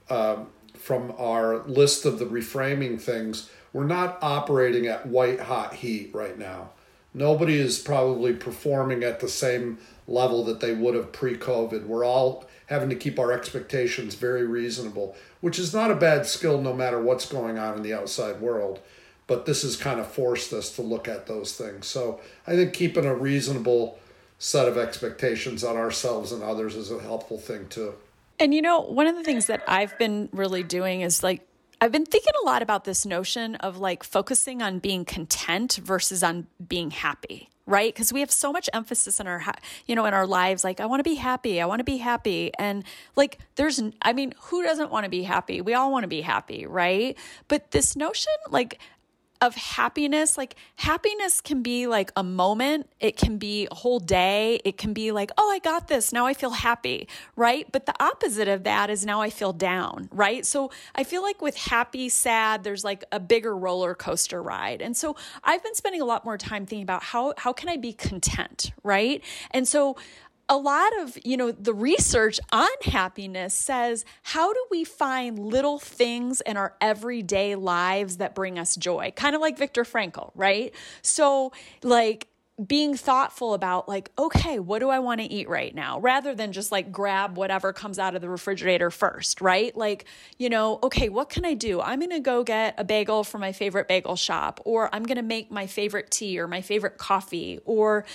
um, 0.09 0.47
from 0.73 1.13
our 1.19 1.59
list 1.67 2.05
of 2.05 2.17
the 2.17 2.25
reframing 2.25 2.99
things, 2.99 3.51
we're 3.71 3.83
not 3.83 4.17
operating 4.23 4.87
at 4.87 5.05
white 5.05 5.41
hot 5.41 5.75
heat 5.75 6.09
right 6.11 6.39
now. 6.39 6.71
Nobody 7.13 7.59
is 7.59 7.77
probably 7.77 8.33
performing 8.33 9.03
at 9.03 9.19
the 9.19 9.29
same 9.29 9.77
level 10.07 10.43
that 10.45 10.59
they 10.59 10.73
would 10.73 10.95
have 10.95 11.11
pre 11.11 11.37
COVID. 11.37 11.85
We're 11.85 12.03
all 12.03 12.45
having 12.71 12.89
to 12.89 12.95
keep 12.95 13.19
our 13.19 13.33
expectations 13.33 14.15
very 14.15 14.47
reasonable, 14.47 15.13
which 15.41 15.59
is 15.59 15.73
not 15.73 15.91
a 15.91 15.95
bad 15.95 16.25
skill 16.25 16.59
no 16.59 16.73
matter 16.73 17.01
what's 17.01 17.29
going 17.29 17.59
on 17.59 17.75
in 17.75 17.83
the 17.83 17.93
outside 17.93 18.39
world. 18.39 18.79
But 19.27 19.45
this 19.45 19.63
has 19.63 19.75
kind 19.75 19.99
of 19.99 20.07
forced 20.07 20.53
us 20.53 20.73
to 20.77 20.81
look 20.81 21.07
at 21.07 21.27
those 21.27 21.53
things. 21.53 21.85
So 21.85 22.21
I 22.47 22.51
think 22.51 22.71
keeping 22.71 23.05
a 23.05 23.13
reasonable 23.13 23.99
set 24.39 24.69
of 24.69 24.77
expectations 24.77 25.65
on 25.65 25.75
ourselves 25.75 26.31
and 26.31 26.41
others 26.41 26.75
is 26.75 26.89
a 26.89 26.99
helpful 26.99 27.37
thing 27.37 27.67
too. 27.67 27.93
And 28.39 28.53
you 28.53 28.61
know, 28.61 28.79
one 28.79 29.05
of 29.05 29.15
the 29.15 29.23
things 29.23 29.47
that 29.47 29.61
I've 29.67 29.97
been 29.99 30.29
really 30.31 30.63
doing 30.63 31.01
is 31.01 31.21
like 31.21 31.45
I've 31.81 31.91
been 31.91 32.05
thinking 32.05 32.33
a 32.41 32.45
lot 32.45 32.61
about 32.61 32.85
this 32.85 33.05
notion 33.05 33.55
of 33.55 33.77
like 33.77 34.03
focusing 34.03 34.61
on 34.61 34.79
being 34.79 35.03
content 35.03 35.79
versus 35.83 36.23
on 36.23 36.47
being 36.65 36.91
happy 36.91 37.50
right? 37.65 37.93
Because 37.93 38.11
we 38.11 38.19
have 38.21 38.31
so 38.31 38.51
much 38.51 38.69
emphasis 38.73 39.19
in 39.19 39.27
our 39.27 39.43
you 39.85 39.95
know 39.95 40.05
in 40.05 40.13
our 40.13 40.27
lives 40.27 40.63
like 40.63 40.79
i 40.79 40.85
want 40.85 40.99
to 40.99 41.03
be 41.03 41.15
happy 41.15 41.61
i 41.61 41.65
want 41.65 41.79
to 41.79 41.83
be 41.83 41.97
happy 41.97 42.51
and 42.57 42.83
like 43.15 43.39
there's 43.55 43.81
i 44.01 44.13
mean 44.13 44.33
who 44.43 44.63
doesn't 44.63 44.91
want 44.91 45.03
to 45.05 45.09
be 45.09 45.23
happy? 45.23 45.61
We 45.61 45.73
all 45.73 45.91
want 45.91 46.03
to 46.03 46.07
be 46.07 46.21
happy 46.21 46.65
right? 46.65 47.17
But 47.47 47.71
this 47.71 47.95
notion 47.95 48.33
like 48.49 48.79
of 49.41 49.55
happiness 49.55 50.37
like 50.37 50.55
happiness 50.75 51.41
can 51.41 51.61
be 51.63 51.87
like 51.87 52.11
a 52.15 52.23
moment 52.23 52.87
it 52.99 53.17
can 53.17 53.37
be 53.37 53.67
a 53.71 53.75
whole 53.75 53.99
day 53.99 54.59
it 54.63 54.77
can 54.77 54.93
be 54.93 55.11
like 55.11 55.31
oh 55.37 55.49
i 55.51 55.59
got 55.59 55.87
this 55.87 56.13
now 56.13 56.25
i 56.25 56.33
feel 56.33 56.51
happy 56.51 57.07
right? 57.35 57.65
But 57.71 57.85
the 57.85 57.93
opposite 57.99 58.47
of 58.47 58.63
that 58.63 58.89
is 58.89 59.05
now 59.05 59.21
i 59.21 59.29
feel 59.29 59.53
down 59.53 60.09
right? 60.11 60.45
So 60.45 60.71
i 60.95 61.03
feel 61.03 61.21
like 61.21 61.41
with 61.41 61.57
happy 61.57 62.09
sad 62.09 62.63
there's 62.63 62.83
like 62.83 63.03
a 63.11 63.19
bigger 63.19 63.55
roller 63.55 63.95
coaster 63.95 64.41
ride. 64.41 64.81
And 64.81 64.95
so 64.95 65.15
i've 65.43 65.63
been 65.63 65.75
spending 65.75 66.01
a 66.01 66.05
lot 66.05 66.25
more 66.25 66.37
time 66.37 66.65
thinking 66.65 66.83
about 66.83 67.03
how 67.03 67.33
how 67.37 67.53
can 67.53 67.69
i 67.69 67.77
be 67.77 67.93
content 67.93 68.71
right? 68.83 69.23
And 69.51 69.67
so 69.67 69.97
a 70.51 70.57
lot 70.57 70.91
of, 70.99 71.17
you 71.23 71.37
know, 71.37 71.49
the 71.53 71.73
research 71.73 72.37
on 72.51 72.67
happiness 72.83 73.53
says 73.53 74.03
how 74.21 74.51
do 74.51 74.65
we 74.69 74.83
find 74.83 75.39
little 75.39 75.79
things 75.79 76.41
in 76.41 76.57
our 76.57 76.75
everyday 76.81 77.55
lives 77.55 78.17
that 78.17 78.35
bring 78.35 78.59
us 78.59 78.75
joy? 78.75 79.13
Kind 79.15 79.33
of 79.33 79.39
like 79.39 79.57
Viktor 79.57 79.85
Frankl, 79.85 80.31
right? 80.35 80.75
So, 81.01 81.53
like, 81.83 82.27
being 82.67 82.95
thoughtful 82.95 83.55
about 83.55 83.89
like 83.89 84.11
okay 84.19 84.59
what 84.59 84.79
do 84.79 84.89
i 84.89 84.99
want 84.99 85.19
to 85.19 85.25
eat 85.25 85.49
right 85.49 85.73
now 85.73 85.99
rather 85.99 86.35
than 86.35 86.51
just 86.51 86.71
like 86.71 86.91
grab 86.91 87.35
whatever 87.35 87.73
comes 87.73 87.97
out 87.97 88.13
of 88.13 88.21
the 88.21 88.29
refrigerator 88.29 88.91
first 88.91 89.41
right 89.41 89.75
like 89.75 90.05
you 90.37 90.47
know 90.47 90.77
okay 90.83 91.09
what 91.09 91.27
can 91.29 91.43
i 91.43 91.55
do 91.55 91.81
i'm 91.81 91.97
going 91.97 92.11
to 92.11 92.19
go 92.19 92.43
get 92.43 92.75
a 92.77 92.83
bagel 92.83 93.23
from 93.23 93.41
my 93.41 93.51
favorite 93.51 93.87
bagel 93.87 94.15
shop 94.15 94.59
or 94.63 94.93
i'm 94.93 95.03
going 95.03 95.15
to 95.15 95.23
make 95.23 95.49
my 95.49 95.65
favorite 95.65 96.11
tea 96.11 96.37
or 96.37 96.47
my 96.47 96.61
favorite 96.61 96.99
coffee 96.99 97.59
or 97.65 98.05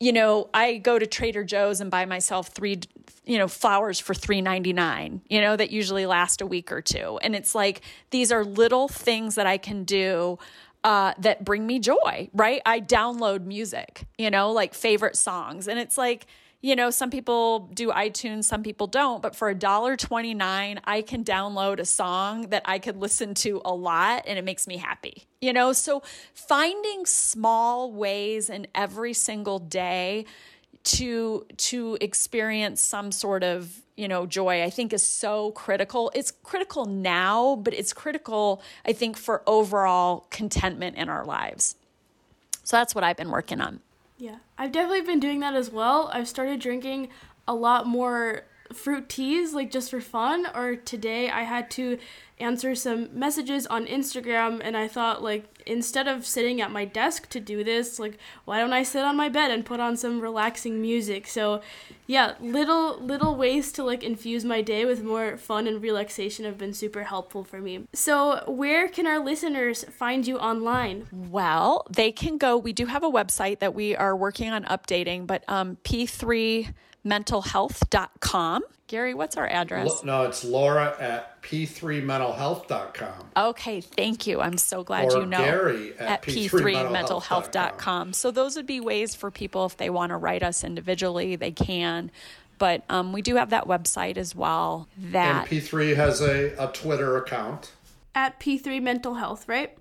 you 0.00 0.12
know, 0.12 0.48
I 0.54 0.76
go 0.78 0.98
to 0.98 1.06
Trader 1.06 1.44
Joe's 1.44 1.80
and 1.80 1.90
buy 1.90 2.04
myself 2.04 2.48
three, 2.48 2.80
you 3.24 3.38
know, 3.38 3.48
flowers 3.48 3.98
for 3.98 4.14
three 4.14 4.40
ninety 4.40 4.72
nine. 4.72 5.22
You 5.28 5.40
know, 5.40 5.56
that 5.56 5.70
usually 5.70 6.06
last 6.06 6.40
a 6.40 6.46
week 6.46 6.70
or 6.70 6.80
two, 6.80 7.18
and 7.22 7.34
it's 7.34 7.54
like 7.54 7.82
these 8.10 8.30
are 8.30 8.44
little 8.44 8.88
things 8.88 9.34
that 9.34 9.46
I 9.46 9.58
can 9.58 9.84
do 9.84 10.38
uh, 10.84 11.14
that 11.18 11.44
bring 11.44 11.66
me 11.66 11.78
joy. 11.80 12.30
Right? 12.32 12.62
I 12.64 12.80
download 12.80 13.44
music, 13.44 14.04
you 14.16 14.30
know, 14.30 14.52
like 14.52 14.74
favorite 14.74 15.16
songs, 15.16 15.66
and 15.66 15.78
it's 15.78 15.98
like 15.98 16.26
you 16.60 16.74
know, 16.74 16.90
some 16.90 17.10
people 17.10 17.70
do 17.72 17.90
iTunes, 17.90 18.44
some 18.44 18.64
people 18.64 18.88
don't, 18.88 19.22
but 19.22 19.36
for 19.36 19.48
a 19.48 19.54
dollar 19.54 19.96
twenty 19.96 20.34
nine, 20.34 20.80
I 20.84 21.02
can 21.02 21.22
download 21.22 21.78
a 21.78 21.84
song 21.84 22.48
that 22.48 22.62
I 22.64 22.80
could 22.80 22.96
listen 22.96 23.34
to 23.34 23.62
a 23.64 23.72
lot 23.72 24.24
and 24.26 24.38
it 24.38 24.44
makes 24.44 24.66
me 24.66 24.76
happy. 24.76 25.24
You 25.40 25.52
know, 25.52 25.72
so 25.72 26.02
finding 26.34 27.06
small 27.06 27.92
ways 27.92 28.50
in 28.50 28.66
every 28.74 29.12
single 29.12 29.60
day 29.60 30.26
to 30.84 31.46
to 31.56 31.98
experience 32.00 32.80
some 32.80 33.12
sort 33.12 33.44
of 33.44 33.82
you 33.96 34.08
know 34.08 34.26
joy 34.26 34.62
i 34.62 34.70
think 34.70 34.92
is 34.92 35.02
so 35.02 35.52
critical. 35.52 36.10
It's 36.14 36.30
critical 36.30 36.86
now 36.86 37.56
but 37.56 37.74
it's 37.74 37.92
critical 37.92 38.62
i 38.86 38.92
think 38.92 39.16
for 39.16 39.42
overall 39.46 40.26
contentment 40.30 40.96
in 40.96 41.08
our 41.08 41.24
lives. 41.24 41.76
So 42.64 42.76
that's 42.76 42.94
what 42.94 43.04
i've 43.04 43.16
been 43.16 43.30
working 43.30 43.60
on 43.60 43.80
yeah, 44.18 44.38
I've 44.58 44.72
definitely 44.72 45.02
been 45.02 45.20
doing 45.20 45.40
that 45.40 45.54
as 45.54 45.70
well. 45.70 46.10
I've 46.12 46.28
started 46.28 46.60
drinking 46.60 47.08
a 47.46 47.54
lot 47.54 47.86
more 47.86 48.44
fruit 48.72 49.08
teas, 49.08 49.54
like 49.54 49.70
just 49.70 49.90
for 49.90 50.00
fun. 50.00 50.46
Or 50.54 50.76
today 50.76 51.30
I 51.30 51.42
had 51.42 51.70
to 51.72 51.98
answer 52.40 52.74
some 52.74 53.08
messages 53.12 53.66
on 53.66 53.86
Instagram, 53.86 54.60
and 54.62 54.76
I 54.76 54.88
thought, 54.88 55.22
like, 55.22 55.44
instead 55.66 56.08
of 56.08 56.26
sitting 56.26 56.60
at 56.60 56.70
my 56.70 56.84
desk 56.84 57.28
to 57.30 57.40
do 57.40 57.64
this, 57.64 57.98
like, 57.98 58.18
why 58.44 58.60
don't 58.60 58.72
I 58.72 58.82
sit 58.82 59.04
on 59.04 59.16
my 59.16 59.28
bed 59.28 59.50
and 59.50 59.64
put 59.64 59.80
on 59.80 59.96
some 59.96 60.20
relaxing 60.20 60.80
music? 60.80 61.26
So, 61.26 61.60
yeah, 62.06 62.34
little 62.40 62.98
little 63.00 63.36
ways 63.36 63.70
to 63.72 63.84
like 63.84 64.02
infuse 64.02 64.44
my 64.44 64.62
day 64.62 64.84
with 64.84 65.02
more 65.02 65.36
fun 65.36 65.66
and 65.66 65.82
relaxation 65.82 66.44
have 66.46 66.56
been 66.56 66.72
super 66.72 67.04
helpful 67.04 67.44
for 67.44 67.60
me. 67.60 67.86
So, 67.92 68.42
where 68.46 68.88
can 68.88 69.06
our 69.06 69.18
listeners 69.18 69.84
find 69.84 70.26
you 70.26 70.38
online? 70.38 71.06
Well, 71.12 71.86
they 71.90 72.12
can 72.12 72.38
go. 72.38 72.56
We 72.56 72.72
do 72.72 72.86
have 72.86 73.02
a 73.02 73.10
website 73.10 73.58
that 73.58 73.74
we 73.74 73.94
are 73.94 74.16
working 74.16 74.50
on 74.50 74.64
updating, 74.64 75.26
but 75.26 75.44
um, 75.48 75.76
P3 75.84 76.72
mentalhealth.com. 77.08 78.62
Gary, 78.86 79.12
what's 79.12 79.36
our 79.36 79.46
address? 79.46 80.02
No, 80.02 80.22
it's 80.22 80.44
Laura 80.44 80.96
at 80.98 81.42
p3mentalhealth.com. 81.42 83.30
Okay, 83.36 83.82
thank 83.82 84.26
you. 84.26 84.40
I'm 84.40 84.56
so 84.56 84.82
glad 84.82 85.12
or 85.12 85.20
you 85.20 85.26
know. 85.26 85.38
Gary 85.38 85.92
at, 85.98 86.08
at 86.08 86.22
p3mentalhealth.com. 86.22 88.14
So 88.14 88.30
those 88.30 88.56
would 88.56 88.66
be 88.66 88.80
ways 88.80 89.14
for 89.14 89.30
people 89.30 89.66
if 89.66 89.76
they 89.76 89.90
want 89.90 90.10
to 90.10 90.16
write 90.16 90.42
us 90.42 90.64
individually, 90.64 91.36
they 91.36 91.50
can. 91.52 92.10
But 92.56 92.82
um, 92.88 93.12
we 93.12 93.20
do 93.20 93.36
have 93.36 93.50
that 93.50 93.66
website 93.66 94.16
as 94.16 94.34
well. 94.34 94.88
That 94.96 95.50
and 95.52 95.62
P3 95.62 95.94
has 95.96 96.20
a, 96.22 96.54
a 96.58 96.72
Twitter 96.72 97.16
account 97.16 97.72
at 98.14 98.40
P3 98.40 98.82
Mental 98.82 99.14
Health, 99.14 99.46
right? 99.48 99.76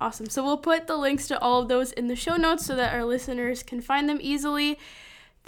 Awesome. 0.00 0.28
So 0.28 0.44
we'll 0.44 0.58
put 0.58 0.86
the 0.86 0.96
links 0.96 1.28
to 1.28 1.38
all 1.40 1.60
of 1.60 1.68
those 1.68 1.92
in 1.92 2.08
the 2.08 2.16
show 2.16 2.36
notes 2.36 2.66
so 2.66 2.74
that 2.76 2.94
our 2.94 3.04
listeners 3.04 3.62
can 3.62 3.80
find 3.80 4.08
them 4.08 4.18
easily. 4.20 4.78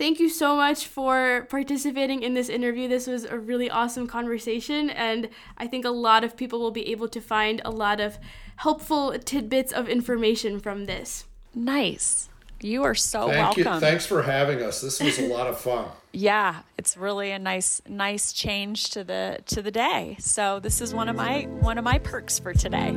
Thank 0.00 0.18
you 0.18 0.30
so 0.30 0.56
much 0.56 0.86
for 0.86 1.46
participating 1.50 2.22
in 2.22 2.32
this 2.32 2.48
interview. 2.48 2.88
This 2.88 3.06
was 3.06 3.24
a 3.24 3.38
really 3.38 3.68
awesome 3.68 4.06
conversation, 4.06 4.88
and 4.88 5.28
I 5.58 5.66
think 5.66 5.84
a 5.84 5.90
lot 5.90 6.24
of 6.24 6.38
people 6.38 6.58
will 6.58 6.70
be 6.70 6.90
able 6.90 7.06
to 7.08 7.20
find 7.20 7.60
a 7.66 7.70
lot 7.70 8.00
of 8.00 8.16
helpful 8.56 9.12
tidbits 9.18 9.74
of 9.74 9.90
information 9.90 10.58
from 10.58 10.86
this. 10.86 11.26
Nice. 11.54 12.30
You 12.62 12.82
are 12.82 12.94
so 12.94 13.28
Thank 13.28 13.58
welcome. 13.58 13.74
You. 13.74 13.80
Thanks 13.80 14.06
for 14.06 14.22
having 14.22 14.62
us. 14.62 14.80
This 14.80 15.00
was 15.00 15.18
a 15.18 15.26
lot 15.26 15.46
of 15.46 15.60
fun. 15.60 15.90
yeah, 16.12 16.60
it's 16.78 16.96
really 16.96 17.30
a 17.30 17.38
nice 17.38 17.82
nice 17.86 18.32
change 18.32 18.88
to 18.90 19.04
the 19.04 19.40
to 19.48 19.60
the 19.60 19.70
day. 19.70 20.16
So 20.18 20.60
this 20.60 20.80
is 20.80 20.94
one 20.94 21.10
of 21.10 21.16
my 21.16 21.42
one 21.60 21.76
of 21.76 21.84
my 21.84 21.98
perks 21.98 22.38
for 22.38 22.54
today. 22.54 22.96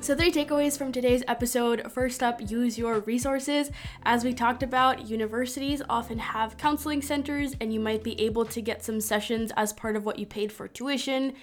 So, 0.00 0.14
three 0.14 0.30
takeaways 0.30 0.78
from 0.78 0.92
today's 0.92 1.24
episode. 1.26 1.90
First 1.90 2.22
up, 2.22 2.50
use 2.50 2.78
your 2.78 3.00
resources. 3.00 3.70
As 4.04 4.24
we 4.24 4.32
talked 4.32 4.62
about, 4.62 5.08
universities 5.08 5.82
often 5.90 6.18
have 6.18 6.56
counseling 6.56 7.02
centers, 7.02 7.56
and 7.60 7.74
you 7.74 7.80
might 7.80 8.04
be 8.04 8.18
able 8.20 8.44
to 8.46 8.62
get 8.62 8.84
some 8.84 9.00
sessions 9.00 9.52
as 9.56 9.72
part 9.72 9.96
of 9.96 10.06
what 10.06 10.18
you 10.18 10.24
paid 10.24 10.52
for 10.52 10.68
tuition. 10.68 11.34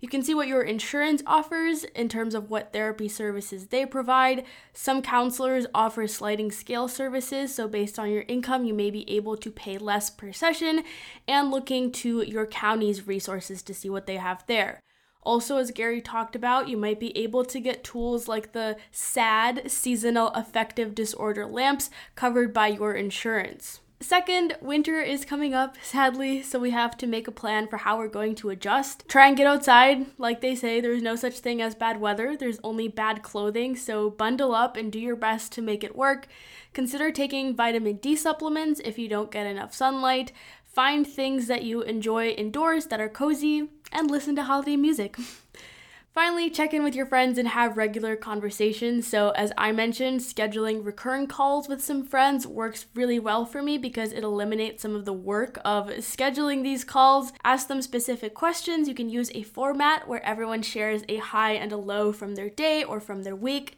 You 0.00 0.08
can 0.08 0.22
see 0.22 0.32
what 0.32 0.46
your 0.46 0.62
insurance 0.62 1.22
offers 1.26 1.84
in 1.84 2.08
terms 2.08 2.34
of 2.34 2.50
what 2.50 2.72
therapy 2.72 3.08
services 3.08 3.66
they 3.66 3.84
provide. 3.84 4.44
Some 4.72 5.02
counselors 5.02 5.66
offer 5.74 6.06
sliding 6.06 6.52
scale 6.52 6.86
services, 6.86 7.52
so 7.52 7.66
based 7.66 7.98
on 7.98 8.10
your 8.10 8.24
income, 8.28 8.64
you 8.64 8.74
may 8.74 8.90
be 8.90 9.10
able 9.10 9.36
to 9.38 9.50
pay 9.50 9.76
less 9.76 10.08
per 10.08 10.32
session, 10.32 10.84
and 11.26 11.50
looking 11.50 11.90
to 11.92 12.22
your 12.22 12.46
county's 12.46 13.08
resources 13.08 13.60
to 13.62 13.74
see 13.74 13.90
what 13.90 14.06
they 14.06 14.16
have 14.16 14.44
there. 14.46 14.83
Also, 15.24 15.56
as 15.56 15.70
Gary 15.70 16.00
talked 16.00 16.36
about, 16.36 16.68
you 16.68 16.76
might 16.76 17.00
be 17.00 17.16
able 17.16 17.44
to 17.46 17.58
get 17.58 17.82
tools 17.82 18.28
like 18.28 18.52
the 18.52 18.76
SAD 18.92 19.70
seasonal 19.70 20.28
affective 20.28 20.94
disorder 20.94 21.46
lamps 21.46 21.90
covered 22.14 22.52
by 22.52 22.68
your 22.68 22.92
insurance. 22.92 23.80
Second, 24.00 24.58
winter 24.60 25.00
is 25.00 25.24
coming 25.24 25.54
up, 25.54 25.76
sadly, 25.82 26.42
so 26.42 26.58
we 26.58 26.72
have 26.72 26.94
to 26.98 27.06
make 27.06 27.26
a 27.26 27.32
plan 27.32 27.66
for 27.66 27.78
how 27.78 27.96
we're 27.96 28.06
going 28.06 28.34
to 28.34 28.50
adjust. 28.50 29.08
Try 29.08 29.28
and 29.28 29.36
get 29.36 29.46
outside. 29.46 30.04
Like 30.18 30.42
they 30.42 30.54
say, 30.54 30.78
there's 30.78 31.00
no 31.00 31.16
such 31.16 31.38
thing 31.38 31.62
as 31.62 31.74
bad 31.74 31.98
weather, 31.98 32.36
there's 32.36 32.58
only 32.62 32.86
bad 32.86 33.22
clothing, 33.22 33.76
so 33.76 34.10
bundle 34.10 34.54
up 34.54 34.76
and 34.76 34.92
do 34.92 34.98
your 34.98 35.16
best 35.16 35.52
to 35.52 35.62
make 35.62 35.82
it 35.82 35.96
work. 35.96 36.26
Consider 36.74 37.10
taking 37.10 37.56
vitamin 37.56 37.96
D 37.96 38.14
supplements 38.14 38.78
if 38.84 38.98
you 38.98 39.08
don't 39.08 39.30
get 39.30 39.46
enough 39.46 39.72
sunlight. 39.72 40.32
Find 40.74 41.06
things 41.06 41.46
that 41.46 41.62
you 41.62 41.82
enjoy 41.82 42.30
indoors 42.30 42.86
that 42.86 43.00
are 43.00 43.08
cozy 43.08 43.68
and 43.92 44.10
listen 44.10 44.34
to 44.34 44.42
holiday 44.42 44.74
music. 44.74 45.16
Finally, 46.12 46.50
check 46.50 46.74
in 46.74 46.82
with 46.82 46.96
your 46.96 47.06
friends 47.06 47.38
and 47.38 47.46
have 47.46 47.76
regular 47.76 48.16
conversations. 48.16 49.06
So, 49.06 49.30
as 49.30 49.52
I 49.56 49.70
mentioned, 49.70 50.18
scheduling 50.18 50.84
recurring 50.84 51.28
calls 51.28 51.68
with 51.68 51.80
some 51.82 52.04
friends 52.04 52.44
works 52.44 52.86
really 52.92 53.20
well 53.20 53.46
for 53.46 53.62
me 53.62 53.78
because 53.78 54.12
it 54.12 54.24
eliminates 54.24 54.82
some 54.82 54.96
of 54.96 55.04
the 55.04 55.12
work 55.12 55.60
of 55.64 55.88
scheduling 55.98 56.64
these 56.64 56.82
calls. 56.82 57.32
Ask 57.44 57.68
them 57.68 57.80
specific 57.80 58.34
questions. 58.34 58.88
You 58.88 58.94
can 58.94 59.08
use 59.08 59.30
a 59.32 59.44
format 59.44 60.08
where 60.08 60.24
everyone 60.26 60.62
shares 60.62 61.02
a 61.08 61.18
high 61.18 61.52
and 61.52 61.70
a 61.70 61.76
low 61.76 62.12
from 62.12 62.34
their 62.34 62.50
day 62.50 62.82
or 62.82 62.98
from 62.98 63.22
their 63.22 63.36
week. 63.36 63.76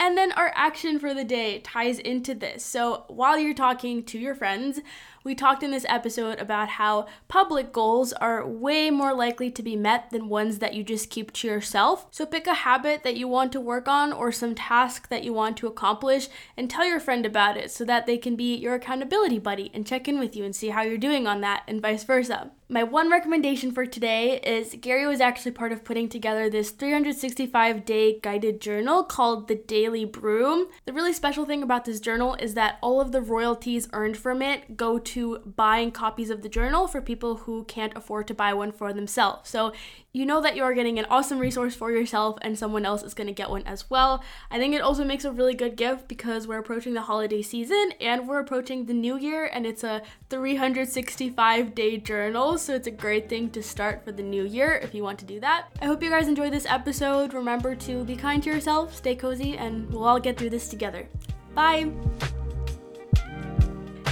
And 0.00 0.18
then 0.18 0.32
our 0.32 0.52
action 0.54 0.98
for 0.98 1.14
the 1.14 1.24
day 1.24 1.60
ties 1.60 1.98
into 1.98 2.34
this. 2.34 2.64
So, 2.64 3.04
while 3.08 3.38
you're 3.38 3.54
talking 3.54 4.02
to 4.04 4.18
your 4.18 4.34
friends, 4.34 4.80
we 5.24 5.34
talked 5.34 5.62
in 5.62 5.70
this 5.70 5.86
episode 5.88 6.38
about 6.38 6.68
how 6.68 7.06
public 7.28 7.72
goals 7.72 8.12
are 8.12 8.46
way 8.46 8.90
more 8.90 9.14
likely 9.14 9.50
to 9.50 9.62
be 9.62 9.74
met 9.74 10.10
than 10.10 10.28
ones 10.28 10.58
that 10.58 10.74
you 10.74 10.84
just 10.84 11.08
keep 11.08 11.32
to 11.32 11.48
yourself. 11.48 12.06
So 12.10 12.26
pick 12.26 12.46
a 12.46 12.52
habit 12.52 13.02
that 13.04 13.16
you 13.16 13.26
want 13.26 13.50
to 13.52 13.60
work 13.60 13.88
on 13.88 14.12
or 14.12 14.30
some 14.30 14.54
task 14.54 15.08
that 15.08 15.24
you 15.24 15.32
want 15.32 15.56
to 15.56 15.66
accomplish 15.66 16.28
and 16.58 16.68
tell 16.68 16.86
your 16.86 17.00
friend 17.00 17.24
about 17.24 17.56
it 17.56 17.70
so 17.70 17.86
that 17.86 18.04
they 18.04 18.18
can 18.18 18.36
be 18.36 18.54
your 18.54 18.74
accountability 18.74 19.38
buddy 19.38 19.70
and 19.72 19.86
check 19.86 20.06
in 20.06 20.18
with 20.18 20.36
you 20.36 20.44
and 20.44 20.54
see 20.54 20.68
how 20.68 20.82
you're 20.82 20.98
doing 20.98 21.26
on 21.26 21.40
that 21.40 21.62
and 21.66 21.80
vice 21.80 22.04
versa. 22.04 22.50
My 22.66 22.82
one 22.82 23.10
recommendation 23.10 23.72
for 23.72 23.84
today 23.84 24.40
is 24.40 24.74
Gary 24.80 25.06
was 25.06 25.20
actually 25.20 25.50
part 25.52 25.70
of 25.70 25.84
putting 25.84 26.08
together 26.08 26.48
this 26.48 26.70
365 26.70 27.84
day 27.84 28.18
guided 28.20 28.58
journal 28.58 29.04
called 29.04 29.48
the 29.48 29.54
Daily 29.54 30.06
Brew. 30.06 30.70
The 30.86 30.94
really 30.94 31.12
special 31.12 31.44
thing 31.44 31.62
about 31.62 31.84
this 31.84 32.00
journal 32.00 32.36
is 32.36 32.54
that 32.54 32.78
all 32.80 33.02
of 33.02 33.12
the 33.12 33.20
royalties 33.20 33.86
earned 33.92 34.16
from 34.16 34.40
it 34.40 34.78
go 34.78 34.98
to 34.98 35.40
buying 35.40 35.90
copies 35.90 36.30
of 36.30 36.40
the 36.40 36.48
journal 36.48 36.86
for 36.86 37.02
people 37.02 37.36
who 37.36 37.64
can't 37.64 37.94
afford 37.94 38.26
to 38.28 38.34
buy 38.34 38.54
one 38.54 38.72
for 38.72 38.94
themselves. 38.94 39.50
So 39.50 39.74
you 40.14 40.24
know 40.24 40.40
that 40.40 40.56
you 40.56 40.62
are 40.62 40.74
getting 40.74 40.98
an 40.98 41.06
awesome 41.10 41.40
resource 41.40 41.74
for 41.74 41.90
yourself 41.90 42.38
and 42.40 42.56
someone 42.56 42.86
else 42.86 43.02
is 43.02 43.14
going 43.14 43.26
to 43.26 43.32
get 43.32 43.50
one 43.50 43.64
as 43.64 43.90
well. 43.90 44.22
I 44.50 44.58
think 44.58 44.72
it 44.72 44.80
also 44.80 45.04
makes 45.04 45.24
a 45.24 45.32
really 45.32 45.54
good 45.54 45.76
gift 45.76 46.08
because 46.08 46.46
we're 46.46 46.60
approaching 46.60 46.94
the 46.94 47.02
holiday 47.02 47.42
season 47.42 47.92
and 48.00 48.26
we're 48.26 48.38
approaching 48.38 48.86
the 48.86 48.94
new 48.94 49.18
year 49.18 49.50
and 49.52 49.66
it's 49.66 49.84
a 49.84 50.02
365 50.30 51.74
day 51.74 51.98
journal. 51.98 52.53
So 52.56 52.74
it's 52.74 52.86
a 52.86 52.90
great 52.90 53.28
thing 53.28 53.50
to 53.50 53.62
start 53.62 54.04
for 54.04 54.12
the 54.12 54.22
new 54.22 54.44
year 54.44 54.74
if 54.82 54.94
you 54.94 55.02
want 55.02 55.18
to 55.18 55.24
do 55.24 55.40
that. 55.40 55.68
I 55.82 55.86
hope 55.86 56.02
you 56.02 56.10
guys 56.10 56.28
enjoyed 56.28 56.52
this 56.52 56.66
episode. 56.66 57.34
Remember 57.34 57.74
to 57.74 58.04
be 58.04 58.16
kind 58.16 58.42
to 58.42 58.50
yourself, 58.50 58.94
stay 58.94 59.16
cozy, 59.16 59.56
and 59.56 59.90
we'll 59.90 60.04
all 60.04 60.20
get 60.20 60.38
through 60.38 60.50
this 60.50 60.68
together. 60.68 61.08
Bye! 61.54 61.90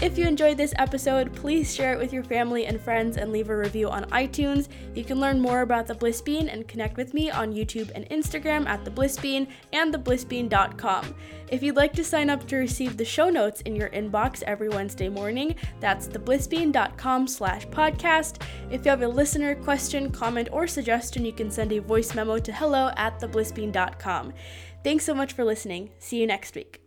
If 0.02 0.18
you 0.18 0.26
enjoyed 0.26 0.56
this 0.56 0.74
episode, 0.78 1.32
please 1.32 1.72
share 1.72 1.92
it 1.92 1.98
with 2.00 2.12
your 2.12 2.24
family 2.24 2.66
and 2.66 2.80
friends 2.80 3.16
and 3.16 3.30
leave 3.30 3.50
a 3.50 3.56
review 3.56 3.88
on 3.88 4.02
iTunes. 4.06 4.66
You 4.96 5.04
can 5.04 5.20
learn 5.20 5.40
more 5.40 5.60
about 5.60 5.86
the 5.86 5.94
Bliss 5.94 6.20
Bean 6.20 6.48
and 6.48 6.66
connect 6.66 6.96
with 6.96 7.14
me 7.14 7.30
on 7.30 7.54
YouTube 7.54 7.88
and 7.94 8.10
Instagram 8.10 8.66
at 8.66 8.84
the 8.84 8.90
Bliss 8.90 9.16
Bean 9.16 9.46
and 9.72 9.94
theblissbean.com. 9.94 11.14
If 11.52 11.62
you'd 11.62 11.76
like 11.76 11.92
to 11.92 12.02
sign 12.02 12.30
up 12.30 12.48
to 12.48 12.56
receive 12.56 12.96
the 12.96 13.04
show 13.04 13.30
notes 13.30 13.60
in 13.60 13.76
your 13.76 13.90
inbox 13.90 14.42
every 14.42 14.68
Wednesday 14.68 15.08
morning, 15.08 15.54
that's 15.78 16.08
theblissbean.com 16.08 17.28
slash 17.28 17.64
podcast. 17.68 18.42
If 18.72 18.84
you 18.84 18.90
have 18.90 19.02
a 19.02 19.08
listener 19.08 19.54
question, 19.54 20.10
comment, 20.10 20.48
or 20.50 20.66
suggestion, 20.66 21.24
you 21.24 21.32
can 21.32 21.48
send 21.48 21.70
a 21.70 21.78
voice 21.78 22.12
memo 22.12 22.38
to 22.38 22.52
hello 22.52 22.90
at 22.96 23.20
theblissbean.com. 23.20 24.32
Thanks 24.82 25.04
so 25.04 25.14
much 25.14 25.32
for 25.32 25.44
listening. 25.44 25.90
See 26.00 26.20
you 26.20 26.26
next 26.26 26.56
week. 26.56 26.81